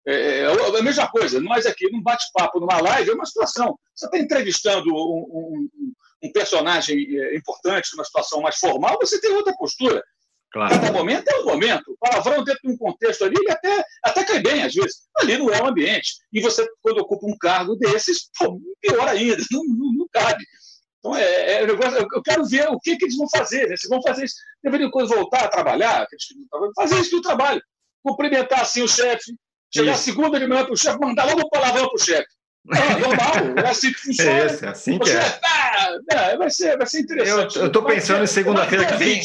É, 0.07 0.15
é, 0.15 0.41
é 0.43 0.79
a 0.79 0.83
mesma 0.83 1.09
coisa, 1.11 1.41
nós 1.41 1.65
aqui, 1.67 1.91
num 1.91 2.03
bate-papo, 2.03 2.61
numa 2.61 2.81
live, 2.81 3.11
é 3.11 3.15
uma 3.15 3.25
situação. 3.25 3.79
Você 3.95 4.07
está 4.07 4.19
entrevistando 4.19 4.91
um, 4.91 5.69
um, 5.79 5.93
um 6.25 6.33
personagem 6.33 6.97
é, 7.19 7.37
importante, 7.37 7.91
numa 7.93 8.05
situação 8.05 8.41
mais 8.41 8.57
formal, 8.57 8.99
você 9.01 9.21
tem 9.21 9.31
outra 9.33 9.55
postura. 9.57 10.03
Claro. 10.51 10.73
Cada 10.73 10.93
momento 10.93 11.29
é 11.29 11.41
um 11.41 11.47
momento. 11.47 11.91
O 11.91 11.99
palavrão 11.99 12.45
dentro 12.45 12.61
de 12.63 12.73
um 12.73 12.77
contexto 12.77 13.25
ali, 13.25 13.35
ele 13.37 13.51
até, 13.51 13.85
até 14.05 14.25
cai 14.25 14.41
bem, 14.41 14.63
às 14.63 14.73
vezes. 14.73 15.03
Ali 15.19 15.37
não 15.37 15.51
é 15.51 15.61
o 15.61 15.67
ambiente. 15.67 16.15
E 16.33 16.41
você, 16.41 16.65
quando 16.81 16.99
ocupa 16.99 17.27
um 17.27 17.37
cargo 17.37 17.75
desses, 17.77 18.31
pô, 18.39 18.61
pior 18.81 19.09
ainda, 19.09 19.37
não, 19.51 19.65
não, 19.65 19.93
não 19.93 20.09
cabe. 20.13 20.45
Então, 20.99 21.17
é, 21.17 21.25
é, 21.25 21.71
eu 21.71 22.23
quero 22.23 22.47
ver 22.47 22.69
o 22.69 22.79
que, 22.79 22.97
que 22.97 23.05
eles 23.05 23.17
vão 23.17 23.29
fazer. 23.29 23.69
Né? 23.69 23.77
Se 23.77 23.89
vão 23.89 24.01
fazer 24.01 24.25
isso, 24.25 24.37
deveriam 24.63 24.91
voltar 24.91 25.45
a 25.45 25.49
trabalhar, 25.49 26.07
fazer 26.77 27.01
isso 27.01 27.17
no 27.17 27.23
trabalho. 27.23 27.61
Cumprimentar 28.03 28.61
assim 28.61 28.83
o 28.83 28.89
chefe, 28.89 29.35
chegar 29.75 29.97
segunda 29.97 30.39
de 30.39 30.47
manhã 30.47 30.65
para 30.65 30.73
o 30.73 30.77
chefe, 30.77 30.99
mandar 31.01 31.25
logo 31.27 31.41
um 31.41 31.49
palavrão 31.51 31.89
para 31.89 31.97
o 31.97 31.99
chefe. 31.99 32.29
É 32.73 32.99
normal, 32.99 33.59
é 33.59 33.69
assim 33.69 33.93
que 33.93 33.99
funciona. 34.01 34.31
É, 34.31 34.47
esse, 34.47 34.65
é 34.65 34.69
assim 34.69 34.99
que 34.99 35.11
é. 35.11 35.41
Ah, 35.45 36.37
vai, 36.39 36.51
ser, 36.51 36.77
vai 36.77 36.87
ser 36.87 37.01
interessante. 37.01 37.59
Eu 37.59 37.67
estou 37.67 37.83
pensando 37.83 38.25
em 38.25 38.27
segunda-feira 38.27 38.87
que 38.87 38.97
vem. 38.97 39.23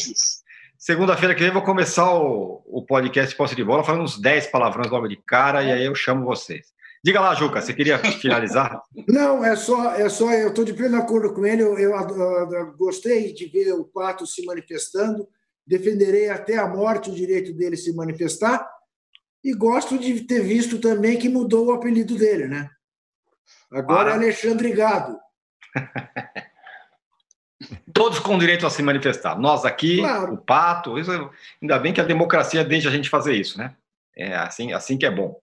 Segunda-feira 0.78 1.34
que 1.34 1.42
vem 1.42 1.52
vou 1.52 1.62
começar 1.62 2.14
o, 2.14 2.62
o 2.66 2.84
podcast 2.84 3.34
Posse 3.36 3.54
de 3.54 3.64
Bola 3.64 3.84
falando 3.84 4.04
uns 4.04 4.18
10 4.18 4.46
palavrões 4.48 4.90
logo 4.90 5.08
de 5.08 5.16
cara 5.16 5.62
e 5.62 5.72
aí 5.72 5.84
eu 5.84 5.94
chamo 5.94 6.24
vocês. 6.24 6.66
Diga 7.02 7.20
lá, 7.20 7.34
Juca, 7.34 7.62
você 7.62 7.72
queria 7.72 7.98
finalizar? 7.98 8.82
Não, 9.08 9.42
é 9.42 9.56
só, 9.56 9.94
é 9.94 10.08
só 10.10 10.30
eu 10.32 10.48
estou 10.48 10.64
de 10.64 10.74
pleno 10.74 10.98
acordo 10.98 11.32
com 11.32 11.46
ele. 11.46 11.62
Eu, 11.62 11.78
eu, 11.78 11.92
eu, 11.92 12.52
eu, 12.52 12.72
gostei 12.76 13.32
de 13.32 13.46
ver 13.46 13.72
o 13.72 13.84
Pato 13.84 14.26
se 14.26 14.44
manifestando, 14.44 15.26
defenderei 15.66 16.28
até 16.28 16.58
a 16.58 16.66
morte 16.66 17.10
o 17.10 17.14
direito 17.14 17.54
dele 17.54 17.76
se 17.76 17.94
manifestar 17.94 18.68
e 19.42 19.54
gosto 19.54 19.98
de 19.98 20.20
ter 20.22 20.42
visto 20.42 20.78
também 20.78 21.18
que 21.18 21.28
mudou 21.28 21.68
o 21.68 21.72
apelido 21.72 22.16
dele, 22.16 22.46
né? 22.46 22.68
Agora 23.72 24.10
é 24.10 24.14
Alexandre 24.14 24.72
Gado. 24.72 25.16
Todos 27.92 28.18
com 28.18 28.38
direito 28.38 28.66
a 28.66 28.70
se 28.70 28.82
manifestar. 28.82 29.38
Nós 29.38 29.64
aqui, 29.64 29.98
claro. 29.98 30.34
o 30.34 30.38
Pato, 30.38 30.98
isso, 30.98 31.10
ainda 31.60 31.78
bem 31.78 31.92
que 31.92 32.00
a 32.00 32.04
democracia 32.04 32.64
deixa 32.64 32.88
a 32.88 32.92
gente 32.92 33.08
fazer 33.08 33.34
isso, 33.34 33.58
né? 33.58 33.74
É 34.16 34.34
assim, 34.34 34.72
assim 34.72 34.98
que 34.98 35.06
é 35.06 35.10
bom. 35.10 35.38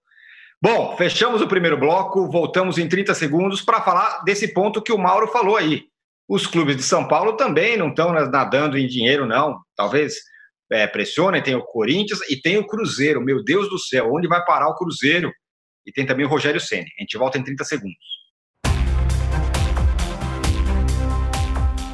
Bom, 0.61 0.97
fechamos 0.97 1.41
o 1.41 1.47
primeiro 1.47 1.77
bloco, 1.77 2.29
voltamos 2.29 2.79
em 2.79 2.89
30 2.89 3.13
segundos 3.13 3.61
para 3.61 3.81
falar 3.81 4.23
desse 4.23 4.53
ponto 4.53 4.81
que 4.81 4.91
o 4.91 4.97
Mauro 4.97 5.27
falou 5.27 5.55
aí. 5.55 5.85
Os 6.27 6.47
clubes 6.47 6.75
de 6.75 6.83
São 6.83 7.07
Paulo 7.07 7.37
também 7.37 7.77
não 7.77 7.89
estão 7.89 8.11
nadando 8.11 8.77
em 8.77 8.87
dinheiro, 8.87 9.25
não. 9.25 9.61
Talvez 9.75 10.15
é, 10.71 10.87
pressionem, 10.87 11.43
tem 11.43 11.55
o 11.55 11.63
Corinthians 11.63 12.19
e 12.29 12.41
tem 12.41 12.57
o 12.57 12.65
Cruzeiro. 12.65 13.21
Meu 13.21 13.43
Deus 13.43 13.69
do 13.69 13.77
céu, 13.77 14.11
onde 14.11 14.27
vai 14.27 14.43
parar 14.43 14.67
o 14.67 14.75
Cruzeiro? 14.75 15.31
E 15.87 15.91
tem 15.93 16.05
também 16.05 16.25
o 16.25 16.29
Rogério 16.29 16.59
Ceni. 16.59 16.91
A 16.99 17.01
gente 17.01 17.17
volta 17.17 17.37
em 17.37 17.43
30 17.43 17.63
segundos. 17.63 17.97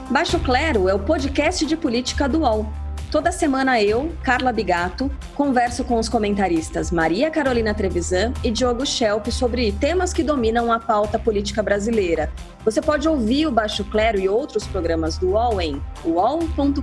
Baixo 0.10 0.39
Clero 0.39 0.89
é 0.89 0.94
o 0.94 1.00
podcast 1.00 1.64
de 1.64 1.78
política 1.78 2.28
do 2.28 2.39
UOL. 2.39 2.84
Toda 3.14 3.32
semana 3.32 3.80
eu, 3.80 4.12
Carla 4.24 4.52
Bigato, 4.52 5.08
converso 5.36 5.84
com 5.84 6.00
os 6.00 6.10
comentaristas 6.10 6.89
Maria 6.89 7.30
Carolina 7.30 7.72
Trevisan 7.72 8.34
e 8.44 8.50
Diogo 8.50 8.88
Schelp 8.88 9.28
sobre 9.28 9.72
temas 9.72 10.12
que 10.12 10.24
dominam 10.24 10.72
a 10.72 10.80
pauta 10.80 11.20
política 11.20 11.62
brasileira. 11.62 12.32
Você 12.66 12.82
pode 12.82 13.08
ouvir 13.08 13.46
o 13.46 13.52
Baixo 13.52 13.86
Clero 13.86 14.20
e 14.20 14.28
outros 14.28 14.66
programas 14.66 15.20
do 15.20 15.34
UOL 15.34 15.62
em 15.62 15.80
uol.com.br 16.04 16.82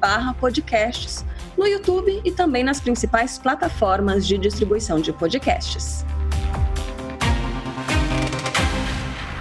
barra 0.00 0.34
podcasts, 0.34 1.24
no 1.58 1.66
YouTube 1.66 2.22
e 2.24 2.30
também 2.30 2.62
nas 2.62 2.80
principais 2.80 3.36
plataformas 3.36 4.24
de 4.24 4.38
distribuição 4.38 5.00
de 5.00 5.12
podcasts. 5.12 6.06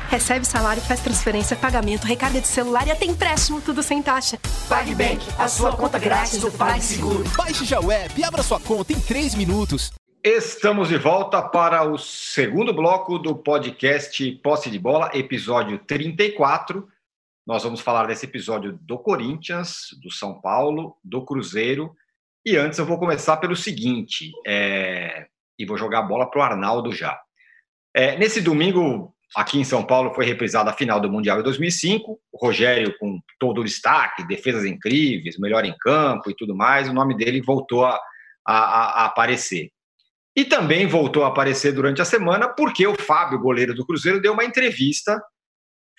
Recebe 0.10 0.46
salário, 0.46 0.82
faz 0.82 1.02
transferência, 1.02 1.56
pagamento, 1.56 2.06
recarga 2.06 2.42
de 2.42 2.48
celular 2.48 2.88
e 2.88 2.92
até 2.92 3.06
empréstimo, 3.06 3.62
tudo 3.62 3.84
sem 3.84 4.02
taxa. 4.02 4.40
PagBank, 4.68 5.24
a 5.38 5.48
sua 5.48 5.76
conta 5.76 6.00
grátis 6.00 6.40
do 6.40 6.52
PagSeguro. 6.52 7.24
Baixe 7.38 7.66
já 7.66 7.80
o 7.80 7.92
app 7.92 8.20
e 8.20 8.24
abra 8.24 8.42
sua 8.42 8.60
conta 8.60 8.94
em 8.94 9.00
3 9.00 9.36
minutos. 9.36 9.92
Estamos 10.24 10.90
de 10.90 10.98
volta 10.98 11.42
para 11.42 11.84
o 11.84 11.98
segundo 12.00 12.74
bloco 12.74 13.20
do 13.20 13.36
podcast 13.36 14.32
Posse 14.44 14.72
de 14.72 14.80
Bola, 14.80 15.12
episódio 15.14 15.78
34. 15.80 16.88
Nós 17.46 17.64
vamos 17.64 17.80
falar 17.80 18.08
desse 18.08 18.26
episódio 18.26 18.74
do 18.82 18.98
Corinthians, 18.98 19.90
do 20.02 20.12
São 20.12 20.42
Paulo, 20.42 20.98
do 21.04 21.24
Cruzeiro. 21.24 21.96
E 22.48 22.56
antes 22.56 22.80
eu 22.80 22.86
vou 22.86 22.98
começar 22.98 23.36
pelo 23.36 23.58
seguinte, 23.58 24.32
é... 24.46 25.28
e 25.60 25.66
vou 25.66 25.78
jogar 25.78 26.00
a 26.00 26.04
bola 26.04 26.32
para 26.32 26.40
o 26.40 26.44
Arnaldo 26.44 26.94
já. 26.94 27.20
É, 27.94 28.18
nesse 28.18 28.40
domingo, 28.40 29.14
Aqui 29.36 29.60
em 29.60 29.64
São 29.66 29.84
Paulo 29.84 30.14
foi 30.14 30.26
reprisada 30.26 30.70
a 30.70 30.74
final 30.74 31.02
do 31.02 31.12
Mundial 31.12 31.38
de 31.38 31.44
2005. 31.44 32.18
O 32.32 32.46
Rogério, 32.46 32.98
com 32.98 33.20
todo 33.38 33.60
o 33.60 33.64
destaque, 33.64 34.26
defesas 34.26 34.64
incríveis, 34.64 35.38
melhor 35.38 35.66
em 35.66 35.76
campo 35.78 36.30
e 36.30 36.34
tudo 36.34 36.56
mais, 36.56 36.88
o 36.88 36.94
nome 36.94 37.16
dele 37.18 37.42
voltou 37.42 37.86
a, 37.86 38.00
a, 38.48 39.02
a 39.02 39.06
aparecer. 39.06 39.70
E 40.34 40.46
também 40.46 40.88
voltou 40.88 41.26
a 41.26 41.28
aparecer 41.28 41.74
durante 41.74 42.02
a 42.02 42.06
semana 42.06 42.48
porque 42.48 42.88
o 42.88 42.96
Fábio, 42.96 43.38
goleiro 43.38 43.76
do 43.76 43.86
Cruzeiro, 43.86 44.22
deu 44.22 44.32
uma 44.32 44.46
entrevista 44.46 45.22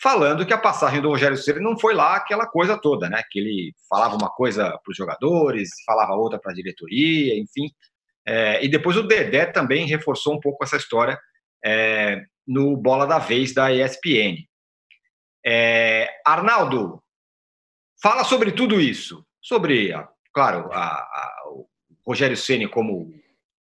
falando 0.00 0.46
que 0.46 0.52
a 0.52 0.58
passagem 0.58 1.00
do 1.00 1.08
Rogério 1.08 1.36
Ceni 1.36 1.60
não 1.60 1.78
foi 1.78 1.94
lá 1.94 2.16
aquela 2.16 2.46
coisa 2.46 2.78
toda, 2.78 3.08
né? 3.08 3.22
Que 3.30 3.40
ele 3.40 3.74
falava 3.88 4.14
uma 4.14 4.30
coisa 4.30 4.70
para 4.70 4.90
os 4.90 4.96
jogadores, 4.96 5.70
falava 5.84 6.14
outra 6.14 6.38
para 6.38 6.52
a 6.52 6.54
diretoria, 6.54 7.38
enfim. 7.38 7.70
É, 8.26 8.64
e 8.64 8.68
depois 8.68 8.96
o 8.96 9.02
Dedé 9.02 9.46
também 9.46 9.86
reforçou 9.86 10.34
um 10.34 10.40
pouco 10.40 10.62
essa 10.62 10.76
história 10.76 11.18
é, 11.64 12.22
no 12.46 12.76
Bola 12.76 13.06
da 13.06 13.18
Vez 13.18 13.52
da 13.52 13.72
ESPN. 13.72 14.46
É, 15.44 16.08
Arnaldo, 16.24 17.02
fala 18.00 18.22
sobre 18.24 18.52
tudo 18.52 18.80
isso, 18.80 19.24
sobre, 19.40 19.92
claro, 20.32 20.70
a, 20.72 20.86
a, 20.86 21.42
o 21.46 21.66
Rogério 22.06 22.36
Ceni 22.36 22.68
como 22.68 23.12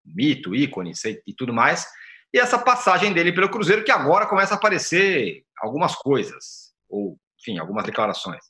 mito, 0.06 0.56
ícone 0.56 0.92
e 1.26 1.34
tudo 1.34 1.54
mais, 1.54 1.88
e 2.34 2.40
essa 2.40 2.58
passagem 2.58 3.14
dele 3.14 3.32
pelo 3.32 3.50
Cruzeiro 3.50 3.84
que 3.84 3.92
agora 3.92 4.28
começa 4.28 4.54
a 4.54 4.58
aparecer 4.58 5.44
algumas 5.60 5.96
coisas, 5.96 6.74
ou, 6.90 7.18
enfim, 7.40 7.58
algumas 7.58 7.86
declarações. 7.86 8.44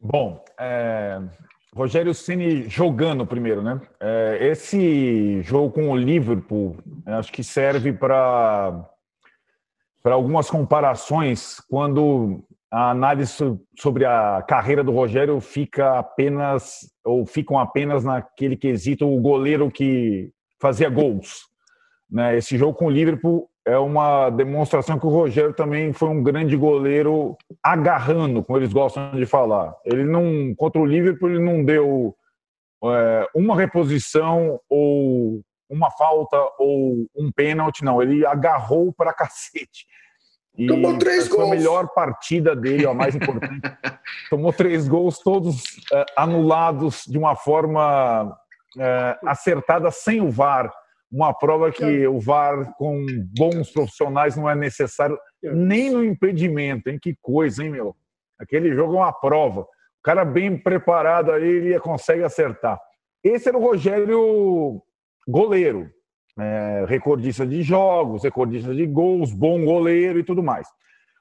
Bom, 0.00 0.44
é, 0.58 1.20
Rogério 1.74 2.14
Ceni 2.14 2.68
jogando 2.68 3.26
primeiro, 3.26 3.62
né? 3.62 3.80
É, 4.00 4.38
esse 4.50 5.42
jogo 5.42 5.72
com 5.72 5.90
o 5.90 5.96
Liverpool, 5.96 6.76
acho 7.06 7.32
que 7.32 7.42
serve 7.42 7.92
para 7.92 8.84
para 10.02 10.14
algumas 10.14 10.48
comparações 10.48 11.60
quando 11.68 12.42
a 12.70 12.90
análise 12.90 13.34
sobre 13.76 14.04
a 14.04 14.42
carreira 14.46 14.84
do 14.84 14.92
Rogério 14.92 15.40
fica 15.40 15.98
apenas 15.98 16.88
ou 17.04 17.26
ficam 17.26 17.58
apenas 17.58 18.04
naquele 18.04 18.56
quesito 18.56 19.06
o 19.06 19.20
goleiro 19.20 19.70
que 19.70 20.30
fazia 20.60 20.88
gols. 20.88 21.47
Né? 22.10 22.36
Esse 22.36 22.56
jogo 22.56 22.74
com 22.74 22.86
o 22.86 22.90
Liverpool 22.90 23.48
é 23.66 23.78
uma 23.78 24.30
demonstração 24.30 24.98
que 24.98 25.06
o 25.06 25.10
Rogério 25.10 25.52
também 25.52 25.92
foi 25.92 26.08
um 26.08 26.22
grande 26.22 26.56
goleiro 26.56 27.36
agarrando, 27.62 28.42
como 28.42 28.58
eles 28.58 28.72
gostam 28.72 29.12
de 29.12 29.26
falar. 29.26 29.74
Ele 29.84 30.04
não 30.04 30.54
contra 30.56 30.80
o 30.80 30.86
Liverpool 30.86 31.28
ele 31.28 31.38
não 31.38 31.62
deu 31.62 32.16
é, 32.84 33.26
uma 33.34 33.54
reposição 33.54 34.58
ou 34.70 35.42
uma 35.68 35.90
falta 35.90 36.36
ou 36.58 37.06
um 37.14 37.30
pênalti, 37.30 37.84
não. 37.84 38.00
Ele 38.00 38.24
agarrou 38.24 38.92
para 38.92 39.12
cacete. 39.12 39.86
E 40.56 40.66
Tomou 40.66 40.98
três 40.98 41.28
gols. 41.28 41.48
Foi 41.48 41.56
a 41.56 41.58
melhor 41.58 41.88
partida 41.88 42.56
dele, 42.56 42.86
a 42.86 42.94
mais 42.94 43.14
importante. 43.14 43.60
Tomou 44.30 44.52
três 44.52 44.88
gols, 44.88 45.20
todos 45.20 45.62
uh, 45.92 46.04
anulados 46.16 47.04
de 47.06 47.16
uma 47.16 47.36
forma 47.36 48.24
uh, 48.24 49.28
acertada, 49.28 49.90
sem 49.90 50.20
o 50.20 50.30
VAR. 50.30 50.72
Uma 51.10 51.32
prova 51.32 51.72
que 51.72 52.06
o 52.06 52.20
VAR, 52.20 52.74
com 52.74 53.06
bons 53.36 53.70
profissionais, 53.70 54.36
não 54.36 54.48
é 54.48 54.54
necessário 54.54 55.18
nem 55.42 55.90
no 55.90 56.04
impedimento, 56.04 56.90
hein? 56.90 56.98
Que 57.00 57.16
coisa, 57.22 57.64
hein, 57.64 57.70
meu? 57.70 57.96
Aquele 58.38 58.74
jogo 58.74 58.94
é 58.94 58.98
uma 58.98 59.12
prova. 59.12 59.62
O 59.62 60.02
cara 60.02 60.24
bem 60.24 60.56
preparado 60.56 61.32
aí, 61.32 61.48
ele 61.48 61.80
consegue 61.80 62.22
acertar. 62.22 62.78
Esse 63.24 63.48
era 63.48 63.58
o 63.58 63.62
Rogério 63.62 64.82
goleiro, 65.26 65.90
é, 66.38 66.84
recordista 66.86 67.46
de 67.46 67.62
jogos, 67.62 68.22
recordista 68.22 68.74
de 68.74 68.86
gols, 68.86 69.32
bom 69.32 69.64
goleiro 69.64 70.18
e 70.18 70.24
tudo 70.24 70.42
mais. 70.42 70.68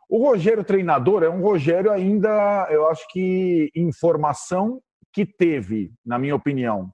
O 0.09 0.25
Rogério 0.25 0.63
treinador 0.63 1.23
é 1.23 1.29
um 1.29 1.41
Rogério 1.41 1.91
ainda, 1.91 2.67
eu 2.69 2.87
acho 2.87 3.05
que 3.09 3.69
informação 3.75 4.79
que 5.11 5.25
teve, 5.25 5.91
na 6.05 6.17
minha 6.17 6.35
opinião, 6.35 6.89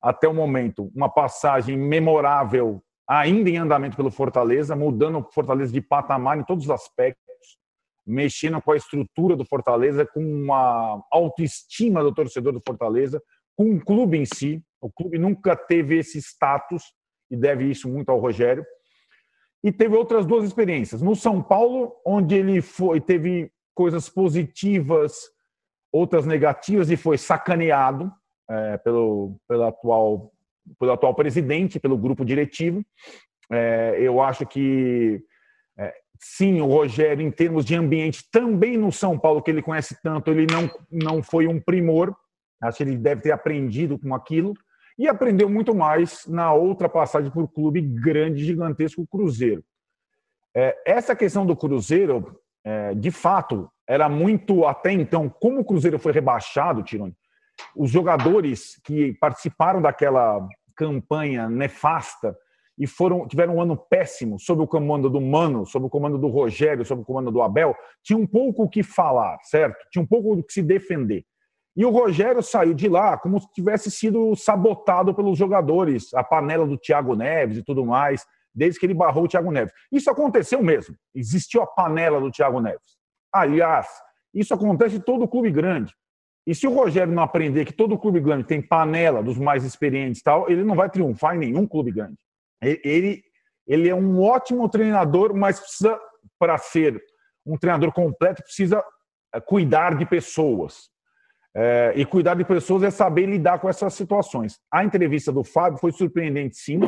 até 0.00 0.26
o 0.26 0.34
momento, 0.34 0.90
uma 0.94 1.08
passagem 1.08 1.76
memorável 1.76 2.82
ainda 3.08 3.50
em 3.50 3.58
andamento 3.58 3.96
pelo 3.96 4.10
Fortaleza, 4.10 4.76
mudando 4.76 5.18
o 5.18 5.32
Fortaleza 5.32 5.72
de 5.72 5.80
patamar 5.80 6.38
em 6.38 6.44
todos 6.44 6.64
os 6.64 6.70
aspectos, 6.70 7.58
mexendo 8.06 8.62
com 8.62 8.70
a 8.70 8.76
estrutura 8.76 9.36
do 9.36 9.44
Fortaleza, 9.44 10.06
com 10.06 10.20
uma 10.20 11.04
autoestima 11.10 12.02
do 12.02 12.14
torcedor 12.14 12.52
do 12.52 12.62
Fortaleza, 12.64 13.20
com 13.56 13.74
o 13.74 13.84
clube 13.84 14.16
em 14.16 14.24
si. 14.24 14.62
O 14.80 14.90
clube 14.90 15.18
nunca 15.18 15.56
teve 15.56 15.98
esse 15.98 16.18
status 16.18 16.84
e 17.30 17.36
deve 17.36 17.68
isso 17.68 17.88
muito 17.88 18.10
ao 18.10 18.20
Rogério. 18.20 18.64
E 19.62 19.70
teve 19.70 19.94
outras 19.94 20.24
duas 20.24 20.44
experiências. 20.44 21.02
No 21.02 21.14
São 21.14 21.42
Paulo, 21.42 21.94
onde 22.06 22.34
ele 22.34 22.62
foi 22.62 23.00
teve 23.00 23.52
coisas 23.74 24.08
positivas, 24.08 25.14
outras 25.92 26.24
negativas 26.24 26.90
e 26.90 26.96
foi 26.96 27.18
sacaneado 27.18 28.10
é, 28.50 28.76
pelo, 28.78 29.36
pelo, 29.48 29.62
atual, 29.62 30.32
pelo 30.78 30.92
atual 30.92 31.14
presidente, 31.14 31.78
pelo 31.78 31.96
grupo 31.96 32.24
diretivo. 32.24 32.84
É, 33.50 33.96
eu 34.00 34.20
acho 34.20 34.44
que 34.44 35.22
é, 35.78 35.94
sim, 36.18 36.60
o 36.60 36.66
Rogério, 36.66 37.24
em 37.24 37.30
termos 37.30 37.64
de 37.64 37.76
ambiente, 37.76 38.24
também 38.30 38.76
no 38.76 38.90
São 38.90 39.18
Paulo, 39.18 39.40
que 39.40 39.50
ele 39.50 39.62
conhece 39.62 39.96
tanto, 40.02 40.30
ele 40.30 40.46
não, 40.52 40.68
não 40.90 41.22
foi 41.22 41.46
um 41.46 41.60
primor. 41.60 42.14
Acho 42.60 42.78
que 42.78 42.82
ele 42.82 42.96
deve 42.96 43.22
ter 43.22 43.30
aprendido 43.30 43.98
com 43.98 44.14
aquilo 44.14 44.52
e 44.98 45.08
aprendeu 45.08 45.48
muito 45.48 45.74
mais 45.74 46.26
na 46.26 46.52
outra 46.52 46.88
passagem 46.88 47.30
por 47.30 47.48
clube 47.48 47.80
grande, 47.80 48.44
gigantesco, 48.44 49.00
o 49.00 49.06
Cruzeiro. 49.06 49.64
É, 50.54 50.76
essa 50.84 51.16
questão 51.16 51.46
do 51.46 51.56
Cruzeiro, 51.56 52.38
é, 52.62 52.94
de 52.94 53.10
fato, 53.10 53.70
era 53.88 54.08
muito 54.10 54.66
até 54.66 54.92
então, 54.92 55.28
como 55.28 55.60
o 55.60 55.64
Cruzeiro 55.64 55.98
foi 55.98 56.12
rebaixado, 56.12 56.82
Tironi, 56.82 57.14
os 57.76 57.90
jogadores 57.90 58.80
que 58.84 59.12
participaram 59.14 59.80
daquela 59.80 60.46
campanha 60.76 61.48
nefasta 61.48 62.36
e 62.78 62.86
foram 62.86 63.28
tiveram 63.28 63.56
um 63.56 63.60
ano 63.60 63.76
péssimo 63.76 64.40
sob 64.40 64.62
o 64.62 64.66
comando 64.66 65.10
do 65.10 65.20
Mano, 65.20 65.66
sob 65.66 65.86
o 65.86 65.90
comando 65.90 66.16
do 66.16 66.28
Rogério, 66.28 66.84
sob 66.84 67.02
o 67.02 67.04
comando 67.04 67.30
do 67.30 67.42
Abel, 67.42 67.74
tinha 68.02 68.18
um 68.18 68.26
pouco 68.26 68.64
o 68.64 68.68
que 68.68 68.82
falar, 68.82 69.38
certo? 69.42 69.76
Tinha 69.90 70.02
um 70.02 70.06
pouco 70.06 70.32
o 70.32 70.42
que 70.42 70.52
se 70.52 70.62
defender. 70.62 71.24
E 71.76 71.84
o 71.84 71.90
Rogério 71.90 72.42
saiu 72.42 72.74
de 72.74 72.88
lá 72.88 73.16
como 73.18 73.38
se 73.38 73.52
tivesse 73.52 73.90
sido 73.90 74.34
sabotado 74.34 75.14
pelos 75.14 75.38
jogadores, 75.38 76.12
a 76.14 76.24
panela 76.24 76.66
do 76.66 76.78
Thiago 76.78 77.14
Neves 77.14 77.58
e 77.58 77.62
tudo 77.62 77.84
mais, 77.84 78.24
desde 78.54 78.80
que 78.80 78.86
ele 78.86 78.94
barrou 78.94 79.24
o 79.24 79.28
Thiago 79.28 79.50
Neves. 79.50 79.72
Isso 79.92 80.10
aconteceu 80.10 80.62
mesmo. 80.62 80.96
Existiu 81.14 81.62
a 81.62 81.66
panela 81.66 82.20
do 82.20 82.30
Thiago 82.30 82.60
Neves. 82.60 82.98
Aliás, 83.32 83.86
isso 84.34 84.54
acontece 84.54 84.96
em 84.96 85.00
todo 85.00 85.28
clube 85.28 85.50
grande. 85.50 85.94
E 86.50 86.54
se 86.56 86.66
o 86.66 86.74
Rogério 86.74 87.12
não 87.12 87.22
aprender 87.22 87.64
que 87.64 87.72
todo 87.72 87.96
clube 87.96 88.18
grande 88.18 88.42
tem 88.42 88.60
panela 88.60 89.22
dos 89.22 89.38
mais 89.38 89.64
experientes 89.64 90.20
tal, 90.20 90.50
ele 90.50 90.64
não 90.64 90.74
vai 90.74 90.90
triunfar 90.90 91.36
em 91.36 91.38
nenhum 91.38 91.64
clube 91.64 91.92
grande. 91.92 92.16
Ele, 92.60 93.22
ele 93.68 93.88
é 93.88 93.94
um 93.94 94.20
ótimo 94.20 94.68
treinador, 94.68 95.32
mas 95.32 95.60
precisa, 95.60 95.96
para 96.40 96.58
ser 96.58 97.00
um 97.46 97.56
treinador 97.56 97.92
completo, 97.92 98.42
precisa 98.42 98.82
eh, 99.32 99.40
cuidar 99.40 99.96
de 99.96 100.04
pessoas. 100.04 100.90
É, 101.54 101.92
e 101.94 102.04
cuidar 102.04 102.34
de 102.34 102.44
pessoas 102.44 102.82
é 102.82 102.90
saber 102.90 103.26
lidar 103.26 103.60
com 103.60 103.68
essas 103.68 103.94
situações. 103.94 104.58
A 104.72 104.84
entrevista 104.84 105.30
do 105.30 105.44
Fábio 105.44 105.78
foi 105.78 105.92
surpreendente, 105.92 106.56
sim. 106.56 106.80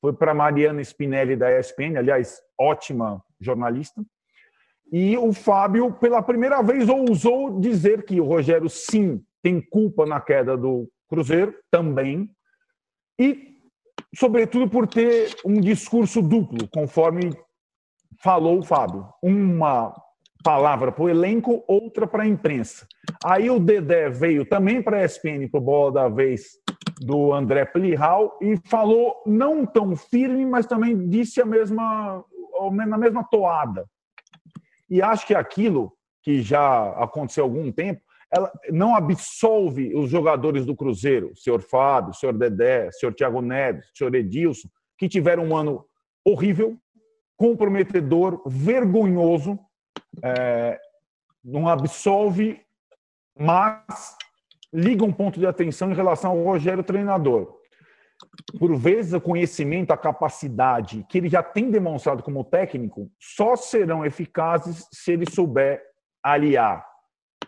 Foi 0.00 0.14
para 0.14 0.32
Mariana 0.32 0.80
Spinelli 0.80 1.36
da 1.36 1.52
ESPN, 1.58 1.98
aliás, 1.98 2.40
ótima 2.58 3.22
jornalista. 3.38 4.02
E 4.92 5.16
o 5.16 5.32
Fábio, 5.32 5.90
pela 5.90 6.22
primeira 6.22 6.60
vez, 6.62 6.86
ousou 6.86 7.58
dizer 7.58 8.04
que 8.04 8.20
o 8.20 8.26
Rogério, 8.26 8.68
sim, 8.68 9.24
tem 9.42 9.58
culpa 9.58 10.04
na 10.04 10.20
queda 10.20 10.54
do 10.54 10.86
Cruzeiro, 11.08 11.54
também. 11.70 12.30
E, 13.18 13.56
sobretudo, 14.14 14.68
por 14.68 14.86
ter 14.86 15.34
um 15.46 15.58
discurso 15.58 16.20
duplo, 16.20 16.68
conforme 16.68 17.30
falou 18.22 18.58
o 18.58 18.62
Fábio. 18.62 19.08
Uma 19.22 19.94
palavra 20.44 20.92
para 20.92 21.04
o 21.04 21.08
elenco, 21.08 21.64
outra 21.66 22.06
para 22.06 22.24
a 22.24 22.28
imprensa. 22.28 22.86
Aí 23.24 23.48
o 23.48 23.58
Dedé 23.58 24.10
veio 24.10 24.44
também 24.44 24.82
para 24.82 24.98
a 24.98 25.04
ESPN, 25.04 25.48
para 25.50 25.58
o 25.58 25.64
Bola 25.64 25.92
da 25.92 26.08
Vez, 26.08 26.58
do 27.00 27.32
André 27.32 27.64
Plihal, 27.64 28.38
e 28.42 28.58
falou 28.68 29.22
não 29.26 29.64
tão 29.64 29.96
firme, 29.96 30.44
mas 30.44 30.66
também 30.66 31.08
disse 31.08 31.40
a 31.40 31.46
mesma, 31.46 32.22
na 32.86 32.98
mesma 32.98 33.24
toada. 33.24 33.86
E 34.92 35.00
acho 35.00 35.26
que 35.26 35.34
aquilo 35.34 35.90
que 36.22 36.42
já 36.42 36.90
aconteceu 37.02 37.44
há 37.44 37.46
algum 37.46 37.72
tempo, 37.72 38.02
ela 38.30 38.52
não 38.70 38.94
absolve 38.94 39.94
os 39.96 40.10
jogadores 40.10 40.66
do 40.66 40.76
Cruzeiro, 40.76 41.32
senhor 41.34 41.62
Fábio, 41.62 42.12
senhor 42.12 42.34
Dedé, 42.34 42.92
senhor 42.92 43.14
Thiago 43.14 43.40
Neves, 43.40 43.90
senhor 43.94 44.14
Edilson, 44.14 44.68
que 44.98 45.08
tiveram 45.08 45.46
um 45.46 45.56
ano 45.56 45.86
horrível, 46.22 46.76
comprometedor, 47.38 48.42
vergonhoso, 48.46 49.58
é, 50.22 50.78
não 51.42 51.66
absolve, 51.66 52.60
mas 53.34 54.14
liga 54.74 55.06
um 55.06 55.12
ponto 55.12 55.40
de 55.40 55.46
atenção 55.46 55.90
em 55.90 55.94
relação 55.94 56.32
ao 56.32 56.44
Rogério 56.44 56.84
treinador. 56.84 57.61
Por 58.58 58.76
vezes, 58.76 59.12
o 59.12 59.20
conhecimento, 59.20 59.92
a 59.92 59.96
capacidade 59.96 61.04
que 61.08 61.18
ele 61.18 61.28
já 61.28 61.42
tem 61.42 61.70
demonstrado 61.70 62.22
como 62.22 62.44
técnico 62.44 63.10
só 63.18 63.56
serão 63.56 64.04
eficazes 64.04 64.86
se 64.92 65.12
ele 65.12 65.30
souber 65.30 65.82
aliar 66.22 66.86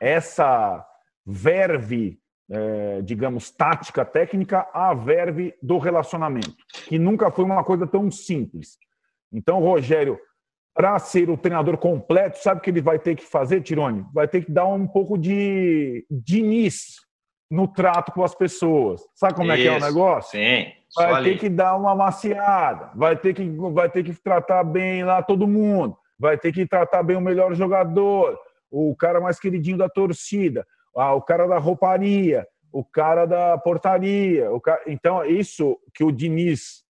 essa 0.00 0.84
verve, 1.24 2.18
é, 2.50 3.02
digamos, 3.02 3.50
tática 3.50 4.04
técnica 4.04 4.68
à 4.72 4.92
verve 4.92 5.54
do 5.62 5.78
relacionamento, 5.78 6.54
que 6.88 6.98
nunca 6.98 7.30
foi 7.30 7.44
uma 7.44 7.62
coisa 7.62 7.86
tão 7.86 8.10
simples. 8.10 8.76
Então, 9.32 9.60
Rogério 9.60 10.18
para 10.74 10.98
ser 10.98 11.30
o 11.30 11.36
treinador 11.36 11.78
completo, 11.78 12.42
sabe 12.42 12.58
o 12.58 12.62
que 12.62 12.68
ele 12.68 12.82
vai 12.82 12.98
ter 12.98 13.14
que 13.14 13.22
fazer, 13.22 13.62
Tirone? 13.62 14.04
Vai 14.12 14.26
ter 14.26 14.44
que 14.44 14.50
dar 14.50 14.66
um 14.66 14.88
pouco 14.88 15.16
de 15.16 16.04
Diniz 16.10 16.96
no 17.50 17.68
trato 17.68 18.12
com 18.12 18.24
as 18.24 18.34
pessoas. 18.34 19.02
Sabe 19.14 19.34
como 19.34 19.52
Isso, 19.52 19.60
é 19.60 19.62
que 19.62 19.68
é 19.68 19.76
o 19.76 19.80
negócio? 19.80 20.38
Sim. 20.38 20.72
Vai 20.96 21.22
ter 21.24 21.38
que 21.38 21.48
dar 21.48 21.76
uma 21.76 21.94
maciada, 21.94 22.90
vai 22.94 23.16
ter 23.16 23.34
que 23.34 23.44
vai 23.72 23.90
ter 23.90 24.04
que 24.04 24.14
tratar 24.14 24.62
bem 24.62 25.04
lá 25.04 25.22
todo 25.22 25.46
mundo, 25.46 25.96
vai 26.18 26.38
ter 26.38 26.52
que 26.52 26.66
tratar 26.66 27.02
bem 27.02 27.16
o 27.16 27.20
melhor 27.20 27.52
jogador, 27.54 28.38
o 28.70 28.94
cara 28.96 29.20
mais 29.20 29.40
queridinho 29.40 29.76
da 29.76 29.88
torcida, 29.88 30.64
o 30.94 31.20
cara 31.20 31.48
da 31.48 31.58
rouparia, 31.58 32.46
o 32.72 32.84
cara 32.84 33.26
da 33.26 33.58
portaria, 33.58 34.48
cara... 34.62 34.82
então 34.86 35.24
isso 35.24 35.76
que 35.92 36.04
o 36.04 36.12
Diniz 36.12 36.84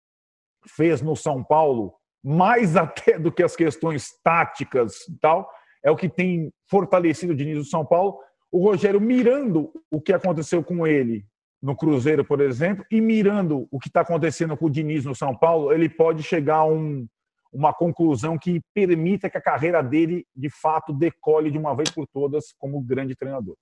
fez 0.67 1.01
no 1.01 1.15
São 1.15 1.43
Paulo 1.43 1.95
mais 2.25 2.77
até 2.77 3.19
do 3.19 3.33
que 3.33 3.43
as 3.43 3.57
questões 3.57 4.11
táticas 4.23 5.09
e 5.09 5.19
tal, 5.19 5.51
é 5.85 5.91
o 5.91 5.97
que 5.97 6.09
tem 6.09 6.53
fortalecido 6.69 7.33
o 7.33 7.37
Diniz 7.37 7.59
do 7.59 7.65
São 7.65 7.85
Paulo. 7.85 8.19
O 8.53 8.63
Rogério 8.63 9.01
mirando 9.01 9.73
o 9.91 10.01
que 10.01 10.13
aconteceu 10.13 10.63
com 10.63 10.87
ele 10.87 11.25
no 11.63 11.75
Cruzeiro, 11.75 12.25
por 12.25 12.41
exemplo, 12.41 12.85
e 12.91 13.01
mirando 13.01 13.67
o 13.71 13.79
que 13.79 13.89
está 13.89 14.03
acontecendo 14.03 14.57
com 14.57 14.67
o 14.67 14.71
Diniz 14.71 15.05
no 15.05 15.15
São 15.15 15.35
Paulo, 15.35 15.73
ele 15.73 15.89
pode 15.89 16.23
chegar 16.23 16.57
a 16.57 16.65
um, 16.65 17.07
uma 17.53 17.73
conclusão 17.73 18.37
que 18.37 18.61
permita 18.75 19.31
que 19.31 19.39
a 19.39 19.43
carreira 19.43 19.81
dele, 19.81 20.27
de 20.35 20.51
fato, 20.51 20.93
decole 20.93 21.51
de 21.51 21.59
uma 21.59 21.75
vez 21.75 21.89
por 21.89 22.07
todas 22.07 22.53
como 22.59 22.83
grande 22.83 23.15
treinador. 23.15 23.55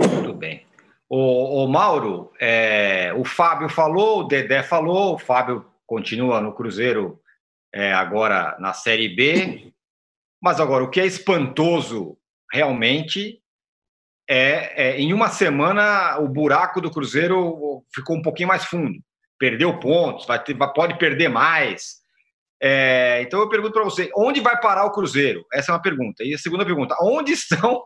Muito 0.00 0.32
bem. 0.32 0.66
O, 1.08 1.64
o 1.64 1.68
Mauro, 1.68 2.32
é, 2.40 3.12
o 3.14 3.24
Fábio 3.24 3.68
falou, 3.68 4.20
o 4.20 4.24
Dedé 4.24 4.62
falou, 4.62 5.14
o 5.14 5.18
Fábio 5.18 5.66
continua 5.86 6.40
no 6.40 6.54
Cruzeiro 6.54 7.20
é, 7.72 7.92
agora 7.92 8.56
na 8.58 8.72
Série 8.72 9.14
B. 9.14 9.72
Mas 10.42 10.60
agora, 10.60 10.82
o 10.82 10.90
que 10.90 11.00
é 11.00 11.06
espantoso 11.06 12.16
realmente 12.50 13.43
é, 14.28 14.88
é, 14.88 15.00
em 15.00 15.12
uma 15.12 15.28
semana 15.28 16.18
o 16.18 16.28
buraco 16.28 16.80
do 16.80 16.90
Cruzeiro 16.90 17.84
ficou 17.94 18.16
um 18.16 18.22
pouquinho 18.22 18.48
mais 18.48 18.64
fundo. 18.64 18.98
Perdeu 19.38 19.78
pontos, 19.78 20.26
vai 20.26 20.42
ter, 20.42 20.56
pode 20.74 20.98
perder 20.98 21.28
mais. 21.28 22.02
É, 22.62 23.20
então 23.22 23.40
eu 23.40 23.48
pergunto 23.48 23.72
para 23.72 23.84
você, 23.84 24.10
onde 24.16 24.40
vai 24.40 24.58
parar 24.58 24.86
o 24.86 24.92
Cruzeiro? 24.92 25.44
Essa 25.52 25.72
é 25.72 25.74
uma 25.74 25.82
pergunta. 25.82 26.24
E 26.24 26.34
a 26.34 26.38
segunda 26.38 26.64
pergunta, 26.64 26.96
onde 27.00 27.32
estão 27.34 27.82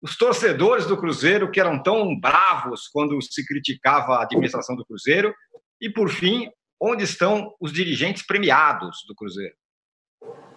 os 0.00 0.16
torcedores 0.16 0.86
do 0.86 0.96
Cruzeiro 0.96 1.50
que 1.50 1.60
eram 1.60 1.82
tão 1.82 2.18
bravos 2.18 2.88
quando 2.92 3.20
se 3.20 3.44
criticava 3.46 4.16
a 4.16 4.22
administração 4.22 4.76
do 4.76 4.84
Cruzeiro? 4.84 5.34
E 5.80 5.90
por 5.90 6.08
fim, 6.08 6.48
onde 6.80 7.04
estão 7.04 7.52
os 7.60 7.72
dirigentes 7.72 8.24
premiados 8.24 8.98
do 9.08 9.14
Cruzeiro? 9.14 9.54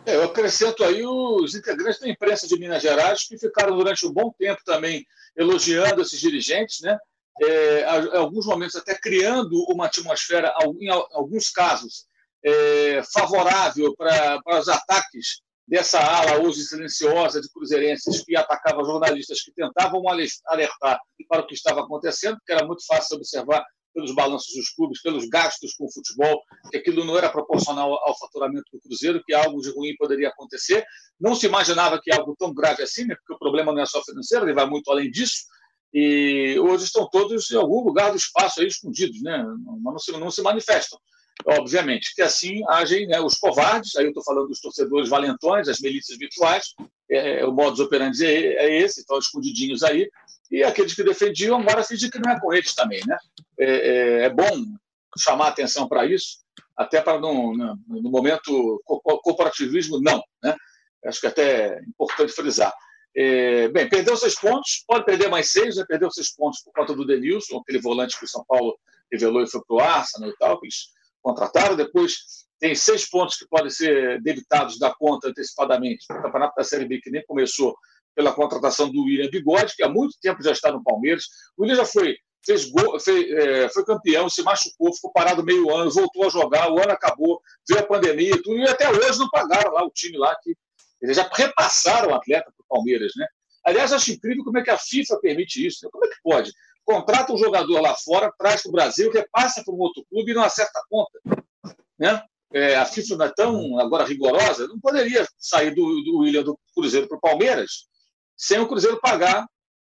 É, 0.06 0.16
eu 0.16 0.24
acrescento 0.24 0.84
aí 0.84 1.04
os 1.06 1.56
integrantes 1.56 2.00
da 2.00 2.08
imprensa 2.08 2.48
de 2.48 2.60
Minas 2.60 2.82
Gerais, 2.82 3.28
que 3.28 3.38
ficaram 3.38 3.76
durante 3.76 4.06
um 4.06 4.14
bom 4.14 4.32
tempo 4.38 4.62
também 4.64 5.06
elogiando 5.36 6.02
esses 6.02 6.20
dirigentes, 6.20 6.82
né? 6.82 6.98
É, 7.42 7.84
alguns 8.16 8.46
momentos 8.46 8.76
até 8.76 8.96
criando 8.96 9.60
uma 9.68 9.88
atmosfera, 9.88 10.54
em 10.80 10.90
alguns 10.90 11.50
casos, 11.50 12.06
é, 12.44 13.02
favorável 13.12 13.94
para, 13.98 14.42
para 14.42 14.60
os 14.60 14.70
ataques 14.70 15.42
dessa 15.68 16.00
ala 16.00 16.40
hoje 16.40 16.62
silenciosa 16.62 17.42
de 17.42 17.50
cruzeirenses 17.50 18.24
que 18.24 18.38
atacava 18.38 18.84
jornalistas 18.84 19.42
que 19.42 19.52
tentavam 19.52 20.04
alertar 20.08 21.00
para 21.28 21.42
o 21.42 21.48
que 21.48 21.56
estava 21.56 21.82
acontecendo, 21.82 22.38
porque 22.38 22.54
era 22.54 22.66
muito 22.66 22.86
fácil 22.86 23.18
observar 23.18 23.66
pelos 23.96 24.14
balanços 24.14 24.54
dos 24.54 24.70
clubes, 24.70 25.02
pelos 25.02 25.28
gastos 25.30 25.74
com 25.74 25.86
o 25.86 25.92
futebol, 25.92 26.40
que 26.70 26.78
aquilo 26.78 27.06
não 27.06 27.18
era 27.18 27.30
proporcional 27.30 27.94
ao 27.94 28.18
faturamento 28.20 28.66
do 28.72 28.80
Cruzeiro, 28.82 29.24
que 29.26 29.34
algo 29.34 29.62
de 29.62 29.72
ruim 29.72 29.96
poderia 29.98 30.30
acontecer. 30.30 30.86
Não 31.20 31.34
se 31.34 31.48
imaginava 31.48 32.00
que 32.00 32.14
algo 32.14 32.36
tão 32.38 32.54
grave 32.54 32.84
assim, 32.84 33.06
né, 33.06 33.16
porque 33.16 33.34
o 33.34 33.40
problema 33.40 33.72
não 33.74 33.82
é 33.82 33.86
só 33.86 34.04
financeiro, 34.04 34.46
ele 34.46 34.54
vai 34.54 34.68
muito 34.68 34.92
além 34.92 35.10
disso. 35.10 35.46
E 35.94 36.60
hoje 36.60 36.84
estão 36.84 37.10
todos 37.10 37.50
em 37.50 37.56
algum 37.56 37.82
lugar 37.82 38.12
do 38.12 38.18
espaço 38.18 38.60
aí 38.60 38.68
escondidos, 38.68 39.22
né? 39.24 39.42
não, 39.82 39.98
se, 39.98 40.12
não 40.12 40.30
se 40.30 40.42
manifestam 40.42 41.00
obviamente, 41.46 42.14
que 42.16 42.22
assim 42.22 42.62
agem 42.70 43.08
né, 43.08 43.20
os 43.20 43.36
covardes, 43.36 43.96
aí 43.96 44.06
eu 44.06 44.10
estou 44.10 44.24
falando 44.24 44.48
dos 44.48 44.60
torcedores 44.60 45.10
valentões, 45.10 45.68
as 45.68 45.80
milícias 45.80 46.18
virtuais, 46.18 46.74
é, 47.10 47.42
é, 47.42 47.46
o 47.46 47.52
modus 47.52 47.80
operandi 47.80 48.26
é, 48.26 48.66
é 48.66 48.82
esse, 48.82 49.02
estão 49.02 49.18
escondidinhos 49.18 49.84
aí, 49.84 50.10
e 50.52 50.64
aqueles 50.64 50.94
que 50.94 51.04
defendiam 51.04 51.60
agora 51.60 51.84
fingem 51.84 52.10
que 52.10 52.20
não 52.20 52.32
é 52.32 52.58
eles 52.58 52.74
também. 52.74 53.02
Né? 53.08 53.18
É, 53.60 53.66
é, 53.66 54.24
é 54.26 54.30
bom 54.30 54.66
chamar 55.18 55.48
atenção 55.48 55.88
para 55.88 56.06
isso, 56.06 56.40
até 56.78 57.02
para 57.02 57.20
no, 57.20 57.56
no, 57.56 57.78
no 57.88 58.10
momento 58.10 58.82
corporativismo, 59.24 60.00
não. 60.02 60.22
Né? 60.44 60.56
Acho 61.06 61.22
que 61.22 61.28
até 61.28 61.68
é 61.68 61.82
importante 61.82 62.34
frisar. 62.34 62.74
É, 63.18 63.70
bem, 63.70 63.88
perdeu 63.88 64.18
seis 64.18 64.36
pontos, 64.36 64.84
pode 64.86 65.06
perder 65.06 65.30
mais 65.30 65.50
seis, 65.52 65.78
né? 65.78 65.86
perdeu 65.88 66.12
seis 66.12 66.36
pontos 66.36 66.62
por 66.62 66.74
conta 66.74 66.94
do 66.94 67.06
Denilson, 67.06 67.60
aquele 67.60 67.80
volante 67.80 68.20
que 68.20 68.26
o 68.26 68.28
São 68.28 68.44
Paulo 68.46 68.78
revelou 69.12 69.42
e 69.42 69.50
foi 69.50 69.62
para 69.66 69.76
o 69.76 69.80
Arsenal 69.80 70.30
e 70.30 70.36
tal, 70.38 70.60
que 70.60 70.66
eles 70.66 70.88
contrataram. 71.22 71.78
Depois 71.78 72.14
tem 72.60 72.76
seis 72.76 73.10
pontos 73.10 73.38
que 73.38 73.48
podem 73.48 73.70
ser 73.70 74.22
debitados 74.22 74.78
da 74.78 74.94
conta 74.94 75.30
antecipadamente 75.30 76.06
no 76.10 76.22
Campeonato 76.22 76.56
da 76.58 76.64
Série 76.64 76.86
B, 76.86 77.00
que 77.00 77.10
nem 77.10 77.24
começou 77.26 77.76
pela 78.16 78.34
contratação 78.34 78.90
do 78.90 79.04
William 79.04 79.30
Bigode, 79.30 79.76
que 79.76 79.84
há 79.84 79.90
muito 79.90 80.18
tempo 80.22 80.42
já 80.42 80.52
está 80.52 80.72
no 80.72 80.84
Palmeiras. 80.84 81.26
O 81.58 81.64
William 81.64 81.76
já 81.76 81.86
foi, 81.86 82.16
fez 82.46 82.66
gol, 82.70 82.98
é, 82.98 83.70
foi 83.70 83.84
campeão, 83.84 84.30
se 84.30 84.42
machucou, 84.42 84.94
ficou 84.94 85.12
parado 85.12 85.44
meio 85.44 85.76
ano, 85.76 85.92
voltou 85.92 86.26
a 86.26 86.30
jogar, 86.30 86.72
o 86.72 86.82
ano 86.82 86.92
acabou, 86.92 87.42
veio 87.68 87.82
a 87.82 87.88
pandemia 87.88 88.32
e 88.36 88.42
tudo, 88.42 88.58
e 88.58 88.64
até 88.64 88.90
hoje 88.90 89.20
não 89.20 89.30
pagaram 89.30 89.74
lá 89.74 89.84
o 89.84 89.92
time 89.92 90.18
lá, 90.18 90.36
que 90.42 90.56
eles 91.02 91.18
já 91.18 91.30
repassaram 91.32 92.12
o 92.12 92.16
atleta 92.16 92.46
para 92.46 92.64
o 92.64 92.68
Palmeiras, 92.68 93.12
né? 93.18 93.28
Aliás, 93.66 93.92
acho 93.92 94.12
incrível 94.12 94.44
como 94.44 94.60
é 94.60 94.64
que 94.64 94.70
a 94.70 94.78
FIFA 94.78 95.20
permite 95.20 95.66
isso. 95.66 95.80
Né? 95.84 95.90
Como 95.92 96.06
é 96.06 96.08
que 96.08 96.22
pode? 96.24 96.52
Contrata 96.86 97.34
um 97.34 97.38
jogador 97.38 97.82
lá 97.82 97.96
fora, 97.96 98.32
traz 98.38 98.62
para 98.62 98.70
o 98.70 98.72
Brasil, 98.72 99.12
repassa 99.12 99.64
para 99.64 99.74
um 99.74 99.80
outro 99.80 100.06
clube 100.08 100.32
e 100.32 100.36
não 100.36 100.44
acerta 100.44 100.80
a 100.80 100.84
conta. 100.88 101.20
Né? 101.98 102.22
É, 102.54 102.76
a 102.76 102.86
FIFA 102.86 103.16
não 103.18 103.26
é 103.26 103.34
tão 103.36 103.80
agora 103.80 104.06
rigorosa, 104.06 104.68
não 104.68 104.80
poderia 104.80 105.28
sair 105.40 105.74
do, 105.74 105.82
do 106.04 106.20
William 106.20 106.44
do 106.44 106.60
Cruzeiro 106.76 107.08
para 107.08 107.18
o 107.18 107.22
Palmeiras 107.22 107.88
sem 108.38 108.60
o 108.60 108.68
Cruzeiro 108.68 109.00
pagar 109.00 109.48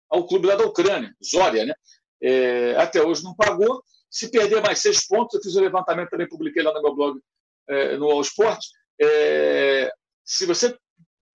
ao 0.08 0.26
clube 0.26 0.46
lá 0.46 0.56
da 0.56 0.66
Ucrânia, 0.66 1.14
Zória, 1.24 1.64
né? 1.64 1.74
É, 2.22 2.74
até 2.76 3.02
hoje 3.02 3.22
não 3.22 3.34
pagou. 3.34 3.82
Se 4.10 4.28
perder 4.30 4.60
mais 4.60 4.80
seis 4.80 5.06
pontos, 5.06 5.34
eu 5.34 5.42
fiz 5.42 5.56
um 5.56 5.60
levantamento, 5.60 6.10
também 6.10 6.28
publiquei 6.28 6.62
lá 6.62 6.74
no 6.74 6.82
meu 6.82 6.94
blog, 6.94 7.20
é, 7.68 7.96
no 7.96 8.10
All 8.10 8.20
Sport. 8.22 8.60
É, 9.00 9.90
se 10.24 10.44
você 10.44 10.76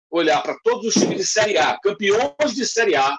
olhar 0.09 0.41
para 0.41 0.57
todos 0.63 0.85
os 0.85 0.93
times 0.93 1.17
de 1.17 1.25
Série 1.25 1.57
A, 1.57 1.77
campeões 1.79 2.55
de 2.55 2.65
Série 2.65 2.95
A, 2.95 3.15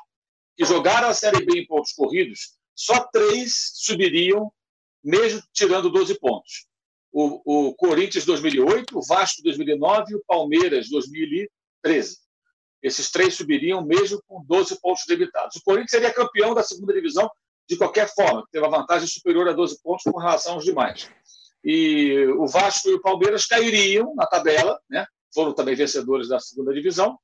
que 0.56 0.64
jogaram 0.64 1.08
a 1.08 1.14
Série 1.14 1.44
B 1.44 1.60
em 1.60 1.66
pontos 1.66 1.92
corridos, 1.92 2.56
só 2.74 3.04
três 3.12 3.72
subiriam, 3.74 4.52
mesmo 5.04 5.42
tirando 5.52 5.90
12 5.90 6.18
pontos. 6.18 6.66
O, 7.12 7.68
o 7.68 7.74
Corinthians 7.74 8.24
2008, 8.24 8.98
o 8.98 9.02
Vasco 9.02 9.42
2009 9.42 10.12
e 10.12 10.16
o 10.16 10.24
Palmeiras 10.26 10.88
2013. 10.88 12.21
Esses 12.82 13.10
três 13.10 13.34
subiriam 13.34 13.84
mesmo 13.84 14.20
com 14.26 14.44
12 14.44 14.80
pontos 14.80 15.04
debitados. 15.06 15.56
O 15.56 15.62
Corinthians 15.62 15.90
seria 15.90 16.12
campeão 16.12 16.54
da 16.54 16.62
segunda 16.62 16.92
divisão 16.92 17.30
de 17.68 17.76
qualquer 17.76 18.12
forma, 18.12 18.46
teve 18.50 18.64
uma 18.66 18.78
vantagem 18.78 19.06
superior 19.06 19.48
a 19.48 19.52
12 19.52 19.80
pontos 19.82 20.02
com 20.04 20.18
relação 20.18 20.54
aos 20.54 20.64
demais. 20.64 21.08
E 21.64 22.26
o 22.36 22.46
Vasco 22.46 22.88
e 22.88 22.94
o 22.94 23.00
Palmeiras 23.00 23.46
cairiam 23.46 24.14
na 24.16 24.26
tabela, 24.26 24.78
né? 24.90 25.06
foram 25.32 25.54
também 25.54 25.74
vencedores 25.74 26.28
da 26.28 26.38
segunda 26.38 26.74
divisão, 26.74 27.16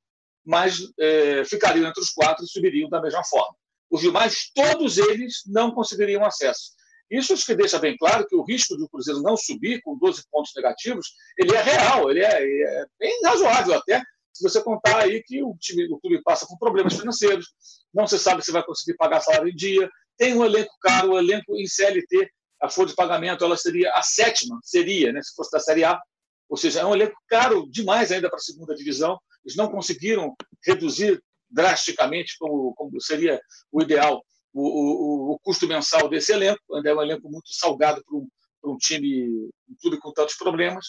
mas 0.46 0.78
é, 0.98 1.44
ficariam 1.44 1.88
entre 1.88 2.00
os 2.00 2.10
quatro 2.10 2.44
e 2.44 2.48
subiriam 2.48 2.88
da 2.88 3.02
mesma 3.02 3.22
forma. 3.24 3.54
Os 3.90 4.00
demais, 4.00 4.50
todos 4.54 4.96
eles, 4.96 5.42
não 5.46 5.72
conseguiriam 5.72 6.24
acesso. 6.24 6.72
Isso 7.10 7.32
acho 7.32 7.44
que 7.44 7.54
deixa 7.54 7.78
bem 7.78 7.96
claro 7.96 8.26
que 8.26 8.36
o 8.36 8.44
risco 8.44 8.76
do 8.76 8.88
Cruzeiro 8.88 9.22
não 9.22 9.36
subir 9.36 9.80
com 9.82 9.98
12 9.98 10.22
pontos 10.30 10.52
negativos, 10.54 11.08
ele 11.38 11.54
é 11.54 11.62
real, 11.62 12.10
ele 12.10 12.20
é, 12.20 12.62
é 12.62 12.86
bem 12.98 13.18
razoável 13.24 13.74
até, 13.74 14.02
se 14.38 14.42
você 14.42 14.62
contar 14.62 14.98
aí 14.98 15.20
que 15.24 15.42
o 15.42 15.52
time 15.58 15.88
do 15.88 15.98
clube 15.98 16.22
passa 16.22 16.46
por 16.46 16.56
problemas 16.58 16.94
financeiros, 16.94 17.48
não 17.92 18.06
se 18.06 18.18
sabe 18.18 18.44
se 18.44 18.52
vai 18.52 18.62
conseguir 18.64 18.96
pagar 18.96 19.20
salário 19.20 19.48
em 19.48 19.54
dia, 19.54 19.90
tem 20.16 20.32
um 20.34 20.44
elenco 20.44 20.72
caro, 20.80 21.12
o 21.12 21.18
elenco 21.18 21.56
em 21.56 21.66
CLT, 21.66 22.30
a 22.62 22.68
folha 22.68 22.88
de 22.88 22.94
pagamento 22.94 23.44
ela 23.44 23.56
seria 23.56 23.92
a 23.94 24.02
sétima, 24.02 24.56
seria, 24.62 25.12
né, 25.12 25.20
se 25.22 25.34
fosse 25.34 25.50
da 25.50 25.58
Série 25.58 25.82
A, 25.82 26.00
ou 26.48 26.56
seja, 26.56 26.80
é 26.80 26.84
um 26.84 26.94
elenco 26.94 27.16
caro 27.26 27.68
demais 27.68 28.12
ainda 28.12 28.28
para 28.28 28.38
a 28.38 28.40
segunda 28.40 28.74
divisão. 28.76 29.18
Eles 29.44 29.56
não 29.56 29.70
conseguiram 29.70 30.34
reduzir 30.64 31.20
drasticamente, 31.50 32.36
como, 32.38 32.72
como 32.74 33.00
seria 33.00 33.40
o 33.72 33.82
ideal, 33.82 34.24
o, 34.52 34.62
o, 34.62 35.32
o, 35.32 35.38
custo 35.40 35.66
mensal 35.66 36.08
desse 36.08 36.32
elenco. 36.32 36.62
Ainda 36.76 36.90
é 36.90 36.94
um 36.94 37.02
elenco 37.02 37.28
muito 37.28 37.52
salgado 37.52 38.02
para 38.04 38.16
um, 38.16 38.26
para 38.62 38.70
um 38.70 38.78
time, 38.78 39.50
um 39.68 39.74
clube 39.80 39.98
com 39.98 40.12
tantos 40.12 40.36
problemas. 40.36 40.86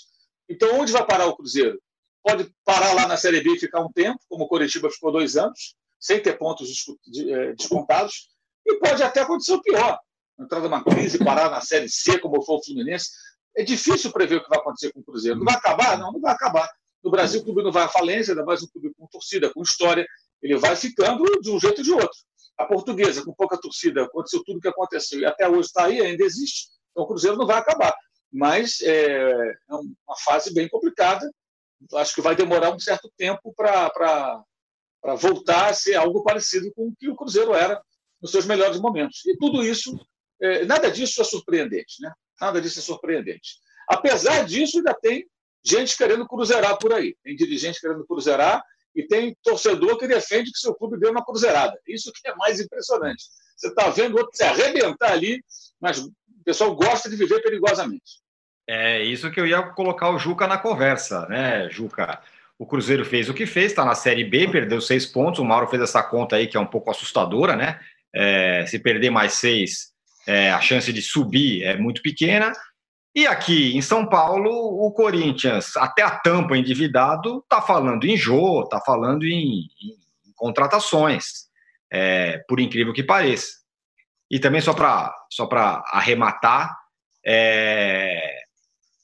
Então, 0.47 0.79
onde 0.79 0.91
vai 0.91 1.05
parar 1.05 1.27
o 1.27 1.35
Cruzeiro? 1.35 1.79
Pode 2.29 2.53
parar 2.63 2.93
lá 2.93 3.07
na 3.07 3.17
Série 3.17 3.41
B 3.41 3.55
e 3.55 3.59
ficar 3.59 3.81
um 3.81 3.91
tempo, 3.91 4.19
como 4.29 4.43
o 4.43 4.47
Coritiba 4.47 4.89
ficou 4.91 5.11
dois 5.11 5.35
anos, 5.35 5.75
sem 5.99 6.21
ter 6.21 6.37
pontos 6.37 6.69
eh, 7.17 7.53
descontados. 7.53 8.29
E 8.65 8.75
pode 8.75 9.01
até 9.01 9.21
acontecer 9.21 9.53
o 9.53 9.61
pior: 9.61 9.99
entrar 10.39 10.59
numa 10.59 10.83
crise, 10.83 11.17
parar 11.17 11.49
na 11.49 11.59
Série 11.61 11.89
C, 11.89 12.19
como 12.19 12.41
foi 12.43 12.57
o 12.57 12.63
Fluminense. 12.63 13.09
É 13.57 13.63
difícil 13.63 14.11
prever 14.11 14.35
o 14.35 14.43
que 14.43 14.49
vai 14.49 14.59
acontecer 14.59 14.93
com 14.93 14.99
o 14.99 15.03
Cruzeiro. 15.03 15.39
Não 15.39 15.45
vai 15.45 15.55
acabar? 15.55 15.97
Não, 15.97 16.11
não 16.11 16.21
vai 16.21 16.33
acabar. 16.33 16.69
No 17.03 17.09
Brasil, 17.09 17.41
o 17.41 17.43
clube 17.43 17.63
não 17.63 17.71
vai 17.71 17.83
à 17.83 17.89
falência, 17.89 18.33
ainda 18.33 18.45
mais 18.45 18.61
um 18.61 18.67
clube 18.67 18.93
com 18.95 19.07
torcida, 19.07 19.51
com 19.51 19.63
história. 19.63 20.05
Ele 20.41 20.55
vai 20.57 20.75
ficando 20.75 21.25
de 21.41 21.49
um 21.49 21.59
jeito 21.59 21.79
ou 21.79 21.83
de 21.83 21.91
outro. 21.91 22.17
A 22.57 22.65
portuguesa, 22.65 23.23
com 23.23 23.33
pouca 23.33 23.57
torcida, 23.57 24.03
aconteceu 24.03 24.43
tudo 24.45 24.57
o 24.57 24.61
que 24.61 24.67
aconteceu 24.67 25.19
e 25.19 25.25
até 25.25 25.49
hoje 25.49 25.67
está 25.67 25.85
aí, 25.85 25.99
ainda 25.99 26.23
existe. 26.23 26.67
Então, 26.91 27.05
o 27.05 27.07
Cruzeiro 27.07 27.37
não 27.37 27.47
vai 27.47 27.57
acabar. 27.57 27.95
Mas 28.31 28.81
é, 28.81 29.31
é 29.31 29.73
uma 29.73 30.17
fase 30.23 30.53
bem 30.53 30.69
complicada. 30.69 31.27
Acho 31.93 32.15
que 32.15 32.21
vai 32.21 32.35
demorar 32.35 32.71
um 32.71 32.79
certo 32.79 33.11
tempo 33.17 33.53
para 33.55 34.43
voltar 35.17 35.69
a 35.69 35.73
ser 35.73 35.95
algo 35.95 36.23
parecido 36.23 36.71
com 36.73 36.87
o 36.87 36.95
que 36.95 37.09
o 37.09 37.15
Cruzeiro 37.15 37.53
era 37.53 37.81
nos 38.21 38.31
seus 38.31 38.45
melhores 38.45 38.79
momentos. 38.79 39.25
E 39.25 39.37
tudo 39.37 39.63
isso, 39.63 39.97
é, 40.41 40.65
nada 40.65 40.91
disso 40.91 41.21
é 41.21 41.23
surpreendente, 41.23 42.01
né? 42.01 42.11
Nada 42.39 42.61
disso 42.61 42.79
é 42.79 42.81
surpreendente. 42.81 43.57
Apesar 43.87 44.45
disso, 44.45 44.77
ainda 44.77 44.93
tem 44.93 45.25
gente 45.63 45.97
querendo 45.97 46.27
cruzeirar 46.27 46.77
por 46.77 46.93
aí. 46.93 47.15
Tem 47.23 47.35
dirigente 47.35 47.79
querendo 47.79 48.05
cruzeirar 48.05 48.63
e 48.95 49.05
tem 49.07 49.35
torcedor 49.43 49.97
que 49.97 50.07
defende 50.07 50.51
que 50.51 50.59
seu 50.59 50.75
clube 50.75 50.99
deu 50.99 51.11
uma 51.11 51.23
cruzeirada. 51.23 51.79
Isso 51.87 52.11
que 52.13 52.27
é 52.27 52.35
mais 52.35 52.59
impressionante. 52.59 53.23
Você 53.55 53.67
está 53.67 53.89
vendo 53.89 54.17
outro 54.17 54.35
se 54.35 54.43
arrebentar 54.43 55.11
ali, 55.11 55.43
mas 55.79 55.99
o 55.99 56.11
pessoal 56.43 56.75
gosta 56.75 57.09
de 57.09 57.15
viver 57.15 57.41
perigosamente. 57.41 58.21
É 58.71 59.01
isso 59.03 59.31
que 59.31 59.39
eu 59.39 59.47
ia 59.47 59.63
colocar 59.63 60.11
o 60.11 60.19
Juca 60.19 60.45
na 60.45 60.55
conversa, 60.55 61.25
né, 61.25 61.67
Juca? 61.71 62.21
O 62.55 62.67
Cruzeiro 62.67 63.03
fez 63.03 63.27
o 63.27 63.33
que 63.33 63.47
fez, 63.47 63.71
está 63.71 63.83
na 63.83 63.95
Série 63.95 64.23
B, 64.23 64.47
perdeu 64.47 64.79
seis 64.79 65.07
pontos. 65.07 65.39
O 65.39 65.43
Mauro 65.43 65.65
fez 65.65 65.81
essa 65.81 66.03
conta 66.03 66.35
aí 66.35 66.45
que 66.45 66.55
é 66.55 66.59
um 66.59 66.67
pouco 66.67 66.91
assustadora, 66.91 67.55
né? 67.55 67.79
É, 68.13 68.63
se 68.67 68.77
perder 68.77 69.09
mais 69.09 69.33
seis, 69.33 69.91
é, 70.27 70.51
a 70.51 70.61
chance 70.61 70.93
de 70.93 71.01
subir 71.01 71.63
é 71.63 71.75
muito 71.77 72.03
pequena. 72.03 72.53
E 73.15 73.25
aqui 73.25 73.75
em 73.75 73.81
São 73.81 74.05
Paulo, 74.05 74.51
o 74.51 74.91
Corinthians, 74.91 75.75
até 75.75 76.03
a 76.03 76.11
tampa 76.11 76.55
endividado, 76.55 77.39
está 77.39 77.63
falando 77.63 78.05
em 78.05 78.15
Jô, 78.15 78.61
está 78.61 78.79
falando 78.79 79.25
em, 79.25 79.61
em, 79.81 79.97
contratações, 80.35 81.47
é, 81.91 82.37
por 82.47 82.59
incrível 82.59 82.93
que 82.93 83.01
pareça. 83.01 83.47
E 84.29 84.37
também, 84.37 84.61
só 84.61 84.75
para 84.75 85.11
só 85.27 85.49
arrematar, 85.91 86.77
é, 87.25 88.38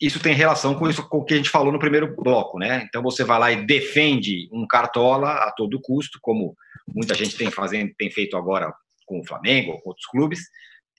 isso 0.01 0.19
tem 0.19 0.33
relação 0.33 0.75
com 0.75 0.89
isso 0.89 1.07
com 1.07 1.19
o 1.19 1.23
que 1.23 1.33
a 1.33 1.37
gente 1.37 1.49
falou 1.49 1.71
no 1.71 1.79
primeiro 1.79 2.15
bloco, 2.15 2.59
né? 2.59 2.85
Então 2.87 3.01
você 3.01 3.23
vai 3.23 3.39
lá 3.39 3.51
e 3.51 3.65
defende 3.65 4.49
um 4.51 4.67
cartola 4.67 5.31
a 5.31 5.51
todo 5.51 5.79
custo, 5.81 6.19
como 6.21 6.55
muita 6.87 7.13
gente 7.15 7.37
tem, 7.37 7.49
fazendo, 7.49 7.93
tem 7.97 8.11
feito 8.11 8.35
agora 8.35 8.73
com 9.05 9.19
o 9.19 9.25
Flamengo 9.25 9.71
ou 9.71 9.81
com 9.81 9.89
outros 9.89 10.07
clubes, 10.07 10.39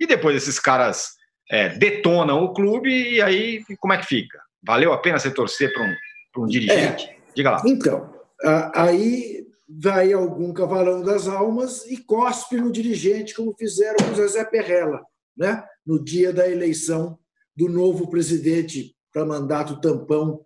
e 0.01 0.07
depois 0.07 0.37
esses 0.37 0.59
caras 0.59 1.11
é, 1.51 1.71
detonam 1.71 2.43
o 2.45 2.53
clube 2.53 2.91
e 2.91 3.21
aí 3.21 3.63
como 3.79 3.93
é 3.93 3.99
que 3.99 4.07
fica? 4.07 4.39
Valeu 4.67 4.93
a 4.93 4.99
pena 4.99 5.19
você 5.19 5.31
torcer 5.31 5.73
para 5.73 5.85
um, 5.85 6.45
um 6.45 6.47
dirigente? 6.47 7.07
É, 7.07 7.17
Diga 7.35 7.51
lá. 7.51 7.63
Então, 7.67 8.13
aí 8.75 9.47
vai 9.69 10.13
algum 10.13 10.53
cavalão 10.53 11.03
das 11.03 11.29
almas 11.29 11.85
e 11.87 11.99
cospe 11.99 12.57
no 12.57 12.73
dirigente, 12.73 13.35
como 13.35 13.55
fizeram 13.57 13.97
com 13.97 14.13
o 14.13 14.15
Zezé 14.15 14.45
Perrella, 14.45 15.03
né? 15.37 15.63
no 15.87 16.03
dia 16.03 16.33
da 16.33 16.49
eleição 16.49 17.19
do 17.57 17.69
novo 17.69 18.09
presidente 18.11 18.95
para 19.13 19.25
mandato 19.25 19.81
tampão 19.81 20.45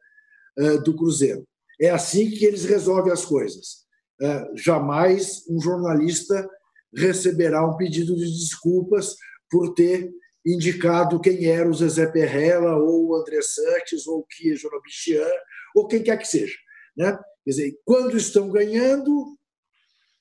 uh, 0.58 0.82
do 0.82 0.94
Cruzeiro. 0.94 1.46
É 1.80 1.90
assim 1.90 2.30
que 2.30 2.44
eles 2.44 2.64
resolvem 2.64 3.12
as 3.12 3.24
coisas. 3.24 3.84
Uh, 4.20 4.56
jamais 4.56 5.44
um 5.48 5.60
jornalista 5.60 6.48
receberá 6.94 7.66
um 7.66 7.76
pedido 7.76 8.14
de 8.14 8.26
desculpas 8.26 9.16
por 9.50 9.74
ter 9.74 10.10
indicado 10.46 11.20
quem 11.20 11.46
era 11.46 11.68
o 11.68 11.74
Zezé 11.74 12.06
Perrella, 12.06 12.76
ou 12.76 13.08
o 13.08 13.16
André 13.16 13.42
Santos, 13.42 14.06
ou 14.06 14.20
o 14.20 14.26
Kia 14.26 14.56
Jorobichian, 14.56 15.26
ou 15.74 15.86
quem 15.86 16.02
quer 16.02 16.16
que 16.16 16.26
seja. 16.26 16.56
Né? 16.96 17.12
Quer 17.44 17.50
dizer, 17.50 17.78
quando 17.84 18.16
estão 18.16 18.50
ganhando, 18.50 19.36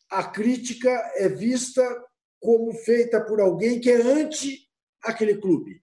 a 0.09 0.23
crítica 0.23 0.89
é 1.15 1.29
vista 1.29 1.83
como 2.39 2.73
feita 2.73 3.21
por 3.21 3.39
alguém 3.39 3.79
que 3.79 3.89
é 3.89 4.01
anti 4.01 4.67
aquele 5.03 5.37
clube. 5.37 5.81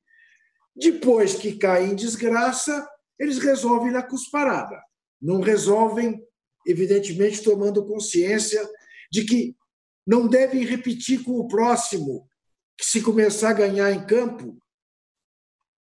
Depois 0.76 1.34
que 1.34 1.56
cai 1.56 1.86
em 1.86 1.94
desgraça, 1.94 2.86
eles 3.18 3.38
resolvem 3.38 3.90
na 3.90 4.02
cusparada. 4.02 4.78
Não 5.20 5.40
resolvem, 5.40 6.22
evidentemente, 6.66 7.42
tomando 7.42 7.86
consciência 7.86 8.62
de 9.10 9.24
que 9.24 9.56
não 10.06 10.28
devem 10.28 10.64
repetir 10.64 11.24
com 11.24 11.32
o 11.32 11.48
próximo 11.48 12.28
que, 12.76 12.84
se 12.84 13.00
começar 13.00 13.50
a 13.50 13.54
ganhar 13.54 13.90
em 13.90 14.06
campo, 14.06 14.58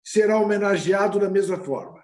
será 0.05 0.39
homenageado 0.41 1.21
da 1.21 1.31
mesma 1.31 1.63
forma. 1.63 2.03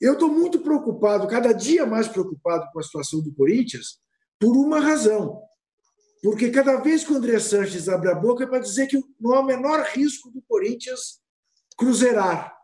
Eu 0.00 0.14
estou 0.14 0.30
muito 0.30 0.60
preocupado, 0.60 1.28
cada 1.28 1.52
dia 1.52 1.84
mais 1.84 2.08
preocupado 2.08 2.66
com 2.72 2.80
a 2.80 2.82
situação 2.82 3.20
do 3.20 3.34
Corinthians, 3.34 4.00
por 4.38 4.56
uma 4.56 4.80
razão. 4.80 5.42
Porque 6.22 6.50
cada 6.50 6.76
vez 6.76 7.04
que 7.04 7.12
o 7.12 7.16
André 7.16 7.38
Sanches 7.38 7.88
abre 7.88 8.10
a 8.10 8.14
boca 8.14 8.44
é 8.44 8.46
para 8.46 8.58
dizer 8.58 8.86
que 8.86 8.98
não 9.20 9.34
há 9.34 9.40
o 9.40 9.46
menor 9.46 9.82
risco 9.84 10.30
do 10.30 10.40
Corinthians 10.42 11.20
cruzeirar. 11.80 12.54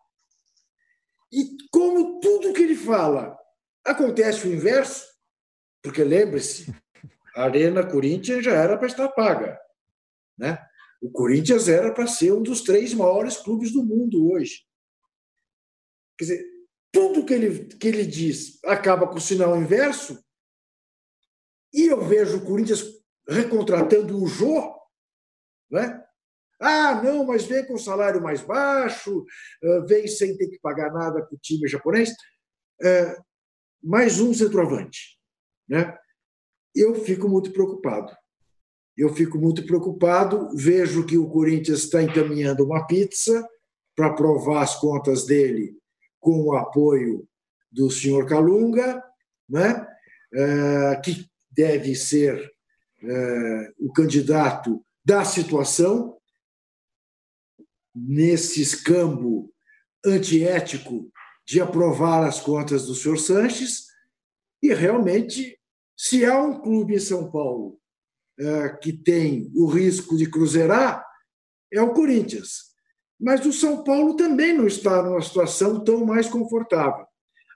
E 1.32 1.56
como 1.72 2.20
tudo 2.20 2.52
que 2.52 2.62
ele 2.62 2.76
fala 2.76 3.36
acontece 3.82 4.46
o 4.46 4.52
inverso, 4.52 5.06
porque 5.82 6.04
lembre-se, 6.04 6.70
a 7.34 7.44
Arena 7.44 7.84
Corinthians 7.88 8.44
já 8.44 8.52
era 8.52 8.76
para 8.76 8.86
estar 8.86 9.08
paga. 9.08 9.58
Né? 10.36 10.62
O 11.00 11.10
Corinthians 11.10 11.66
era 11.66 11.92
para 11.94 12.06
ser 12.06 12.32
um 12.32 12.42
dos 12.42 12.60
três 12.60 12.92
maiores 12.92 13.38
clubes 13.38 13.72
do 13.72 13.82
mundo 13.82 14.30
hoje. 14.30 14.66
Quer 16.18 16.24
dizer, 16.24 16.46
tudo 16.92 17.24
que 17.24 17.32
ele, 17.32 17.64
que 17.76 17.88
ele 17.88 18.04
diz 18.04 18.62
acaba 18.64 19.08
com 19.08 19.16
o 19.16 19.20
sinal 19.20 19.56
inverso, 19.56 20.22
e 21.72 21.86
eu 21.86 22.02
vejo 22.06 22.38
o 22.38 22.44
Corinthians 22.44 22.84
recontratando 23.26 24.22
o 24.22 24.26
Jô, 24.26 24.74
né? 25.70 26.05
Ah, 26.60 27.00
não, 27.02 27.24
mas 27.24 27.44
vem 27.44 27.66
com 27.66 27.76
salário 27.76 28.22
mais 28.22 28.40
baixo, 28.42 29.24
vem 29.86 30.06
sem 30.08 30.36
ter 30.36 30.48
que 30.48 30.58
pagar 30.60 30.92
nada 30.92 31.22
para 31.22 31.34
o 31.34 31.38
time 31.38 31.68
japonês. 31.68 32.10
É, 32.82 33.16
mais 33.82 34.20
um 34.20 34.32
centroavante. 34.32 35.18
Né? 35.68 35.96
Eu 36.74 36.94
fico 36.94 37.28
muito 37.28 37.52
preocupado 37.52 38.16
eu 38.96 39.12
fico 39.12 39.38
muito 39.38 39.64
preocupado. 39.66 40.48
Vejo 40.56 41.04
que 41.04 41.18
o 41.18 41.28
Corinthians 41.28 41.80
está 41.80 42.02
encaminhando 42.02 42.64
uma 42.64 42.86
pizza 42.86 43.46
para 43.94 44.06
aprovar 44.06 44.62
as 44.62 44.74
contas 44.76 45.26
dele 45.26 45.76
com 46.18 46.42
o 46.42 46.54
apoio 46.54 47.28
do 47.70 47.90
senhor 47.90 48.26
Calunga, 48.26 49.02
né? 49.48 49.86
É, 50.34 50.96
que 51.04 51.26
deve 51.50 51.94
ser 51.94 52.50
é, 53.02 53.72
o 53.78 53.92
candidato 53.92 54.84
da 55.04 55.24
situação 55.24 56.15
nesse 57.96 58.60
escambo 58.60 59.50
antiético 60.04 61.10
de 61.46 61.60
aprovar 61.60 62.24
as 62.24 62.40
contas 62.40 62.86
do 62.86 62.94
senhor 62.94 63.18
Sanches, 63.18 63.86
e 64.62 64.74
realmente 64.74 65.58
Se 65.98 66.26
há 66.26 66.38
um 66.38 66.60
clube 66.60 66.94
em 66.94 66.98
São 66.98 67.30
Paulo 67.30 67.78
é, 68.38 68.68
que 68.68 68.92
tem 68.92 69.50
o 69.54 69.66
risco 69.66 70.14
de 70.14 70.28
cruzeirar, 70.28 71.02
é 71.72 71.80
o 71.80 71.94
Corinthians. 71.94 72.74
Mas 73.18 73.46
o 73.46 73.52
São 73.52 73.82
Paulo 73.82 74.14
também 74.14 74.52
não 74.52 74.66
está 74.66 75.02
numa 75.02 75.22
situação 75.22 75.82
tão 75.82 76.04
mais 76.04 76.28
confortável. 76.28 77.06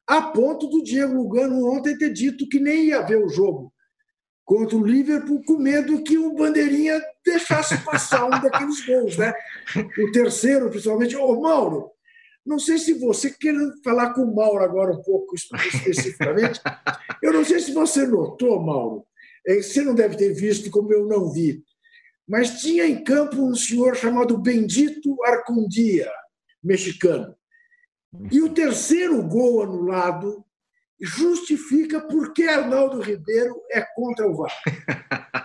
A 0.07 0.23
ponto 0.23 0.69
do 0.69 0.83
Diego 0.83 1.13
Lugano 1.13 1.71
ontem 1.71 1.99
ter 1.99 2.15
dito 2.15 2.49
que 2.49 2.59
nem 2.59 2.87
ia 2.87 3.03
ver 3.03 3.23
o 3.23 3.29
jogo 3.29 3.71
contra 4.51 4.77
o 4.77 4.85
Liverpool 4.85 5.45
com 5.45 5.59
medo 5.59 6.03
que 6.03 6.19
o 6.19 6.35
Bandeirinha 6.35 7.01
deixasse 7.25 7.85
passar 7.85 8.25
um 8.25 8.31
daqueles 8.31 8.85
gols. 8.85 9.17
Né? 9.17 9.33
O 9.77 10.11
terceiro, 10.11 10.69
principalmente. 10.69 11.17
Ô, 11.17 11.41
Mauro, 11.41 11.93
não 12.45 12.59
sei 12.59 12.77
se 12.79 12.95
você 12.95 13.31
quer 13.31 13.55
falar 13.85 14.13
com 14.13 14.23
o 14.23 14.35
Mauro 14.35 14.65
agora 14.65 14.91
um 14.91 15.03
pouco 15.05 15.37
especificamente. 15.37 16.61
Eu 17.23 17.33
não 17.33 17.45
sei 17.45 17.61
se 17.61 17.73
você 17.73 18.05
notou, 18.05 18.61
Mauro, 18.61 19.07
é, 19.47 19.63
você 19.63 19.83
não 19.83 19.95
deve 19.95 20.17
ter 20.17 20.33
visto 20.33 20.69
como 20.69 20.93
eu 20.93 21.07
não 21.07 21.31
vi, 21.31 21.63
mas 22.27 22.61
tinha 22.61 22.87
em 22.87 23.05
campo 23.05 23.41
um 23.43 23.55
senhor 23.55 23.95
chamado 23.95 24.37
Bendito 24.37 25.17
Arcundia, 25.25 26.11
mexicano. 26.63 27.37
E 28.33 28.41
o 28.43 28.49
terceiro 28.49 29.23
gol 29.23 29.63
anulado 29.63 30.45
justifica 31.01 32.01
por 32.01 32.33
que 32.33 32.47
Arnaldo 32.47 33.01
Ribeiro 33.01 33.61
é 33.71 33.81
contra 33.95 34.27
o 34.27 34.37
VAR. 34.37 34.53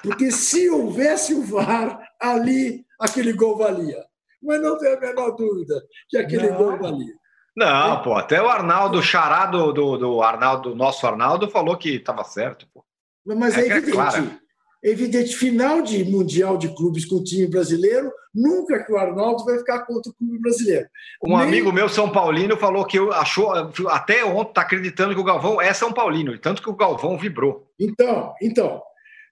Porque 0.04 0.32
se 0.32 0.70
houvesse 0.70 1.34
o 1.34 1.44
VAR, 1.44 2.00
ali 2.20 2.86
aquele 3.00 3.34
gol 3.34 3.58
valia. 3.58 4.04
Mas 4.42 4.62
não 4.62 4.78
tem 4.78 4.94
a 4.94 5.00
menor 5.00 5.32
dúvida 5.32 5.82
que 6.10 6.18
aquele 6.18 6.50
não. 6.50 6.58
gol 6.58 6.78
valia. 6.78 7.14
Não, 7.56 8.02
pô, 8.02 8.16
até 8.16 8.42
o 8.42 8.50
Arnaldo, 8.50 9.02
charado 9.02 9.72
do, 9.72 9.98
do 9.98 10.22
Arnaldo, 10.22 10.76
nosso 10.76 11.08
Arnaldo, 11.08 11.50
falou 11.50 11.78
que 11.78 11.96
estava 11.96 12.24
certo, 12.26 12.68
pô. 12.74 12.84
Mas 13.26 13.58
é, 13.58 13.62
é, 13.62 13.64
é 13.64 13.78
evidente. 13.78 13.98
É 13.98 14.45
evidente, 14.90 15.36
final 15.36 15.82
de 15.82 16.04
Mundial 16.04 16.58
de 16.58 16.74
Clubes 16.76 17.06
com 17.06 17.16
o 17.16 17.24
time 17.24 17.48
brasileiro, 17.48 18.12
nunca 18.34 18.84
que 18.84 18.92
o 18.92 18.98
Arnaldo 18.98 19.44
vai 19.44 19.58
ficar 19.58 19.84
contra 19.86 20.12
o 20.12 20.14
clube 20.14 20.38
brasileiro. 20.40 20.88
Um 21.24 21.38
Nem... 21.38 21.48
amigo 21.48 21.72
meu, 21.72 21.90
São 21.90 22.12
Paulino, 22.12 22.56
falou 22.56 22.86
que 22.86 23.00
achou, 23.14 23.52
até 23.90 24.24
ontem, 24.24 24.50
está 24.50 24.62
acreditando 24.62 25.16
que 25.16 25.20
o 25.20 25.24
Galvão 25.24 25.60
é 25.60 25.74
São 25.74 25.92
Paulino, 25.92 26.38
tanto 26.38 26.62
que 26.62 26.70
o 26.70 26.76
Galvão 26.76 27.18
vibrou. 27.18 27.68
Então, 27.80 28.34
então. 28.40 28.82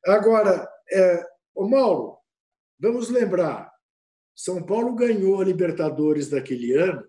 Agora, 0.06 0.68
é, 0.92 1.24
o 1.54 1.68
Mauro, 1.68 2.18
vamos 2.80 3.10
lembrar: 3.10 3.72
São 4.36 4.62
Paulo 4.64 4.96
ganhou 4.96 5.40
a 5.40 5.46
Libertadores 5.46 6.30
daquele 6.30 6.74
ano, 6.74 7.04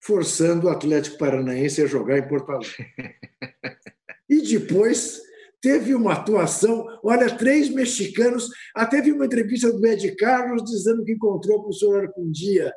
forçando 0.00 0.68
o 0.68 0.70
Atlético 0.70 1.18
Paranaense 1.18 1.82
a 1.82 1.86
jogar 1.86 2.18
em 2.18 2.28
Porto 2.28 2.52
Alegre. 2.52 2.94
E 4.26 4.40
depois 4.40 5.20
teve 5.64 5.94
uma 5.94 6.12
atuação, 6.12 6.86
olha, 7.02 7.34
três 7.34 7.70
mexicanos, 7.70 8.50
até 8.76 9.00
vi 9.00 9.12
uma 9.12 9.24
entrevista 9.24 9.72
do 9.72 9.86
Ed 9.86 10.14
Carlos 10.14 10.62
dizendo 10.62 11.02
que 11.02 11.12
encontrou 11.12 11.62
com 11.62 11.70
o 11.70 11.72
senhor 11.72 12.02
Arcundia 12.02 12.70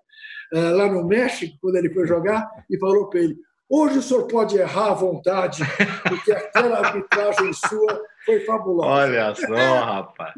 uh, 0.54 0.78
lá 0.78 0.90
no 0.90 1.06
México, 1.06 1.58
quando 1.62 1.76
ele 1.76 1.94
foi 1.94 2.08
jogar, 2.08 2.50
e 2.72 2.80
falou 2.80 3.10
para 3.10 3.20
ele, 3.20 3.36
hoje 3.70 3.98
o 3.98 4.02
senhor 4.02 4.26
pode 4.28 4.58
errar 4.58 4.92
à 4.92 4.94
vontade, 4.94 5.64
porque 6.08 6.32
aquela 6.32 6.80
arbitragem 6.80 7.52
sua 7.52 8.02
foi 8.26 8.40
fabulosa. 8.46 8.90
Olha 8.90 9.36
só, 9.36 9.54
rapaz. 9.84 10.34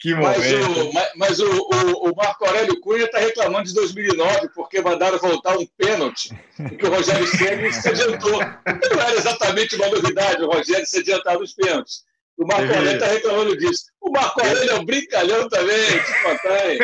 Que 0.00 0.14
momento. 0.14 0.38
Mas 0.38 0.52
o, 0.52 0.92
mas 1.16 1.40
o, 1.40 1.50
o, 1.50 2.10
o 2.10 2.16
Marco 2.16 2.44
Aurélio 2.44 2.80
Cunha 2.80 3.04
está 3.04 3.18
reclamando 3.18 3.68
de 3.68 3.74
2009 3.74 4.48
porque 4.54 4.80
mandaram 4.80 5.18
voltar 5.18 5.56
um 5.58 5.66
pênalti 5.76 6.30
e 6.60 6.76
que 6.76 6.86
o 6.86 6.90
Rogério 6.90 7.26
Ceni 7.26 7.72
se 7.72 7.88
adiantou. 7.88 8.38
Não 8.38 9.02
era 9.02 9.16
exatamente 9.16 9.74
uma 9.74 9.88
novidade 9.88 10.42
o 10.42 10.50
Rogério 10.50 10.86
se 10.86 10.98
adiantar 10.98 11.38
nos 11.38 11.52
pênaltis. 11.52 12.06
O 12.36 12.46
Marco 12.46 12.72
Aurélio 12.72 12.92
está 12.92 13.06
reclamando 13.06 13.56
disso. 13.56 13.86
O 14.00 14.12
Marco 14.12 14.40
Aurélio 14.40 14.70
é 14.70 14.74
um 14.74 14.84
brincalhão 14.84 15.48
também, 15.48 15.86
te 15.86 16.22
contar, 16.22 16.70
hein? 16.70 16.78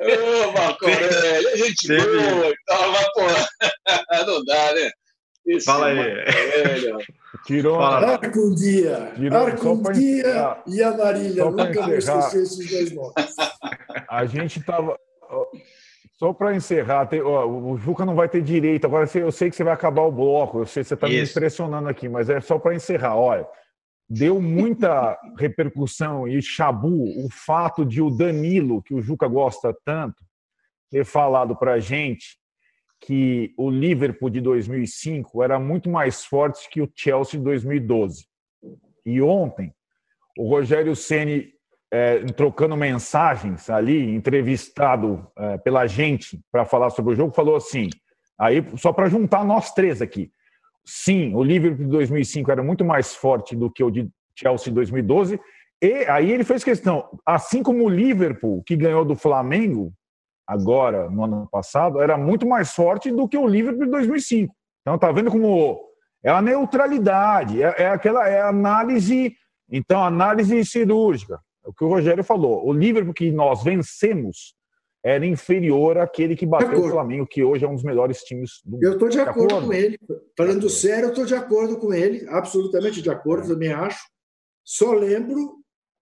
Ô, 0.00 0.50
Marco 0.50 0.84
Aurélio, 0.84 1.48
é 1.50 1.56
gente 1.56 1.86
boa 1.86 2.48
e 2.48 2.56
tal, 2.66 2.90
mas, 2.90 3.12
pô, 3.12 3.22
não 4.26 4.44
dá, 4.44 4.74
né? 4.74 4.90
Esse 5.48 5.64
Fala 5.64 5.86
aí. 5.86 5.98
Tirou. 7.46 7.80
Arcundia. 7.80 9.12
Arcundia 9.32 10.58
e 10.66 10.82
a 10.82 10.94
Marília. 10.94 11.44
Nunca 11.46 11.82
vou 11.82 11.94
esquecer 11.94 12.42
esses 12.42 12.70
dois 12.70 12.92
nomes. 12.92 13.14
A 14.08 14.26
gente 14.26 14.58
estava. 14.58 14.98
Só 16.18 16.32
para 16.32 16.54
encerrar, 16.54 17.06
tem, 17.06 17.22
ó, 17.22 17.46
o 17.46 17.78
Juca 17.78 18.04
não 18.04 18.16
vai 18.16 18.28
ter 18.28 18.42
direito. 18.42 18.84
Agora 18.86 19.08
eu 19.14 19.30
sei 19.30 19.48
que 19.48 19.56
você 19.56 19.62
vai 19.62 19.72
acabar 19.72 20.02
o 20.02 20.10
bloco, 20.10 20.58
eu 20.58 20.66
sei 20.66 20.82
que 20.82 20.88
você 20.88 20.94
está 20.94 21.08
me 21.08 21.22
impressionando 21.22 21.88
aqui, 21.88 22.08
mas 22.08 22.28
é 22.28 22.40
só 22.40 22.58
para 22.58 22.74
encerrar. 22.74 23.16
Olha, 23.16 23.46
deu 24.10 24.40
muita 24.40 25.16
repercussão 25.38 26.26
e 26.26 26.42
chabu 26.42 27.24
o 27.24 27.28
fato 27.30 27.84
de 27.84 28.02
o 28.02 28.10
Danilo, 28.10 28.82
que 28.82 28.94
o 28.94 29.00
Juca 29.00 29.28
gosta 29.28 29.74
tanto, 29.84 30.24
ter 30.90 31.04
falado 31.04 31.54
para 31.54 31.74
a 31.74 31.80
gente 31.80 32.37
que 33.00 33.54
o 33.56 33.70
Liverpool 33.70 34.30
de 34.30 34.40
2005 34.40 35.42
era 35.42 35.58
muito 35.58 35.88
mais 35.88 36.24
forte 36.24 36.68
que 36.68 36.82
o 36.82 36.90
Chelsea 36.94 37.38
de 37.38 37.44
2012. 37.44 38.26
E 39.06 39.22
ontem, 39.22 39.72
o 40.36 40.48
Rogério 40.48 40.94
Ceni 40.94 41.52
é, 41.90 42.18
trocando 42.32 42.76
mensagens 42.76 43.70
ali, 43.70 44.14
entrevistado 44.14 45.26
é, 45.36 45.58
pela 45.58 45.86
gente 45.86 46.40
para 46.52 46.64
falar 46.64 46.90
sobre 46.90 47.14
o 47.14 47.16
jogo, 47.16 47.34
falou 47.34 47.56
assim: 47.56 47.88
aí 48.38 48.64
só 48.76 48.92
para 48.92 49.08
juntar 49.08 49.44
nós 49.44 49.72
três 49.72 50.02
aqui. 50.02 50.30
Sim, 50.84 51.34
o 51.34 51.42
Liverpool 51.42 51.84
de 51.84 51.90
2005 51.90 52.50
era 52.50 52.62
muito 52.62 52.84
mais 52.84 53.14
forte 53.14 53.54
do 53.54 53.70
que 53.70 53.82
o 53.82 53.90
de 53.90 54.08
Chelsea 54.34 54.66
de 54.66 54.74
2012. 54.74 55.40
E 55.80 55.92
aí 56.08 56.32
ele 56.32 56.44
fez 56.44 56.64
questão, 56.64 57.08
assim 57.24 57.62
como 57.62 57.84
o 57.84 57.88
Liverpool, 57.88 58.62
que 58.64 58.74
ganhou 58.74 59.04
do 59.04 59.14
Flamengo, 59.14 59.92
agora, 60.48 61.10
no 61.10 61.24
ano 61.24 61.46
passado, 61.52 62.00
era 62.00 62.16
muito 62.16 62.48
mais 62.48 62.72
forte 62.72 63.10
do 63.10 63.28
que 63.28 63.36
o 63.36 63.46
Liverpool 63.46 63.84
de 63.84 63.90
2005. 63.90 64.54
Então, 64.80 64.98
tá 64.98 65.12
vendo 65.12 65.30
como 65.30 65.78
é 66.24 66.30
a 66.30 66.40
neutralidade, 66.40 67.62
é, 67.62 67.82
é 67.82 67.88
aquela 67.88 68.26
é 68.26 68.40
a 68.40 68.48
análise, 68.48 69.36
então, 69.70 70.02
análise 70.02 70.64
cirúrgica. 70.64 71.38
É 71.64 71.68
o 71.68 71.72
que 71.72 71.84
o 71.84 71.88
Rogério 71.88 72.24
falou. 72.24 72.66
O 72.66 72.72
Liverpool 72.72 73.12
que 73.12 73.30
nós 73.30 73.62
vencemos 73.62 74.56
era 75.04 75.24
inferior 75.24 75.98
àquele 75.98 76.34
que 76.34 76.46
bateu 76.46 76.82
o 76.82 76.90
Flamengo, 76.90 77.26
que 77.26 77.44
hoje 77.44 77.64
é 77.64 77.68
um 77.68 77.74
dos 77.74 77.84
melhores 77.84 78.22
times 78.22 78.60
do 78.64 78.72
mundo. 78.72 78.82
Eu 78.82 78.92
estou 78.94 79.08
de, 79.08 79.20
acordo, 79.20 79.54
acordo 79.54 79.66
com 79.66 79.72
ele. 79.72 79.98
Falando 80.36 80.70
sério, 80.70 81.04
eu 81.04 81.10
estou 81.10 81.26
de 81.26 81.34
acordo 81.34 81.78
com 81.78 81.92
ele, 81.92 82.26
absolutamente 82.28 83.02
de 83.02 83.10
acordo, 83.10 83.44
é. 83.44 83.48
também 83.48 83.72
acho. 83.72 84.00
Só 84.64 84.92
lembro 84.92 85.58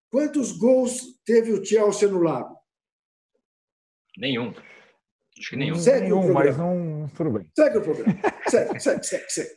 quantos 0.09 0.51
gols 0.51 1.01
teve 1.25 1.51
o 1.51 1.63
Chelsea 1.63 2.07
anulado. 2.07 2.56
Nenhum. 4.17 4.53
Acho 5.39 5.49
que 5.51 5.55
nenhum. 5.55 5.75
Segue 5.75 6.01
nenhum, 6.01 6.33
mas 6.33 6.57
não. 6.57 7.07
Tudo 7.15 7.31
bem. 7.31 7.47
Segue 7.55 7.77
o 7.77 7.81
programa. 7.81 8.19
segue, 8.49 8.79
segue, 8.79 9.03
segue, 9.03 9.29
segue. 9.29 9.49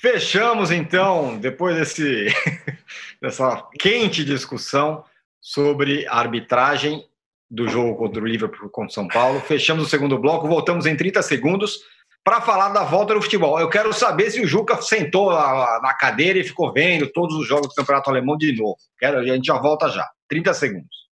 Fechamos, 0.00 0.70
então, 0.70 1.38
depois 1.38 1.76
desse, 1.76 2.26
dessa 3.20 3.66
quente 3.78 4.24
discussão 4.24 5.04
sobre 5.40 6.06
a 6.06 6.16
arbitragem 6.16 7.04
do 7.50 7.68
jogo 7.68 7.96
contra 7.96 8.22
o 8.22 8.26
Liverpool 8.26 8.68
contra 8.70 8.90
o 8.90 8.94
São 8.94 9.08
Paulo. 9.08 9.40
Fechamos 9.40 9.86
o 9.86 9.88
segundo 9.88 10.18
bloco, 10.18 10.48
voltamos 10.48 10.86
em 10.86 10.96
30 10.96 11.22
segundos 11.22 11.80
para 12.22 12.40
falar 12.40 12.70
da 12.70 12.82
volta 12.82 13.14
do 13.14 13.22
futebol. 13.22 13.60
Eu 13.60 13.68
quero 13.68 13.92
saber 13.92 14.30
se 14.30 14.40
o 14.40 14.46
Juca 14.46 14.80
sentou 14.80 15.30
na 15.30 15.94
cadeira 15.98 16.38
e 16.38 16.44
ficou 16.44 16.72
vendo 16.72 17.10
todos 17.12 17.36
os 17.36 17.46
jogos 17.46 17.68
do 17.68 17.74
Campeonato 17.74 18.10
Alemão 18.10 18.36
de 18.36 18.56
novo. 18.56 18.76
Quero, 18.98 19.18
a 19.18 19.24
gente 19.24 19.46
já 19.46 19.58
volta 19.58 19.88
já. 19.90 20.08
30 20.28 20.54
segundos. 20.54 21.03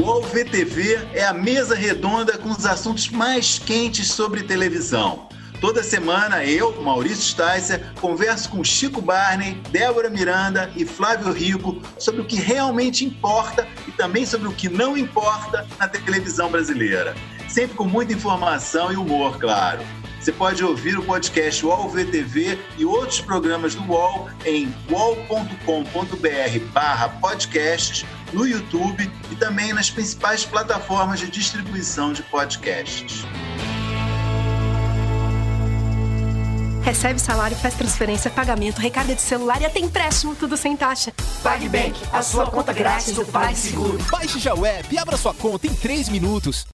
O 0.00 0.02
UOL-VTV 0.02 1.10
é 1.12 1.26
a 1.26 1.34
mesa 1.34 1.74
redonda 1.74 2.38
com 2.38 2.48
os 2.48 2.64
assuntos 2.64 3.10
mais 3.10 3.58
quentes 3.58 4.08
sobre 4.08 4.42
televisão. 4.42 5.28
Toda 5.60 5.82
semana 5.82 6.42
eu, 6.42 6.80
Maurício 6.80 7.22
Sticer, 7.22 7.84
converso 8.00 8.48
com 8.48 8.64
Chico 8.64 9.02
Barney, 9.02 9.60
Débora 9.70 10.08
Miranda 10.08 10.72
e 10.74 10.86
Flávio 10.86 11.30
Rico 11.30 11.82
sobre 11.98 12.22
o 12.22 12.24
que 12.24 12.36
realmente 12.36 13.04
importa 13.04 13.68
e 13.86 13.92
também 13.92 14.24
sobre 14.24 14.48
o 14.48 14.52
que 14.52 14.70
não 14.70 14.96
importa 14.96 15.66
na 15.78 15.86
televisão 15.86 16.50
brasileira. 16.50 17.14
Sempre 17.46 17.76
com 17.76 17.84
muita 17.84 18.14
informação 18.14 18.90
e 18.90 18.96
humor, 18.96 19.38
claro. 19.38 19.80
Você 20.18 20.32
pode 20.32 20.62
ouvir 20.62 20.98
o 20.98 21.02
podcast 21.02 21.64
UOL 21.64 21.88
VTV 21.88 22.58
e 22.76 22.84
outros 22.84 23.20
programas 23.20 23.74
do 23.74 23.82
UOL 23.84 24.28
em 24.44 24.74
uol.com.br 24.90 25.60
podcasts, 27.20 28.04
no 28.32 28.46
YouTube 28.46 29.10
e 29.30 29.36
também 29.36 29.72
nas 29.72 29.90
principais 29.90 30.44
plataformas 30.44 31.20
de 31.20 31.30
distribuição 31.30 32.12
de 32.12 32.22
podcasts. 32.24 33.24
Recebe 36.82 37.20
salário, 37.20 37.56
faz 37.56 37.74
transferência, 37.74 38.30
pagamento, 38.30 38.78
recarga 38.78 39.14
de 39.14 39.20
celular 39.20 39.60
e 39.60 39.66
até 39.66 39.78
empréstimo, 39.78 40.34
tudo 40.34 40.56
sem 40.56 40.76
taxa. 40.76 41.12
PagBank, 41.42 42.00
a 42.12 42.22
sua 42.22 42.50
conta 42.50 42.72
grátis 42.72 43.14
do 43.14 43.24
PagSeguro. 43.26 43.98
Baixe 44.10 44.38
já 44.38 44.54
o 44.54 44.64
app 44.64 44.92
e 44.92 44.98
abra 44.98 45.16
sua 45.16 45.34
conta 45.34 45.66
em 45.66 45.74
3 45.74 46.08
minutos. 46.08 46.66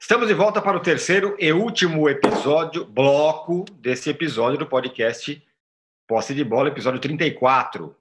Estamos 0.00 0.28
de 0.28 0.34
volta 0.34 0.62
para 0.62 0.76
o 0.76 0.80
terceiro 0.80 1.36
e 1.40 1.52
último 1.52 2.08
episódio, 2.08 2.84
bloco 2.84 3.64
desse 3.72 4.08
episódio 4.08 4.58
do 4.58 4.66
podcast 4.66 5.42
Posse 6.06 6.32
de 6.32 6.44
Bola, 6.44 6.68
episódio 6.68 7.00
34. 7.00 7.94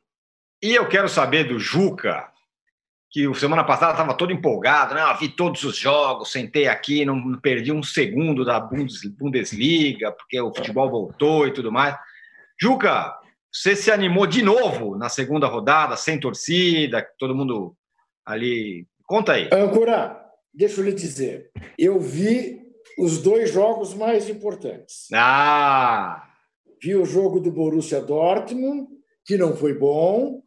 E 0.64 0.76
eu 0.76 0.88
quero 0.88 1.10
saber 1.10 1.45
do 1.45 1.60
Juca, 1.60 2.30
que 3.18 3.34
semana 3.39 3.63
passada 3.63 3.93
estava 3.93 4.13
todo 4.13 4.32
empolgado, 4.32 4.93
né? 4.93 5.01
Eu 5.01 5.18
vi 5.18 5.28
todos 5.28 5.63
os 5.63 5.76
jogos, 5.76 6.32
sentei 6.32 6.68
aqui, 6.68 7.03
não 7.03 7.39
perdi 7.39 7.72
um 7.72 7.82
segundo 7.82 8.45
da 8.45 8.59
Bundesliga, 8.59 10.11
porque 10.11 10.39
o 10.39 10.53
futebol 10.53 10.88
voltou 10.88 11.47
e 11.47 11.51
tudo 11.51 11.72
mais. 11.72 11.97
Juca, 12.61 13.18
você 13.51 13.76
se 13.76 13.89
animou 13.89 14.28
de 14.28 14.43
novo 14.43 14.95
na 14.95 15.09
segunda 15.09 15.47
rodada, 15.47 15.97
sem 15.97 16.20
torcida, 16.20 17.07
todo 17.18 17.34
mundo 17.34 17.76
ali. 18.24 18.86
Conta 19.07 19.34
aí. 19.34 19.49
Ancora, 19.51 20.24
deixa 20.53 20.80
eu 20.80 20.86
lhe 20.86 20.93
dizer, 20.93 21.49
eu 21.76 21.99
vi 21.99 22.61
os 22.99 23.20
dois 23.20 23.51
jogos 23.51 23.95
mais 23.95 24.30
importantes. 24.30 25.07
Ah! 25.11 26.24
Vi 26.80 26.95
o 26.95 27.03
jogo 27.03 27.39
do 27.39 27.49
Borussia 27.49 27.99
Dortmund, 27.99 28.88
que 29.26 29.38
não 29.38 29.57
foi 29.57 29.74
bom, 29.74 30.39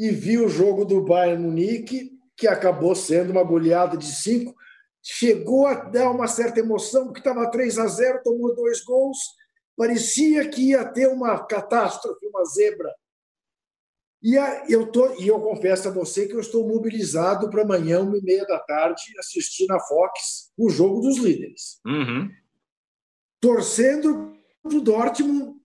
e 0.00 0.10
vi 0.10 0.38
o 0.38 0.48
jogo 0.48 0.86
do 0.86 1.04
Bayern 1.04 1.42
Munique, 1.42 2.18
que 2.34 2.48
acabou 2.48 2.94
sendo 2.94 3.32
uma 3.32 3.44
goleada 3.44 3.98
de 3.98 4.06
cinco. 4.06 4.56
Chegou 5.02 5.66
a 5.66 5.74
dar 5.74 6.10
uma 6.10 6.26
certa 6.26 6.58
emoção, 6.58 7.04
porque 7.04 7.20
estava 7.20 7.50
3 7.50 7.78
a 7.78 7.86
0, 7.86 8.22
tomou 8.24 8.56
dois 8.56 8.82
gols. 8.82 9.18
Parecia 9.76 10.48
que 10.48 10.70
ia 10.70 10.86
ter 10.86 11.06
uma 11.06 11.38
catástrofe, 11.44 12.26
uma 12.26 12.42
zebra. 12.46 12.90
E 14.22 14.36
eu, 14.72 14.90
tô, 14.90 15.20
e 15.20 15.28
eu 15.28 15.38
confesso 15.38 15.88
a 15.88 15.92
você 15.92 16.26
que 16.26 16.34
eu 16.34 16.40
estou 16.40 16.66
mobilizado 16.66 17.50
para 17.50 17.60
amanhã, 17.60 18.00
uma 18.00 18.16
e 18.16 18.22
meia 18.22 18.46
da 18.46 18.58
tarde, 18.58 19.02
assistir 19.18 19.66
na 19.66 19.78
Fox 19.80 20.50
o 20.56 20.70
jogo 20.70 21.02
dos 21.02 21.18
líderes. 21.18 21.78
Uhum. 21.84 22.30
Torcendo 23.38 24.34
para 24.62 24.76
o 24.78 24.80
Dortmund 24.80 25.60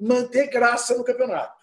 manter 0.00 0.48
graça 0.48 0.96
no 0.96 1.04
campeonato. 1.04 1.55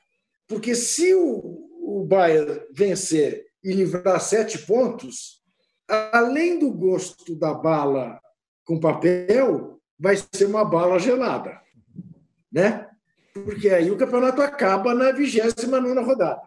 Porque 0.48 0.76
se 0.76 1.14
o, 1.14 1.70
o 1.82 2.06
Bayern 2.06 2.62
vencer 2.72 3.46
e 3.64 3.72
livrar 3.72 4.20
sete 4.20 4.60
pontos, 4.60 5.41
além 5.88 6.60
do 6.60 6.72
gosto 6.72 7.36
da 7.36 7.54
bala 7.54 8.20
com 8.66 8.80
papel, 8.80 9.82
vai 9.98 10.16
ser 10.18 10.46
uma 10.46 10.66
bala 10.66 11.00
gelada. 11.00 11.62
Né? 12.52 12.88
Porque 13.34 13.70
aí 13.70 13.89
o 13.89 13.98
campeonato 13.98 14.41
acaba 14.41 14.94
na 14.94 15.12
29 15.12 16.00
rodada. 16.02 16.41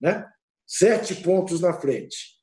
Né? 0.00 0.26
Sete 0.66 1.16
pontos 1.16 1.60
na 1.60 1.72
frente. 1.72 2.34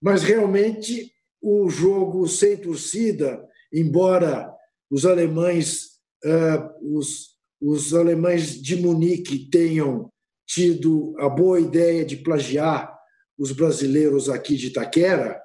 Mas 0.00 0.22
realmente 0.22 1.12
o 1.40 1.68
jogo 1.68 2.26
sem 2.28 2.56
torcida, 2.56 3.46
embora 3.72 4.54
os 4.90 5.04
alemães, 5.04 5.98
uh, 6.24 6.96
os 6.98 7.33
os 7.66 7.94
alemães 7.94 8.60
de 8.60 8.76
Munique 8.76 9.48
tenham 9.48 10.12
tido 10.46 11.14
a 11.18 11.30
boa 11.30 11.58
ideia 11.58 12.04
de 12.04 12.18
plagiar 12.18 12.94
os 13.38 13.52
brasileiros 13.52 14.28
aqui 14.28 14.54
de 14.54 14.66
Itaquera 14.66 15.40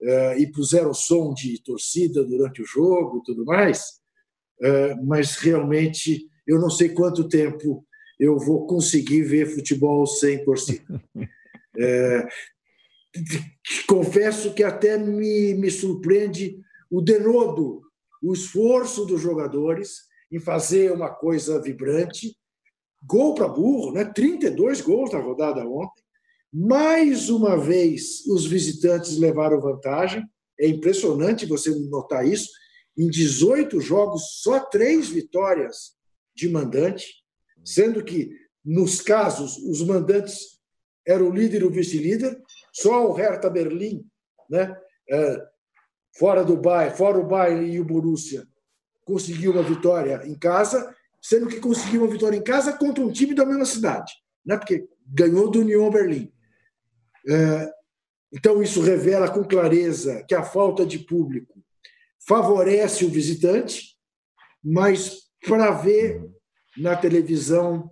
eh, 0.00 0.38
e 0.38 0.46
puseram 0.50 0.94
som 0.94 1.34
de 1.34 1.62
torcida 1.62 2.24
durante 2.24 2.62
o 2.62 2.64
jogo 2.64 3.18
e 3.18 3.22
tudo 3.24 3.44
mais, 3.44 4.00
eh, 4.62 4.94
mas 5.04 5.36
realmente 5.36 6.26
eu 6.46 6.58
não 6.58 6.70
sei 6.70 6.88
quanto 6.88 7.28
tempo 7.28 7.86
eu 8.18 8.38
vou 8.38 8.66
conseguir 8.66 9.22
ver 9.24 9.54
futebol 9.54 10.06
sem 10.06 10.42
torcida. 10.42 11.02
É, 11.78 12.26
confesso 13.86 14.54
que 14.54 14.62
até 14.62 14.96
me, 14.96 15.52
me 15.54 15.70
surpreende 15.70 16.58
o 16.90 17.02
denodo, 17.02 17.82
o 18.22 18.32
esforço 18.32 19.04
dos 19.04 19.20
jogadores 19.20 20.09
em 20.30 20.38
fazer 20.38 20.92
uma 20.92 21.10
coisa 21.10 21.60
vibrante. 21.60 22.36
Gol 23.02 23.34
para 23.34 23.48
burro, 23.48 23.92
né? 23.92 24.04
32 24.04 24.80
gols 24.80 25.12
na 25.12 25.18
rodada 25.18 25.66
ontem. 25.66 26.02
Mais 26.52 27.30
uma 27.30 27.56
vez, 27.56 28.26
os 28.26 28.46
visitantes 28.46 29.16
levaram 29.16 29.60
vantagem. 29.60 30.24
É 30.58 30.66
impressionante 30.66 31.46
você 31.46 31.70
notar 31.88 32.26
isso. 32.26 32.50
Em 32.98 33.08
18 33.08 33.80
jogos, 33.80 34.40
só 34.42 34.60
três 34.60 35.08
vitórias 35.08 35.92
de 36.34 36.48
mandante, 36.48 37.06
sendo 37.64 38.04
que, 38.04 38.30
nos 38.64 39.00
casos, 39.00 39.56
os 39.58 39.82
mandantes 39.82 40.60
eram 41.06 41.28
o 41.28 41.34
líder 41.34 41.62
e 41.62 41.64
o 41.64 41.70
vice-líder. 41.70 42.38
Só 42.72 43.08
o 43.08 43.12
Hertha 43.12 43.48
Berlim, 43.48 44.04
né? 44.48 44.76
É, 45.08 45.42
fora 46.16 46.44
do 46.44 46.56
Bayern, 46.56 46.96
fora 46.96 47.18
o 47.18 47.26
Bayern 47.26 47.70
e 47.72 47.80
o 47.80 47.84
Borussia, 47.84 48.46
conseguiu 49.10 49.50
uma 49.50 49.62
vitória 49.62 50.22
em 50.24 50.36
casa, 50.36 50.94
sendo 51.20 51.48
que 51.48 51.58
conseguiu 51.58 52.02
uma 52.02 52.10
vitória 52.10 52.36
em 52.36 52.42
casa 52.42 52.72
contra 52.72 53.02
um 53.02 53.10
time 53.10 53.34
da 53.34 53.44
mesma 53.44 53.64
cidade, 53.64 54.12
né? 54.46 54.56
porque 54.56 54.88
ganhou 55.04 55.50
do 55.50 55.60
Union 55.60 55.90
Berlim. 55.90 56.32
É, 57.28 57.70
então, 58.32 58.62
isso 58.62 58.80
revela 58.80 59.28
com 59.28 59.42
clareza 59.42 60.24
que 60.28 60.34
a 60.34 60.44
falta 60.44 60.86
de 60.86 61.00
público 61.00 61.60
favorece 62.24 63.04
o 63.04 63.10
visitante, 63.10 63.98
mas 64.62 65.28
para 65.44 65.72
ver 65.72 66.24
na 66.78 66.94
televisão, 66.94 67.90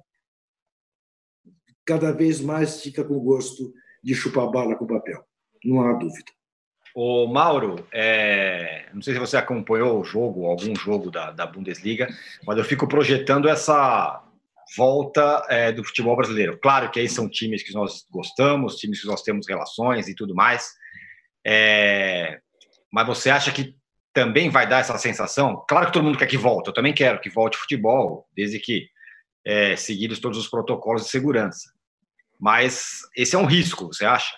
cada 1.85 2.13
vez 2.13 2.41
mais 2.41 2.81
fica 2.81 3.03
com 3.03 3.19
gosto 3.19 3.75
de 4.05 4.15
chupar 4.15 4.49
bala 4.51 4.77
com 4.77 4.87
papel, 4.87 5.25
não 5.65 5.81
há 5.81 5.95
dúvida. 5.95 6.38
O 7.01 7.29
Mauro, 7.29 7.87
é... 7.93 8.87
não 8.93 9.01
sei 9.01 9.15
se 9.15 9.21
você 9.21 9.37
acompanhou 9.37 10.01
o 10.01 10.05
jogo, 10.05 10.47
algum 10.47 10.75
jogo 10.75 11.13
da, 11.13 11.31
da 11.31 11.47
Bundesliga, 11.47 12.09
mas 12.45 12.59
eu 12.59 12.65
fico 12.65 12.89
projetando 12.89 13.49
essa 13.49 14.21
volta 14.77 15.47
é, 15.49 15.71
do 15.71 15.85
futebol 15.85 16.17
brasileiro. 16.17 16.59
Claro 16.61 16.91
que 16.91 16.99
aí 16.99 17.09
são 17.09 17.29
times 17.29 17.63
que 17.63 17.73
nós 17.73 18.05
gostamos, 18.11 18.79
times 18.79 19.01
que 19.01 19.07
nós 19.07 19.23
temos 19.23 19.47
relações 19.49 20.09
e 20.09 20.15
tudo 20.17 20.35
mais. 20.35 20.73
É... 21.47 22.41
Mas 22.93 23.07
você 23.07 23.31
acha 23.31 23.53
que 23.53 23.77
também 24.13 24.51
vai 24.51 24.69
dar 24.69 24.81
essa 24.81 24.99
sensação? 24.99 25.65
Claro 25.69 25.87
que 25.87 25.93
todo 25.93 26.03
mundo 26.03 26.19
quer 26.19 26.27
que 26.27 26.37
volte, 26.37 26.67
eu 26.67 26.75
também 26.75 26.93
quero 26.93 27.21
que 27.21 27.31
volte 27.31 27.59
futebol, 27.59 28.27
desde 28.35 28.59
que 28.59 28.89
é, 29.47 29.77
seguidos 29.77 30.19
todos 30.19 30.37
os 30.37 30.49
protocolos 30.49 31.05
de 31.05 31.11
segurança. 31.11 31.73
Mas 32.41 33.03
esse 33.17 33.37
é 33.37 33.39
um 33.39 33.47
risco, 33.47 33.87
você 33.87 34.05
acha? 34.05 34.35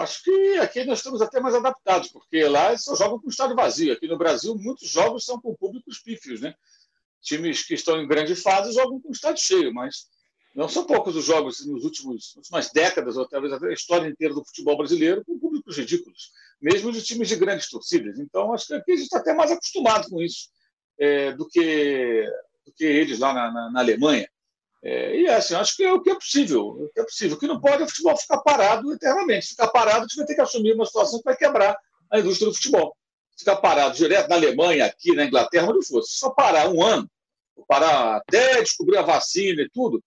Acho 0.00 0.22
que 0.22 0.58
aqui 0.58 0.84
nós 0.84 0.98
estamos 0.98 1.20
até 1.22 1.40
mais 1.40 1.54
adaptados, 1.54 2.08
porque 2.08 2.44
lá 2.44 2.68
eles 2.68 2.84
só 2.84 2.94
jogam 2.96 3.20
com 3.20 3.28
estádio 3.28 3.56
vazio. 3.56 3.92
Aqui 3.92 4.06
no 4.06 4.18
Brasil, 4.18 4.54
muitos 4.56 4.88
jogos 4.88 5.24
são 5.24 5.40
com 5.40 5.54
públicos 5.54 5.98
pífios, 5.98 6.40
né? 6.40 6.54
Times 7.22 7.64
que 7.64 7.74
estão 7.74 8.00
em 8.00 8.06
grande 8.06 8.34
fase 8.34 8.72
jogam 8.72 9.00
com 9.00 9.10
estádio 9.10 9.42
cheio, 9.42 9.72
mas 9.72 10.06
não 10.54 10.68
são 10.68 10.84
poucos 10.84 11.16
os 11.16 11.24
jogos 11.24 11.66
nos 11.66 11.84
últimos 11.84 12.36
últimas 12.36 12.70
décadas, 12.70 13.16
ou 13.16 13.26
talvez 13.26 13.52
a 13.52 13.72
história 13.72 14.08
inteira 14.08 14.32
do 14.32 14.44
futebol 14.44 14.76
brasileiro, 14.76 15.24
com 15.24 15.38
públicos 15.38 15.76
ridículos, 15.76 16.30
mesmo 16.60 16.92
de 16.92 17.02
times 17.02 17.28
de 17.28 17.36
grandes 17.36 17.68
torcidas. 17.68 18.18
Então, 18.18 18.52
acho 18.54 18.68
que 18.68 18.74
aqui 18.74 18.92
a 18.92 18.96
gente 18.96 19.04
está 19.04 19.18
até 19.18 19.34
mais 19.34 19.50
acostumado 19.50 20.08
com 20.08 20.22
isso 20.22 20.48
é, 20.98 21.32
do, 21.32 21.48
que, 21.48 22.24
do 22.64 22.72
que 22.72 22.84
eles 22.84 23.18
lá 23.18 23.32
na, 23.32 23.50
na, 23.50 23.70
na 23.70 23.80
Alemanha. 23.80 24.28
É, 24.84 25.16
e 25.16 25.26
é 25.26 25.36
assim, 25.36 25.54
acho 25.54 25.74
que 25.76 25.82
é 25.82 25.90
o 25.90 26.02
que 26.02 26.10
é 26.10 26.14
possível. 26.14 26.66
O 26.66 26.90
é 26.94 27.02
possível. 27.02 27.36
O 27.36 27.40
que 27.40 27.46
não 27.46 27.58
pode 27.58 27.82
é 27.82 27.86
o 27.86 27.88
futebol 27.88 28.14
ficar 28.18 28.38
parado 28.42 28.92
eternamente. 28.92 29.48
Ficar 29.48 29.68
parado, 29.68 30.00
a 30.00 30.02
gente 30.02 30.16
vai 30.16 30.26
ter 30.26 30.34
que 30.34 30.42
assumir 30.42 30.74
uma 30.74 30.84
situação 30.84 31.18
que 31.20 31.24
vai 31.24 31.36
quebrar 31.36 31.74
a 32.10 32.20
indústria 32.20 32.50
do 32.50 32.54
futebol. 32.54 32.94
Ficar 33.36 33.56
parado 33.56 33.96
direto 33.96 34.28
na 34.28 34.36
Alemanha, 34.36 34.84
aqui 34.84 35.14
na 35.14 35.24
Inglaterra, 35.24 35.70
onde 35.70 35.86
fosse. 35.86 36.18
Só 36.18 36.28
parar 36.28 36.68
um 36.68 36.82
ano, 36.82 37.10
parar 37.66 38.16
até 38.16 38.60
descobrir 38.60 38.98
a 38.98 39.02
vacina 39.02 39.62
e 39.62 39.70
tudo, 39.70 40.04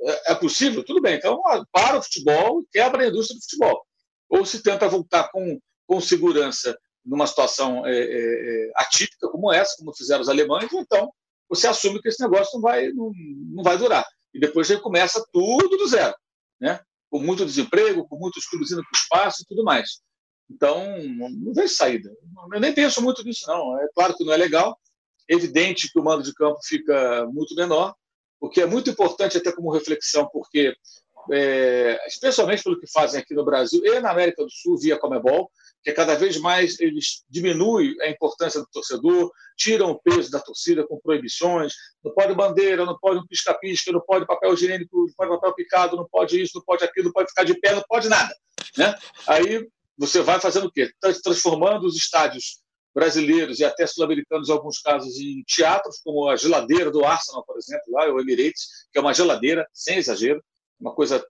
é, 0.00 0.32
é 0.32 0.34
possível? 0.34 0.84
Tudo 0.84 1.00
bem. 1.00 1.16
Então, 1.16 1.40
para 1.72 1.96
o 1.96 2.02
futebol 2.02 2.60
e 2.60 2.66
quebra 2.70 3.04
a 3.04 3.08
indústria 3.08 3.34
do 3.34 3.42
futebol. 3.42 3.82
Ou 4.28 4.44
se 4.44 4.62
tenta 4.62 4.86
voltar 4.88 5.30
com, 5.30 5.58
com 5.86 6.00
segurança 6.02 6.78
numa 7.02 7.26
situação 7.26 7.86
é, 7.86 7.98
é, 7.98 8.04
é 8.10 8.70
atípica 8.76 9.26
como 9.30 9.50
essa, 9.50 9.74
como 9.78 9.96
fizeram 9.96 10.20
os 10.20 10.28
alemães, 10.28 10.70
ou 10.70 10.80
então 10.82 11.10
você 11.48 11.66
assume 11.66 12.02
que 12.02 12.08
esse 12.08 12.22
negócio 12.22 12.50
não 12.56 12.60
vai, 12.60 12.88
não, 12.90 13.10
não 13.54 13.62
vai 13.64 13.78
durar 13.78 14.04
e 14.38 14.40
depois 14.40 14.72
começa 14.76 15.24
tudo 15.32 15.76
do 15.76 15.88
zero, 15.88 16.14
né? 16.60 16.80
com 17.10 17.18
muito 17.18 17.44
desemprego, 17.44 18.06
com 18.06 18.16
muitos 18.16 18.46
clubes 18.46 18.70
indo 18.70 18.82
para 18.82 18.96
o 18.96 19.00
espaço 19.00 19.42
e 19.42 19.46
tudo 19.46 19.64
mais. 19.64 20.00
Então, 20.48 20.96
não 21.02 21.52
vejo 21.52 21.74
saída. 21.74 22.08
Eu 22.52 22.60
nem 22.60 22.72
penso 22.72 23.02
muito 23.02 23.24
nisso, 23.24 23.44
não. 23.48 23.76
É 23.80 23.88
claro 23.92 24.14
que 24.14 24.24
não 24.24 24.32
é 24.32 24.36
legal. 24.36 24.78
Evidente 25.28 25.90
que 25.92 25.98
o 25.98 26.04
mando 26.04 26.22
de 26.22 26.32
campo 26.32 26.58
fica 26.64 27.26
muito 27.26 27.54
menor, 27.56 27.94
o 28.40 28.48
que 28.48 28.60
é 28.60 28.66
muito 28.66 28.90
importante 28.90 29.36
até 29.36 29.50
como 29.50 29.72
reflexão, 29.72 30.28
porque, 30.32 30.72
é, 31.32 32.06
especialmente 32.06 32.62
pelo 32.62 32.78
que 32.78 32.90
fazem 32.90 33.20
aqui 33.20 33.34
no 33.34 33.44
Brasil 33.44 33.84
e 33.84 34.00
na 34.00 34.12
América 34.12 34.44
do 34.44 34.50
Sul, 34.50 34.78
via 34.78 34.98
Comebol, 34.98 35.50
que 35.88 35.94
cada 35.94 36.14
vez 36.14 36.36
mais 36.38 36.78
eles 36.80 37.24
diminuem 37.30 37.96
a 38.02 38.10
importância 38.10 38.60
do 38.60 38.66
torcedor, 38.70 39.32
tiram 39.56 39.90
o 39.90 39.98
peso 39.98 40.30
da 40.30 40.38
torcida 40.38 40.86
com 40.86 41.00
proibições, 41.00 41.72
não 42.04 42.12
pode 42.12 42.34
bandeira, 42.34 42.84
não 42.84 42.98
pode 42.98 43.18
um 43.18 43.26
pisca-pisca, 43.26 43.90
não 43.90 44.02
pode 44.02 44.26
papel 44.26 44.52
higiênico, 44.52 45.06
não 45.06 45.14
pode 45.16 45.30
papel 45.30 45.54
picado, 45.54 45.96
não 45.96 46.06
pode 46.06 46.42
isso, 46.42 46.52
não 46.56 46.62
pode 46.62 46.84
aquilo, 46.84 47.06
não 47.06 47.12
pode 47.12 47.30
ficar 47.30 47.44
de 47.44 47.58
pé, 47.58 47.74
não 47.74 47.82
pode 47.88 48.06
nada. 48.06 48.34
Né? 48.76 48.94
Aí 49.26 49.66
você 49.96 50.20
vai 50.20 50.38
fazendo 50.38 50.66
o 50.66 50.70
quê? 50.70 50.92
Transformando 51.22 51.86
os 51.86 51.96
estádios 51.96 52.60
brasileiros 52.94 53.58
e 53.58 53.64
até 53.64 53.86
sul-americanos, 53.86 54.50
em 54.50 54.52
alguns 54.52 54.80
casos, 54.80 55.18
em 55.18 55.42
teatros, 55.44 56.00
como 56.04 56.28
a 56.28 56.36
geladeira 56.36 56.90
do 56.90 57.02
Arsenal, 57.02 57.44
por 57.46 57.56
exemplo, 57.56 57.84
lá, 57.92 58.12
o 58.12 58.20
Emirates, 58.20 58.66
que 58.92 58.98
é 58.98 59.00
uma 59.00 59.14
geladeira, 59.14 59.66
sem 59.72 59.96
exagero, 59.96 60.44
uma 60.78 60.94
coisa 60.94 61.24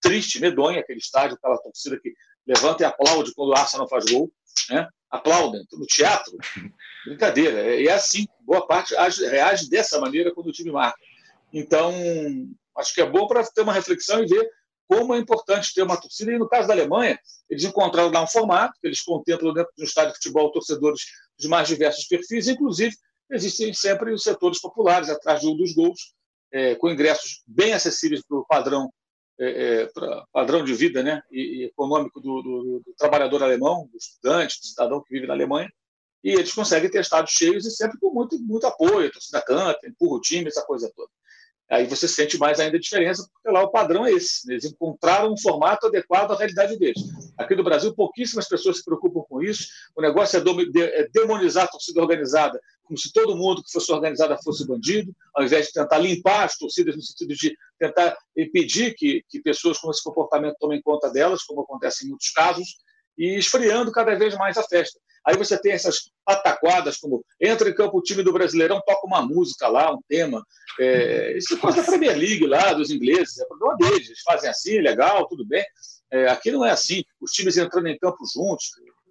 triste, 0.00 0.40
medonha, 0.40 0.80
aquele 0.80 0.98
estádio, 0.98 1.36
aquela 1.36 1.58
torcida 1.58 1.98
que 2.00 2.12
levanta 2.46 2.82
e 2.82 2.86
aplaude 2.86 3.32
quando 3.34 3.50
o 3.50 3.54
Arsenal 3.56 3.88
faz 3.88 4.04
gol, 4.06 4.30
né? 4.70 4.88
aplaudem 5.10 5.64
no 5.72 5.86
teatro. 5.86 6.36
Brincadeira. 7.06 7.76
E 7.76 7.88
é 7.88 7.92
assim, 7.92 8.26
boa 8.40 8.66
parte 8.66 8.94
reage 8.94 9.68
dessa 9.68 10.00
maneira 10.00 10.32
quando 10.32 10.48
o 10.48 10.52
time 10.52 10.70
marca. 10.70 10.98
Então, 11.52 11.92
acho 12.78 12.94
que 12.94 13.00
é 13.00 13.06
bom 13.06 13.26
para 13.26 13.44
ter 13.44 13.60
uma 13.60 13.72
reflexão 13.72 14.22
e 14.22 14.26
ver 14.26 14.48
como 14.88 15.14
é 15.14 15.18
importante 15.18 15.74
ter 15.74 15.82
uma 15.82 16.00
torcida. 16.00 16.32
E 16.32 16.38
no 16.38 16.48
caso 16.48 16.68
da 16.68 16.74
Alemanha, 16.74 17.18
eles 17.48 17.64
encontraram 17.64 18.10
lá 18.10 18.22
um 18.22 18.26
formato 18.26 18.78
que 18.80 18.86
eles 18.86 19.02
contemplam 19.02 19.52
dentro 19.52 19.72
de 19.76 19.82
um 19.82 19.86
estádio 19.86 20.12
de 20.12 20.16
futebol 20.16 20.50
torcedores 20.52 21.02
de 21.38 21.48
mais 21.48 21.68
diversos 21.68 22.06
perfis, 22.06 22.48
inclusive 22.48 22.94
existem 23.30 23.72
sempre 23.72 24.12
os 24.12 24.22
setores 24.22 24.60
populares 24.60 25.08
atrás 25.08 25.40
de 25.40 25.48
um 25.48 25.56
dos 25.56 25.72
gols, 25.74 26.14
é, 26.52 26.74
com 26.74 26.90
ingressos 26.90 27.42
bem 27.46 27.72
acessíveis 27.72 28.22
para 28.26 28.38
o 28.38 28.46
padrão, 28.46 28.92
é, 29.38 29.82
é, 29.82 29.90
padrão 30.32 30.64
de 30.64 30.74
vida 30.74 31.02
né, 31.02 31.22
e, 31.30 31.62
e 31.62 31.64
econômico 31.64 32.20
do, 32.20 32.42
do, 32.42 32.82
do, 32.84 32.94
trabalhador 32.96 33.42
alemão, 33.42 33.88
do 33.90 33.96
estudante, 33.96 34.60
do 34.60 34.66
cidadão 34.66 35.02
que 35.02 35.12
vive 35.12 35.26
na 35.26 35.34
Alemanha. 35.34 35.70
E 36.22 36.30
eles 36.30 36.54
conseguem 36.54 36.90
ter 36.90 37.00
estádios 37.00 37.34
cheios 37.34 37.66
e 37.66 37.70
sempre 37.70 37.98
com 37.98 38.12
muito, 38.12 38.38
muito 38.38 38.66
apoio, 38.66 39.08
a 39.08 39.12
torcida 39.12 39.42
canta, 39.42 39.88
empurra 39.88 40.16
o 40.16 40.20
time, 40.20 40.48
essa 40.48 40.64
coisa 40.64 40.92
toda. 40.94 41.10
Aí 41.72 41.86
você 41.86 42.06
sente 42.06 42.36
mais 42.36 42.60
ainda 42.60 42.76
a 42.76 42.80
diferença, 42.80 43.26
porque 43.32 43.50
lá 43.50 43.62
o 43.62 43.70
padrão 43.70 44.04
é 44.04 44.12
esse. 44.12 44.52
Eles 44.52 44.66
encontraram 44.66 45.32
um 45.32 45.38
formato 45.38 45.86
adequado 45.86 46.30
à 46.30 46.36
realidade 46.36 46.78
deles. 46.78 47.00
Aqui 47.38 47.56
no 47.56 47.64
Brasil, 47.64 47.94
pouquíssimas 47.94 48.46
pessoas 48.46 48.76
se 48.76 48.84
preocupam 48.84 49.22
com 49.26 49.42
isso. 49.42 49.68
O 49.96 50.02
negócio 50.02 50.38
é, 50.38 51.00
é 51.00 51.08
demonizar 51.08 51.64
a 51.64 51.68
torcida 51.68 52.02
organizada, 52.02 52.60
como 52.84 52.98
se 52.98 53.10
todo 53.10 53.34
mundo 53.34 53.62
que 53.62 53.72
fosse 53.72 53.90
organizada 53.90 54.36
fosse 54.44 54.66
bandido, 54.66 55.16
ao 55.34 55.44
invés 55.44 55.68
de 55.68 55.72
tentar 55.72 55.96
limpar 55.96 56.44
as 56.44 56.58
torcidas, 56.58 56.94
no 56.94 57.00
sentido 57.00 57.34
de 57.34 57.56
tentar 57.78 58.18
impedir 58.36 58.94
que, 58.94 59.24
que 59.26 59.40
pessoas 59.40 59.78
com 59.78 59.90
esse 59.90 60.04
comportamento 60.04 60.56
tomem 60.60 60.82
conta 60.82 61.10
delas, 61.10 61.42
como 61.42 61.62
acontece 61.62 62.04
em 62.04 62.10
muitos 62.10 62.28
casos, 62.32 62.68
e 63.16 63.38
esfriando 63.38 63.90
cada 63.90 64.14
vez 64.14 64.36
mais 64.36 64.58
a 64.58 64.62
festa. 64.62 65.00
Aí 65.24 65.36
você 65.36 65.56
tem 65.56 65.72
essas 65.72 66.10
pataquadas, 66.24 66.96
como 66.96 67.24
entra 67.40 67.68
em 67.68 67.74
campo 67.74 67.98
o 67.98 68.02
time 68.02 68.22
do 68.22 68.32
Brasileirão, 68.32 68.82
toca 68.84 69.06
uma 69.06 69.22
música 69.22 69.68
lá, 69.68 69.92
um 69.92 70.00
tema. 70.08 70.44
É, 70.80 71.36
isso 71.36 71.54
é 71.54 71.56
coisa 71.58 71.80
da 71.80 71.86
Premier 71.86 72.16
League 72.16 72.46
lá, 72.46 72.72
dos 72.72 72.90
ingleses, 72.90 73.38
é 73.38 73.46
problema 73.46 73.76
deles. 73.76 74.08
Eles 74.08 74.20
fazem 74.22 74.50
assim, 74.50 74.80
legal, 74.80 75.26
tudo 75.28 75.46
bem. 75.46 75.64
É, 76.10 76.28
aqui 76.28 76.50
não 76.50 76.64
é 76.64 76.70
assim. 76.70 77.04
Os 77.20 77.30
times 77.32 77.56
entrando 77.56 77.86
em 77.86 77.98
campo 77.98 78.18
juntos. 78.34 78.70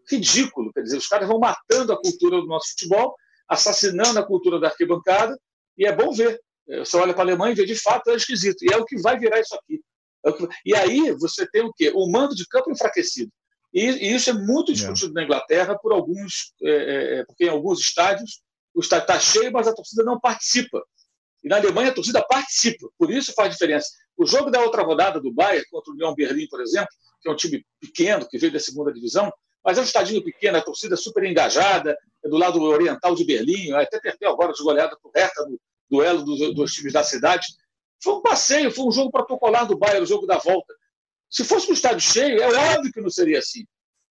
Ridículo, 0.09 0.73
quer 0.73 0.81
dizer, 0.81 0.97
os 0.97 1.07
caras 1.07 1.27
vão 1.27 1.39
matando 1.39 1.93
a 1.93 2.01
cultura 2.01 2.41
do 2.41 2.47
nosso 2.47 2.71
futebol, 2.71 3.15
assassinando 3.47 4.19
a 4.19 4.23
cultura 4.23 4.59
da 4.59 4.67
arquibancada, 4.67 5.39
e 5.77 5.85
é 5.85 5.95
bom 5.95 6.11
ver. 6.11 6.39
É, 6.67 6.79
você 6.79 6.97
olha 6.97 7.13
para 7.13 7.21
a 7.21 7.25
Alemanha 7.25 7.53
e 7.53 7.55
vê, 7.55 7.65
de 7.65 7.75
fato, 7.75 8.09
é 8.09 8.15
esquisito. 8.15 8.63
E 8.63 8.73
é 8.73 8.77
o 8.77 8.85
que 8.85 9.01
vai 9.01 9.17
virar 9.17 9.39
isso 9.39 9.55
aqui. 9.55 9.81
É. 10.25 10.29
E 10.65 10.75
aí 10.75 11.11
você 11.13 11.47
tem 11.49 11.63
o 11.63 11.71
quê? 11.73 11.91
O 11.95 12.11
mando 12.11 12.35
de 12.35 12.45
campo 12.47 12.71
enfraquecido. 12.71 13.31
E, 13.73 13.85
e 13.85 14.15
isso 14.15 14.29
é 14.29 14.33
muito 14.33 14.73
discutido 14.73 15.11
é. 15.11 15.13
na 15.15 15.23
Inglaterra 15.23 15.77
por 15.77 15.93
alguns, 15.93 16.53
é, 16.61 16.69
é, 16.69 17.19
é, 17.19 17.25
porque 17.25 17.45
em 17.45 17.49
alguns 17.49 17.79
estádios 17.79 18.41
o 18.73 18.79
estádio 18.79 19.03
está 19.03 19.19
cheio, 19.19 19.51
mas 19.51 19.67
a 19.67 19.73
torcida 19.73 20.03
não 20.03 20.19
participa. 20.19 20.81
E 21.43 21.49
na 21.49 21.57
Alemanha 21.57 21.89
a 21.89 21.93
torcida 21.93 22.21
participa, 22.21 22.87
por 22.97 23.11
isso 23.11 23.33
faz 23.33 23.53
diferença. 23.53 23.89
O 24.17 24.25
jogo 24.25 24.51
da 24.51 24.61
outra 24.61 24.83
rodada 24.83 25.19
do 25.19 25.33
Bayern 25.33 25.65
contra 25.69 25.91
o 25.91 25.95
União 25.95 26.13
Berlim, 26.13 26.47
por 26.47 26.61
exemplo, 26.61 26.89
que 27.21 27.29
é 27.29 27.31
um 27.31 27.35
time 27.35 27.65
pequeno 27.79 28.27
que 28.27 28.37
veio 28.37 28.53
da 28.53 28.59
segunda 28.59 28.93
divisão, 28.93 29.31
mas 29.63 29.77
é 29.77 29.81
um 29.81 29.83
estadinho 29.83 30.23
pequeno, 30.23 30.57
a 30.57 30.61
torcida 30.61 30.95
super 30.95 31.23
engajada, 31.23 31.97
é 32.23 32.29
do 32.29 32.37
lado 32.37 32.61
oriental 32.61 33.15
de 33.15 33.23
Berlim, 33.23 33.71
até 33.73 33.99
perdeu 33.99 34.31
agora 34.31 34.53
de 34.53 34.63
goleada 34.63 34.97
por 35.01 35.11
Hertha 35.15 35.43
no 35.45 35.59
duelo 35.89 36.23
dos, 36.23 36.53
dos 36.53 36.71
times 36.73 36.93
da 36.93 37.03
cidade. 37.03 37.47
Foi 38.03 38.15
um 38.15 38.21
passeio, 38.21 38.71
foi 38.71 38.85
um 38.85 38.91
jogo 38.91 39.11
protocolar 39.11 39.67
do 39.67 39.77
Bayern, 39.77 40.03
o 40.03 40.07
jogo 40.07 40.25
da 40.25 40.37
volta. 40.37 40.73
Se 41.31 41.45
fosse 41.45 41.69
um 41.71 41.73
estádio 41.73 42.01
cheio, 42.01 42.41
é 42.41 42.75
óbvio 42.75 42.91
que 42.91 43.01
não 43.01 43.09
seria 43.09 43.39
assim. 43.39 43.65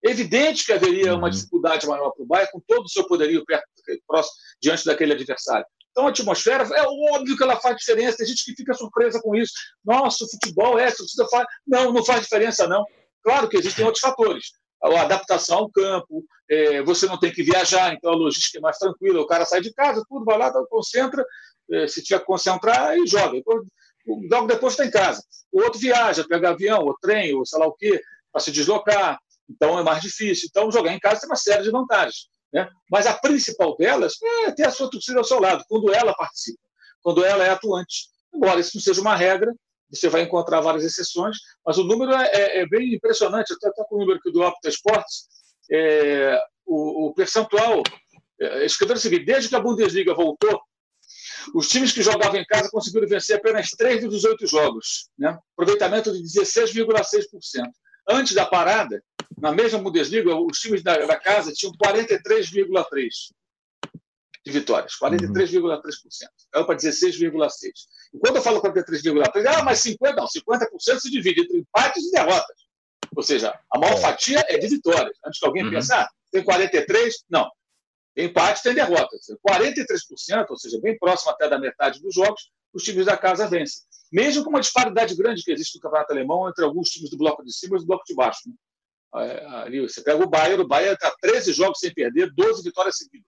É 0.04 0.10
evidente 0.10 0.64
que 0.64 0.72
haveria 0.72 1.14
uma 1.14 1.24
uhum. 1.24 1.30
dificuldade 1.30 1.86
maior 1.86 2.10
para 2.12 2.22
o 2.22 2.26
Bayern, 2.26 2.50
com 2.50 2.60
todo 2.66 2.84
o 2.84 2.88
seu 2.88 3.06
poderio 3.06 3.44
perto, 3.44 3.66
próximo, 4.06 4.34
diante 4.60 4.86
daquele 4.86 5.12
adversário. 5.12 5.66
Então, 5.90 6.06
a 6.06 6.10
atmosfera, 6.10 6.64
é 6.74 6.82
óbvio 7.12 7.36
que 7.36 7.42
ela 7.42 7.60
faz 7.60 7.76
diferença. 7.76 8.16
Tem 8.16 8.26
gente 8.26 8.44
que 8.44 8.54
fica 8.54 8.72
surpresa 8.72 9.20
com 9.20 9.36
isso. 9.36 9.52
Nossa, 9.84 10.24
o 10.24 10.30
futebol 10.30 10.78
é, 10.78 10.90
precisa 10.90 11.26
faz. 11.28 11.46
Não, 11.66 11.92
não 11.92 12.04
faz 12.04 12.22
diferença, 12.22 12.66
não. 12.66 12.84
Claro 13.22 13.48
que 13.48 13.58
existem 13.58 13.84
outros 13.84 14.00
fatores. 14.00 14.52
A 14.82 15.02
adaptação 15.02 15.58
ao 15.58 15.70
campo, 15.70 16.24
é, 16.48 16.80
você 16.82 17.06
não 17.06 17.18
tem 17.18 17.30
que 17.30 17.42
viajar, 17.42 17.92
então 17.92 18.12
a 18.12 18.16
logística 18.16 18.58
é 18.58 18.62
mais 18.62 18.78
tranquila. 18.78 19.20
O 19.20 19.26
cara 19.26 19.44
sai 19.44 19.60
de 19.60 19.74
casa, 19.74 20.02
tudo, 20.08 20.24
vai 20.24 20.38
lá, 20.38 20.50
concentra, 20.70 21.22
é, 21.70 21.86
se 21.86 22.02
tiver 22.02 22.20
que 22.20 22.24
concentrar, 22.24 22.96
e 22.96 23.06
joga. 23.06 23.36
Logo 24.30 24.46
depois 24.46 24.74
está 24.74 24.86
em 24.86 24.90
casa. 24.90 25.22
O 25.52 25.62
outro 25.62 25.78
viaja, 25.80 26.26
pega 26.26 26.50
avião, 26.50 26.84
ou 26.84 26.96
trem, 27.00 27.34
ou 27.34 27.44
sei 27.44 27.58
lá 27.58 27.66
o 27.66 27.74
quê, 27.74 28.00
para 28.32 28.40
se 28.40 28.50
deslocar. 28.50 29.18
Então 29.48 29.78
é 29.78 29.82
mais 29.82 30.02
difícil. 30.02 30.48
Então 30.50 30.70
jogar 30.70 30.92
em 30.92 30.98
casa 30.98 31.20
tem 31.20 31.30
uma 31.30 31.36
série 31.36 31.62
de 31.62 31.70
vantagens. 31.70 32.28
Né? 32.52 32.68
Mas 32.90 33.06
a 33.06 33.14
principal 33.14 33.76
delas 33.76 34.14
é 34.46 34.52
ter 34.52 34.66
a 34.66 34.70
sua 34.70 34.90
torcida 34.90 35.18
ao 35.18 35.24
seu 35.24 35.40
lado, 35.40 35.64
quando 35.68 35.92
ela 35.92 36.14
participa, 36.14 36.60
quando 37.02 37.24
ela 37.24 37.44
é 37.44 37.50
atuante. 37.50 38.08
Embora 38.34 38.60
isso 38.60 38.72
não 38.74 38.82
seja 38.82 39.00
uma 39.00 39.16
regra, 39.16 39.52
você 39.90 40.08
vai 40.08 40.22
encontrar 40.22 40.60
várias 40.60 40.84
exceções, 40.84 41.36
mas 41.66 41.78
o 41.78 41.84
número 41.84 42.12
é, 42.12 42.26
é, 42.26 42.58
é 42.60 42.66
bem 42.68 42.94
impressionante. 42.94 43.52
Até 43.52 43.70
com 43.88 43.96
o 43.96 43.98
número 43.98 44.18
aqui 44.18 44.30
do 44.30 44.40
Opta 44.40 44.68
Esportes, 44.68 45.28
é, 45.70 46.40
o, 46.64 47.06
o, 47.06 47.14
percentual. 47.14 47.82
É, 48.40 48.64
escreveram 48.64 48.98
o 48.98 49.02
seguinte: 49.02 49.24
desde 49.24 49.48
que 49.48 49.56
a 49.56 49.60
Bundesliga 49.60 50.14
voltou, 50.14 50.60
os 51.54 51.68
times 51.68 51.92
que 51.92 52.02
jogavam 52.02 52.40
em 52.40 52.44
casa 52.44 52.70
conseguiram 52.70 53.08
vencer 53.08 53.36
apenas 53.36 53.70
3 53.70 54.02
dos 54.02 54.22
18 54.22 54.46
jogos, 54.46 55.08
né? 55.18 55.38
aproveitamento 55.52 56.12
de 56.12 56.22
16,6%. 56.22 57.70
Antes 58.08 58.34
da 58.34 58.46
parada, 58.46 59.02
na 59.38 59.52
mesma 59.52 59.78
Bundesliga, 59.78 60.34
os 60.34 60.58
times 60.58 60.82
da, 60.82 60.96
da 61.06 61.18
casa 61.18 61.52
tinham 61.52 61.72
43,3% 61.74 63.08
de 64.44 64.52
vitórias, 64.52 64.92
43,3%. 65.00 65.82
Caiu 66.50 66.66
para 66.66 66.76
16,6%. 66.76 67.50
E 68.14 68.18
quando 68.18 68.36
eu 68.36 68.42
falo 68.42 68.62
43,3%, 68.62 69.46
ah, 69.46 69.62
mas 69.62 69.80
50%, 69.80 70.16
não, 70.16 70.26
50% 70.26 70.98
se 70.98 71.10
divide 71.10 71.42
entre 71.42 71.58
empates 71.58 72.04
e 72.04 72.10
derrotas. 72.10 72.56
Ou 73.14 73.22
seja, 73.22 73.58
a 73.72 73.78
maior 73.78 73.94
é. 73.94 74.00
fatia 74.00 74.44
é 74.48 74.56
de 74.56 74.68
vitórias. 74.68 75.16
Antes 75.24 75.40
que 75.40 75.46
alguém 75.46 75.64
uhum. 75.64 75.70
pense, 75.70 75.92
ah, 75.92 76.08
tem 76.30 76.42
43%, 76.42 77.10
não. 77.28 77.50
Empate 78.16 78.62
tem 78.62 78.74
derrota. 78.74 79.16
43%, 79.48 80.46
ou 80.48 80.58
seja, 80.58 80.80
bem 80.80 80.98
próximo 80.98 81.30
até 81.30 81.48
da 81.48 81.58
metade 81.58 82.00
dos 82.00 82.14
jogos, 82.14 82.50
os 82.72 82.82
times 82.82 83.06
da 83.06 83.16
casa 83.16 83.46
vencem. 83.46 83.82
Mesmo 84.12 84.42
com 84.42 84.50
uma 84.50 84.60
disparidade 84.60 85.14
grande 85.14 85.42
que 85.42 85.52
existe 85.52 85.76
no 85.76 85.82
campeonato 85.82 86.12
alemão 86.12 86.48
entre 86.48 86.64
alguns 86.64 86.88
times 86.88 87.10
do 87.10 87.16
bloco 87.16 87.44
de 87.44 87.52
cima 87.52 87.76
e 87.76 87.80
do 87.80 87.86
bloco 87.86 88.04
de 88.04 88.14
baixo. 88.14 88.40
Né? 88.46 88.54
É, 89.26 89.46
ali 89.46 89.80
você 89.80 90.02
pega 90.02 90.22
o 90.22 90.28
Bayern, 90.28 90.62
o 90.62 90.68
Bayern 90.68 90.94
está 90.94 91.12
13 91.20 91.52
jogos 91.52 91.78
sem 91.78 91.92
perder, 91.92 92.32
12 92.32 92.62
vitórias 92.62 92.96
seguidas 92.96 93.26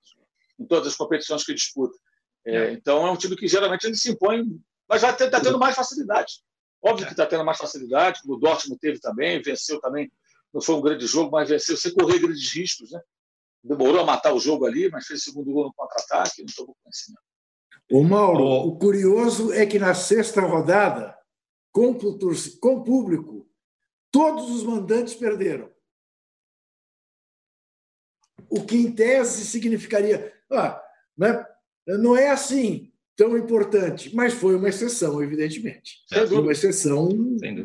em 0.59 0.67
todas 0.67 0.89
as 0.89 0.97
competições 0.97 1.45
que 1.45 1.55
disputa. 1.55 1.97
É, 2.45 2.57
é. 2.57 2.73
Então 2.73 3.07
é 3.07 3.11
um 3.11 3.17
time 3.17 3.37
que 3.37 3.49
geralmente 3.49 3.85
ele 3.85 3.97
se 3.97 4.11
impõe, 4.11 4.45
mas 4.89 5.03
já 5.03 5.11
está 5.11 5.41
tendo 5.41 5.59
mais 5.59 5.75
facilidade. 5.75 6.35
Óbvio 6.83 7.05
é. 7.05 7.07
que 7.07 7.13
está 7.13 7.27
tendo 7.27 7.45
mais 7.45 7.59
facilidade, 7.59 8.21
como 8.23 8.35
o 8.35 8.39
Dortmund 8.39 8.79
teve 8.81 8.99
também, 9.01 9.41
venceu 9.43 9.81
também. 9.81 10.11
Não 10.53 10.61
foi 10.61 10.75
um 10.75 10.81
grande 10.81 11.07
jogo, 11.07 11.31
mas 11.31 11.49
venceu 11.49 11.77
sem 11.77 11.95
correr 11.95 12.19
grandes 12.19 12.53
riscos, 12.55 12.91
né? 12.91 13.01
Demorou 13.63 14.01
a 14.01 14.05
matar 14.05 14.35
o 14.35 14.41
jogo 14.41 14.67
ali, 14.67 14.91
mas 14.91 15.07
fez 15.07 15.21
o 15.21 15.25
segundo 15.25 15.53
gol 15.53 15.65
no 15.65 15.75
contra-ataque, 15.75 16.43
não 16.43 16.47
estou 16.47 16.67
com 16.67 16.75
conhecimento. 16.83 17.23
O 17.91 18.03
Mauro, 18.03 18.45
o 18.45 18.79
curioso 18.79 19.53
é 19.53 19.67
que 19.67 19.79
na 19.79 19.95
sexta 19.95 20.41
rodada, 20.41 21.17
com, 21.71 21.97
com 22.61 22.83
público, 22.83 23.49
todos 24.11 24.51
os 24.51 24.63
mandantes 24.63 25.15
perderam. 25.15 25.71
O 28.49 28.65
que, 28.65 28.77
em 28.77 28.93
tese, 28.93 29.47
significaria. 29.47 30.33
Ah, 30.51 30.83
né? 31.17 31.45
Não 31.87 32.17
é 32.17 32.31
assim 32.31 32.93
tão 33.17 33.37
importante, 33.37 34.15
mas 34.15 34.33
foi 34.33 34.57
uma 34.57 34.69
exceção, 34.69 35.23
evidentemente. 35.23 36.05
Foi 36.09 36.39
uma 36.39 36.53
exceção 36.53 37.09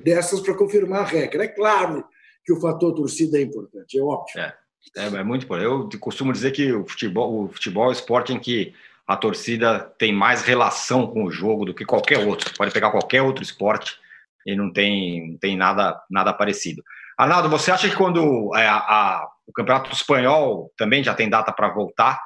dessas 0.04 0.42
para 0.42 0.58
confirmar 0.58 1.02
a 1.02 1.06
regra. 1.06 1.46
É 1.46 1.48
claro 1.48 2.08
que 2.44 2.54
o 2.54 2.60
fator 2.60 2.94
torcida 2.94 3.38
é 3.38 3.42
importante, 3.42 3.98
é 3.98 4.02
óbvio. 4.02 4.40
É. 4.40 4.58
É, 4.96 5.06
é 5.06 5.24
muito 5.24 5.46
importante. 5.46 5.96
Eu 5.96 6.00
costumo 6.00 6.34
dizer 6.34 6.52
que 6.52 6.72
o 6.72 6.86
futebol, 6.88 7.46
o 7.46 7.48
futebol 7.50 7.86
é 7.86 7.90
o 7.90 7.92
esporte 7.92 8.34
em 8.34 8.40
que 8.40 8.74
a 9.08 9.16
torcida 9.16 9.80
tem 9.98 10.12
mais 10.12 10.44
relação 10.44 11.08
com 11.08 11.24
o 11.24 11.32
jogo 11.32 11.66
do 11.66 11.74
que 11.74 11.86
qualquer 11.86 12.20
outro. 12.20 12.54
Pode 12.58 12.74
pegar 12.74 12.92
qualquer 12.92 13.22
outro 13.22 13.44
esporte 13.44 13.98
e 14.46 14.56
não 14.56 14.72
tem, 14.72 15.32
não 15.32 15.38
tem 15.38 15.56
nada, 15.56 16.02
nada 16.10 16.34
parecido. 16.34 16.84
Arnaldo, 17.18 17.50
você 17.50 17.72
acha 17.72 17.90
que 17.90 17.96
quando 17.96 18.54
é, 18.56 18.68
a, 18.68 18.76
a, 18.76 19.30
o 19.48 19.54
Campeonato 19.54 19.92
Espanhol 19.92 20.72
também 20.78 21.04
já 21.04 21.14
tem 21.14 21.30
data 21.30 21.52
para 21.52 21.70
voltar, 21.70 22.22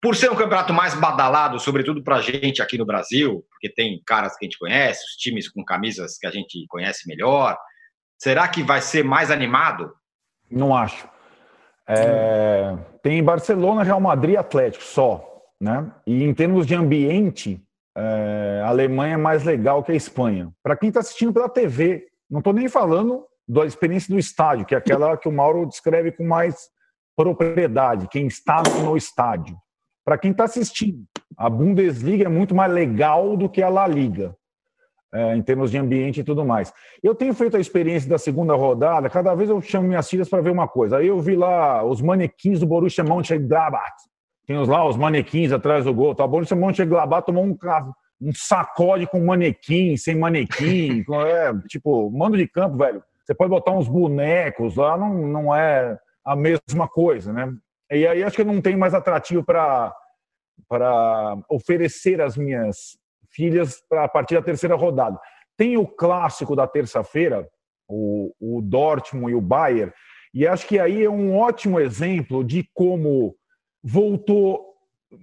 por 0.00 0.14
ser 0.14 0.30
um 0.30 0.36
campeonato 0.36 0.72
mais 0.72 0.94
badalado, 0.94 1.58
sobretudo 1.58 2.02
para 2.02 2.16
a 2.16 2.22
gente 2.22 2.62
aqui 2.62 2.78
no 2.78 2.86
Brasil, 2.86 3.44
porque 3.50 3.68
tem 3.68 4.00
caras 4.06 4.36
que 4.36 4.44
a 4.44 4.46
gente 4.46 4.58
conhece, 4.58 5.04
os 5.04 5.16
times 5.16 5.48
com 5.48 5.64
camisas 5.64 6.16
que 6.18 6.26
a 6.26 6.30
gente 6.30 6.64
conhece 6.68 7.08
melhor, 7.08 7.58
será 8.16 8.46
que 8.46 8.62
vai 8.62 8.80
ser 8.80 9.04
mais 9.04 9.30
animado? 9.30 9.92
Não 10.50 10.76
acho. 10.76 11.08
É, 11.88 12.76
tem 13.02 13.22
Barcelona, 13.22 13.82
Real 13.82 14.00
Madrid 14.00 14.34
e 14.34 14.36
Atlético 14.36 14.84
só. 14.84 15.24
Né? 15.60 15.90
E 16.06 16.24
em 16.24 16.34
termos 16.34 16.66
de 16.66 16.74
ambiente, 16.74 17.62
é, 17.96 18.62
a 18.64 18.68
Alemanha 18.68 19.14
é 19.14 19.18
mais 19.18 19.44
legal 19.44 19.82
que 19.82 19.92
a 19.92 19.96
Espanha. 19.96 20.52
Para 20.62 20.76
quem 20.76 20.88
está 20.88 21.00
assistindo 21.00 21.32
pela 21.32 21.48
TV, 21.48 22.06
não 22.30 22.40
estou 22.40 22.52
nem 22.52 22.68
falando 22.68 23.24
da 23.48 23.64
experiência 23.64 24.12
do 24.12 24.18
estádio, 24.18 24.66
que 24.66 24.74
é 24.74 24.78
aquela 24.78 25.16
que 25.16 25.28
o 25.28 25.32
Mauro 25.32 25.66
descreve 25.66 26.10
com 26.10 26.26
mais 26.26 26.68
propriedade, 27.16 28.08
quem 28.08 28.26
está 28.26 28.62
no 28.82 28.96
estádio. 28.96 29.56
Para 30.04 30.18
quem 30.18 30.32
está 30.32 30.44
assistindo, 30.44 31.04
a 31.36 31.48
Bundesliga 31.48 32.24
é 32.24 32.28
muito 32.28 32.54
mais 32.54 32.72
legal 32.72 33.36
do 33.36 33.48
que 33.48 33.62
a 33.62 33.68
La 33.68 33.86
Liga, 33.86 34.36
é, 35.16 35.34
em 35.34 35.42
termos 35.42 35.70
de 35.70 35.78
ambiente 35.78 36.20
e 36.20 36.24
tudo 36.24 36.44
mais. 36.44 36.72
Eu 37.02 37.14
tenho 37.14 37.32
feito 37.32 37.56
a 37.56 37.60
experiência 37.60 38.08
da 38.08 38.18
segunda 38.18 38.54
rodada, 38.54 39.08
cada 39.08 39.34
vez 39.34 39.48
eu 39.48 39.60
chamo 39.62 39.88
minhas 39.88 40.08
filhas 40.08 40.28
para 40.28 40.42
ver 40.42 40.50
uma 40.50 40.68
coisa. 40.68 40.98
Aí 40.98 41.06
eu 41.06 41.18
vi 41.20 41.34
lá 41.34 41.82
os 41.82 42.02
manequins 42.02 42.60
do 42.60 42.66
Borussia 42.66 43.02
Mönchengladbach. 43.02 43.94
Tem 44.46 44.56
lá 44.58 44.86
os 44.86 44.96
manequins 44.96 45.52
atrás 45.52 45.86
do 45.86 45.94
gol. 45.94 46.14
Tá? 46.14 46.24
O 46.24 46.28
Borussia 46.28 46.56
Mönchengladbach 46.56 47.24
tomou 47.24 47.44
um, 47.44 47.56
um 48.20 48.32
sacode 48.34 49.06
com 49.06 49.24
manequim, 49.24 49.96
sem 49.96 50.14
manequim. 50.14 51.02
é, 51.26 51.52
tipo, 51.66 52.10
mando 52.10 52.36
de 52.36 52.46
campo, 52.46 52.76
velho. 52.76 53.02
Você 53.24 53.34
pode 53.34 53.50
botar 53.50 53.72
uns 53.72 53.88
bonecos 53.88 54.76
lá, 54.76 54.96
não, 54.96 55.14
não 55.14 55.54
é 55.54 55.98
a 56.24 56.36
mesma 56.36 56.86
coisa, 56.86 57.32
né? 57.32 57.52
E 57.90 58.06
aí 58.06 58.22
acho 58.22 58.36
que 58.36 58.42
eu 58.42 58.46
não 58.46 58.60
tenho 58.60 58.78
mais 58.78 58.94
atrativo 58.94 59.44
para 59.44 59.92
para 60.68 61.36
oferecer 61.50 62.20
às 62.20 62.36
minhas 62.36 62.98
filhas 63.36 63.82
a 63.92 64.08
partir 64.08 64.34
da 64.34 64.42
terceira 64.42 64.74
rodada. 64.74 65.20
Tem 65.56 65.76
o 65.76 65.86
clássico 65.86 66.56
da 66.56 66.66
terça-feira, 66.66 67.46
o, 67.86 68.32
o 68.40 68.62
Dortmund 68.62 69.30
e 69.30 69.34
o 69.34 69.40
Bayern, 69.40 69.92
e 70.34 70.46
acho 70.46 70.66
que 70.66 70.78
aí 70.78 71.04
é 71.04 71.10
um 71.10 71.36
ótimo 71.36 71.78
exemplo 71.78 72.42
de 72.42 72.68
como 72.74 73.36
voltou 73.82 74.66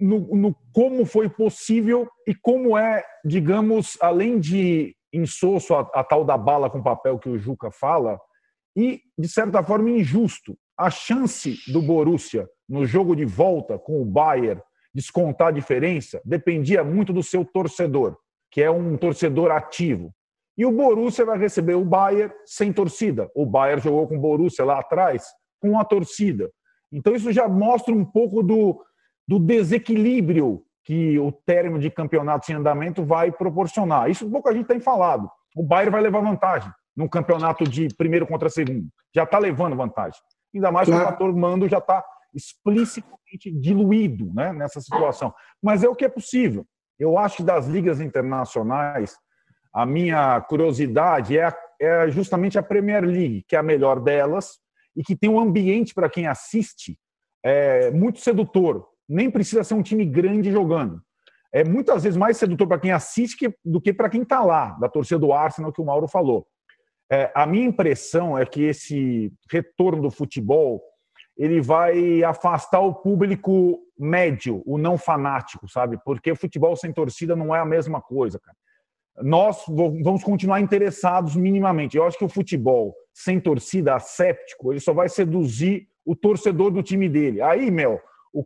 no, 0.00 0.34
no, 0.34 0.56
como 0.72 1.04
foi 1.04 1.28
possível 1.28 2.08
e 2.26 2.34
como 2.34 2.76
é, 2.78 3.04
digamos, 3.24 3.98
além 4.00 4.40
de 4.40 4.96
insosso 5.12 5.74
a, 5.74 5.80
a, 5.94 6.02
tal 6.02 6.24
da 6.24 6.36
bala 6.36 6.70
com 6.70 6.82
papel 6.82 7.18
que 7.18 7.28
o 7.28 7.38
Juca 7.38 7.70
fala, 7.70 8.18
e, 8.76 9.02
de 9.16 9.28
certa 9.28 9.62
forma, 9.62 9.90
injusto. 9.90 10.56
A 10.76 10.90
chance 10.90 11.60
do 11.72 11.80
Borussia 11.80 12.48
no 12.68 12.84
jogo 12.84 13.14
de 13.14 13.24
volta 13.24 13.78
com 13.78 14.02
o 14.02 14.04
Bayern 14.04 14.60
descontar 14.94 15.48
a 15.48 15.50
diferença 15.50 16.20
dependia 16.24 16.84
muito 16.84 17.12
do 17.12 17.22
seu 17.22 17.44
torcedor, 17.44 18.16
que 18.50 18.62
é 18.62 18.70
um 18.70 18.96
torcedor 18.96 19.50
ativo. 19.50 20.14
E 20.56 20.64
o 20.64 20.70
Borussia 20.70 21.24
vai 21.24 21.36
receber 21.36 21.74
o 21.74 21.84
Bayern 21.84 22.32
sem 22.46 22.72
torcida. 22.72 23.28
O 23.34 23.44
Bayern 23.44 23.82
jogou 23.82 24.06
com 24.06 24.16
o 24.16 24.20
Borussia 24.20 24.64
lá 24.64 24.78
atrás 24.78 25.26
com 25.60 25.78
a 25.78 25.84
torcida. 25.84 26.50
Então 26.92 27.14
isso 27.14 27.32
já 27.32 27.48
mostra 27.48 27.92
um 27.92 28.04
pouco 28.04 28.42
do, 28.42 28.80
do 29.26 29.38
desequilíbrio 29.38 30.62
que 30.84 31.18
o 31.18 31.32
término 31.32 31.78
de 31.78 31.90
campeonato 31.90 32.52
em 32.52 32.54
andamento 32.54 33.04
vai 33.04 33.32
proporcionar. 33.32 34.10
Isso 34.10 34.30
pouco 34.30 34.48
a 34.48 34.52
gente 34.52 34.66
tem 34.66 34.78
falado. 34.78 35.28
O 35.56 35.62
Bayern 35.62 35.90
vai 35.90 36.02
levar 36.02 36.20
vantagem 36.20 36.70
num 36.96 37.08
campeonato 37.08 37.64
de 37.64 37.88
primeiro 37.96 38.26
contra 38.26 38.48
segundo. 38.48 38.86
Já 39.12 39.24
está 39.24 39.38
levando 39.38 39.74
vantagem. 39.74 40.20
Ainda 40.54 40.70
mais 40.70 40.88
claro. 40.88 41.02
que 41.02 41.08
o 41.08 41.12
fator 41.12 41.34
mando 41.34 41.68
já 41.68 41.78
está 41.78 42.04
explicitamente 42.34 43.50
diluído 43.52 44.32
né, 44.34 44.52
nessa 44.52 44.80
situação. 44.80 45.32
Mas 45.62 45.84
é 45.84 45.88
o 45.88 45.94
que 45.94 46.04
é 46.04 46.08
possível. 46.08 46.66
Eu 46.98 47.18
acho 47.18 47.38
que 47.38 47.42
das 47.42 47.66
ligas 47.66 48.00
internacionais, 48.00 49.16
a 49.72 49.84
minha 49.84 50.40
curiosidade 50.42 51.38
é, 51.38 51.52
é 51.80 52.08
justamente 52.10 52.58
a 52.58 52.62
Premier 52.62 53.04
League, 53.04 53.44
que 53.48 53.56
é 53.56 53.58
a 53.58 53.62
melhor 53.62 54.00
delas 54.00 54.58
e 54.96 55.02
que 55.02 55.16
tem 55.16 55.28
um 55.28 55.40
ambiente 55.40 55.92
para 55.92 56.08
quem 56.08 56.26
assiste 56.26 56.96
é, 57.42 57.90
muito 57.90 58.20
sedutor. 58.20 58.86
Nem 59.08 59.30
precisa 59.30 59.64
ser 59.64 59.74
um 59.74 59.82
time 59.82 60.04
grande 60.04 60.52
jogando. 60.52 61.02
É 61.52 61.62
muitas 61.62 62.02
vezes 62.02 62.16
mais 62.16 62.36
sedutor 62.36 62.66
para 62.66 62.80
quem 62.80 62.92
assiste 62.92 63.36
que, 63.36 63.54
do 63.64 63.80
que 63.80 63.92
para 63.92 64.08
quem 64.08 64.22
está 64.22 64.42
lá, 64.42 64.70
da 64.80 64.88
torcida 64.88 65.18
do 65.18 65.32
Arsenal, 65.32 65.72
que 65.72 65.80
o 65.80 65.84
Mauro 65.84 66.08
falou. 66.08 66.46
É, 67.10 67.30
a 67.34 67.46
minha 67.46 67.66
impressão 67.66 68.36
é 68.38 68.46
que 68.46 68.62
esse 68.62 69.32
retorno 69.50 70.02
do 70.02 70.10
futebol 70.10 70.82
ele 71.36 71.60
vai 71.60 72.22
afastar 72.22 72.80
o 72.80 72.94
público 72.94 73.80
médio, 73.98 74.62
o 74.64 74.78
não 74.78 74.96
fanático, 74.96 75.68
sabe? 75.68 75.98
Porque 76.04 76.30
o 76.30 76.36
futebol 76.36 76.76
sem 76.76 76.92
torcida 76.92 77.34
não 77.34 77.54
é 77.54 77.58
a 77.58 77.64
mesma 77.64 78.00
coisa, 78.00 78.38
cara. 78.38 78.56
Nós 79.22 79.64
vamos 79.68 80.24
continuar 80.24 80.60
interessados 80.60 81.36
minimamente. 81.36 81.96
Eu 81.96 82.04
acho 82.04 82.18
que 82.18 82.24
o 82.24 82.28
futebol 82.28 82.94
sem 83.12 83.38
torcida, 83.38 83.94
asséptico, 83.94 84.72
ele 84.72 84.80
só 84.80 84.92
vai 84.92 85.08
seduzir 85.08 85.88
o 86.04 86.16
torcedor 86.16 86.72
do 86.72 86.82
time 86.82 87.08
dele. 87.08 87.40
Aí, 87.40 87.70
meu, 87.70 88.00
o, 88.32 88.44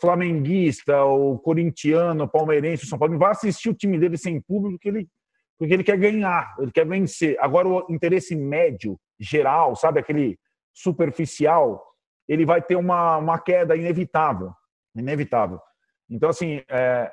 flamenguista, 0.00 1.04
o 1.04 1.38
corintiano, 1.38 2.24
o 2.24 2.28
palmeirense, 2.28 2.84
o 2.84 2.88
São 2.88 2.98
Paulo, 2.98 3.16
vai 3.16 3.30
assistir 3.30 3.70
o 3.70 3.74
time 3.74 3.96
dele 3.96 4.18
sem 4.18 4.40
público 4.40 4.72
porque 4.72 4.88
ele, 4.88 5.08
porque 5.56 5.72
ele 5.72 5.84
quer 5.84 5.96
ganhar, 5.96 6.56
ele 6.58 6.72
quer 6.72 6.84
vencer. 6.84 7.36
Agora, 7.38 7.68
o 7.68 7.86
interesse 7.88 8.34
médio, 8.34 8.98
geral, 9.18 9.76
sabe, 9.76 10.00
aquele 10.00 10.36
superficial, 10.72 11.80
ele 12.28 12.44
vai 12.44 12.62
ter 12.62 12.76
uma, 12.76 13.16
uma 13.18 13.38
queda 13.38 13.76
inevitável. 13.76 14.52
Inevitável. 14.94 15.60
Então, 16.08 16.28
assim, 16.28 16.62
é, 16.68 17.12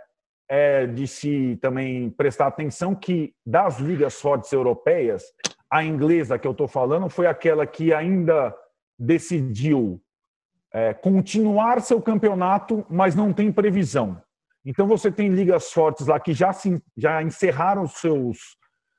é 0.49 0.88
de 0.88 1.07
se 1.07 1.57
também 1.62 2.09
prestar 2.09 2.47
atenção 2.47 2.93
que 2.93 3.34
das 3.45 3.80
ligas 3.80 4.20
fortes 4.20 4.51
europeias, 4.51 5.24
a 5.70 5.84
inglesa 5.84 6.38
que 6.38 6.47
eu 6.47 6.51
estou 6.51 6.68
falando 6.68 7.09
foi 7.09 7.28
aquela 7.28 7.66
que 7.66 7.93
ainda 7.93 8.53
decidiu 8.99 10.01
é, 10.74 10.93
continuar 10.93 11.82
seu 11.82 12.01
campeonato, 12.01 12.86
mas 12.89 13.16
não 13.16 13.34
tem 13.34 13.51
previsão. 13.51 14.22
Então 14.66 14.88
você 14.88 15.12
tem 15.12 15.30
ligas 15.30 15.72
fortes 15.72 16.07
lá 16.07 16.20
que 16.20 16.34
já, 16.34 16.53
se, 16.53 16.82
já 16.95 17.22
encerraram 17.24 17.88
seus, 17.88 18.57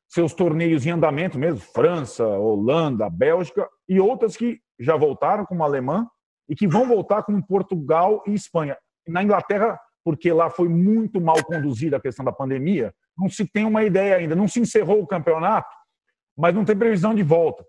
seus 0.08 0.34
torneios 0.34 0.84
em 0.84 0.90
andamento 0.90 1.38
mesmo, 1.38 1.60
França, 1.60 2.26
Holanda, 2.26 3.08
Bélgica, 3.08 3.68
e 3.88 4.00
outras 4.00 4.36
que 4.36 4.60
já 4.83 4.97
voltaram, 4.97 5.47
como 5.47 5.64
Alemã, 5.64 6.07
e 6.49 6.55
que 6.55 6.66
vão 6.66 6.87
voltar 6.87 7.22
como 7.22 7.45
Portugal 7.47 8.22
e 8.26 8.35
Espanha. 8.35 8.76
Na 9.07 9.22
Inglaterra, 9.22 9.78
porque 10.05 10.33
lá 10.33 10.51
foi 10.51 10.68
muito 10.68 11.20
mal 11.20 11.43
conduzida 11.45 11.97
a 11.97 12.01
questão 12.01 12.24
da 12.24 12.33
pandemia, 12.33 12.93
não 13.16 13.28
se 13.28 13.47
tem 13.47 13.64
uma 13.64 13.85
ideia 13.85 14.16
ainda. 14.16 14.35
Não 14.35 14.49
se 14.49 14.61
encerrou 14.61 15.01
o 15.01 15.07
campeonato, 15.07 15.75
mas 16.37 16.54
não 16.54 16.64
tem 16.64 16.76
previsão 16.76 17.14
de 17.14 17.22
volta. 17.22 17.64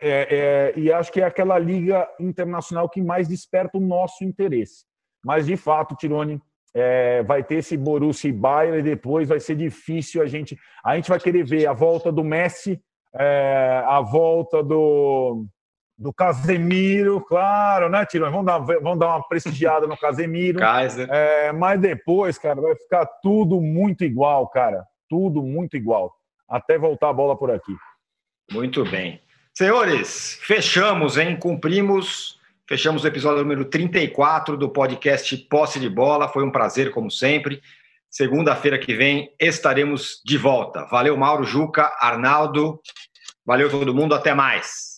É, 0.00 0.72
é, 0.74 0.80
e 0.80 0.90
acho 0.90 1.12
que 1.12 1.20
é 1.20 1.24
aquela 1.24 1.58
liga 1.58 2.08
internacional 2.18 2.88
que 2.88 3.02
mais 3.02 3.28
desperta 3.28 3.76
o 3.76 3.80
nosso 3.80 4.24
interesse. 4.24 4.84
Mas, 5.24 5.46
de 5.46 5.56
fato, 5.56 5.96
Tirone, 5.96 6.40
é, 6.74 7.22
vai 7.22 7.42
ter 7.42 7.56
esse 7.56 7.76
Borussia 7.76 8.30
e 8.30 8.32
Bayern 8.32 8.78
e 8.78 8.82
depois 8.82 9.28
vai 9.28 9.40
ser 9.40 9.56
difícil 9.56 10.22
a 10.22 10.26
gente... 10.26 10.56
A 10.84 10.96
gente 10.96 11.08
vai 11.08 11.18
querer 11.18 11.44
ver 11.44 11.66
a 11.66 11.72
volta 11.72 12.10
do 12.10 12.24
Messi, 12.24 12.80
é, 13.14 13.82
a 13.86 14.00
volta 14.00 14.62
do, 14.62 15.44
do 15.98 16.12
Casemiro, 16.12 17.20
claro, 17.20 17.88
né, 17.88 18.06
Tirone? 18.06 18.30
Vamos 18.30 18.46
dar, 18.46 18.58
vamos 18.58 18.98
dar 18.98 19.08
uma 19.08 19.28
prestigiada 19.28 19.86
no 19.86 19.96
Casemiro. 19.96 20.60
Kaiser. 20.60 21.08
É, 21.10 21.52
mas 21.52 21.80
depois, 21.80 22.38
cara, 22.38 22.60
vai 22.60 22.76
ficar 22.76 23.04
tudo 23.20 23.60
muito 23.60 24.04
igual, 24.04 24.48
cara. 24.48 24.84
Tudo 25.08 25.42
muito 25.42 25.76
igual. 25.76 26.14
Até 26.48 26.78
voltar 26.78 27.08
a 27.08 27.12
bola 27.12 27.36
por 27.36 27.50
aqui. 27.50 27.74
Muito 28.52 28.84
bem. 28.84 29.20
Senhores, 29.52 30.38
fechamos, 30.42 31.18
hein? 31.18 31.36
Cumprimos. 31.36 32.38
Fechamos 32.68 33.02
o 33.02 33.06
episódio 33.08 33.42
número 33.42 33.64
34 33.64 34.56
do 34.56 34.68
podcast 34.68 35.36
Posse 35.48 35.80
de 35.80 35.88
Bola. 35.88 36.28
Foi 36.28 36.44
um 36.44 36.52
prazer, 36.52 36.92
como 36.92 37.10
sempre. 37.10 37.60
Segunda-feira 38.08 38.78
que 38.78 38.94
vem 38.94 39.34
estaremos 39.40 40.22
de 40.24 40.38
volta. 40.38 40.84
Valeu, 40.86 41.16
Mauro, 41.16 41.44
Juca, 41.44 41.92
Arnaldo. 41.98 42.80
Valeu 43.44 43.68
todo 43.68 43.94
mundo. 43.94 44.14
Até 44.14 44.32
mais. 44.32 44.97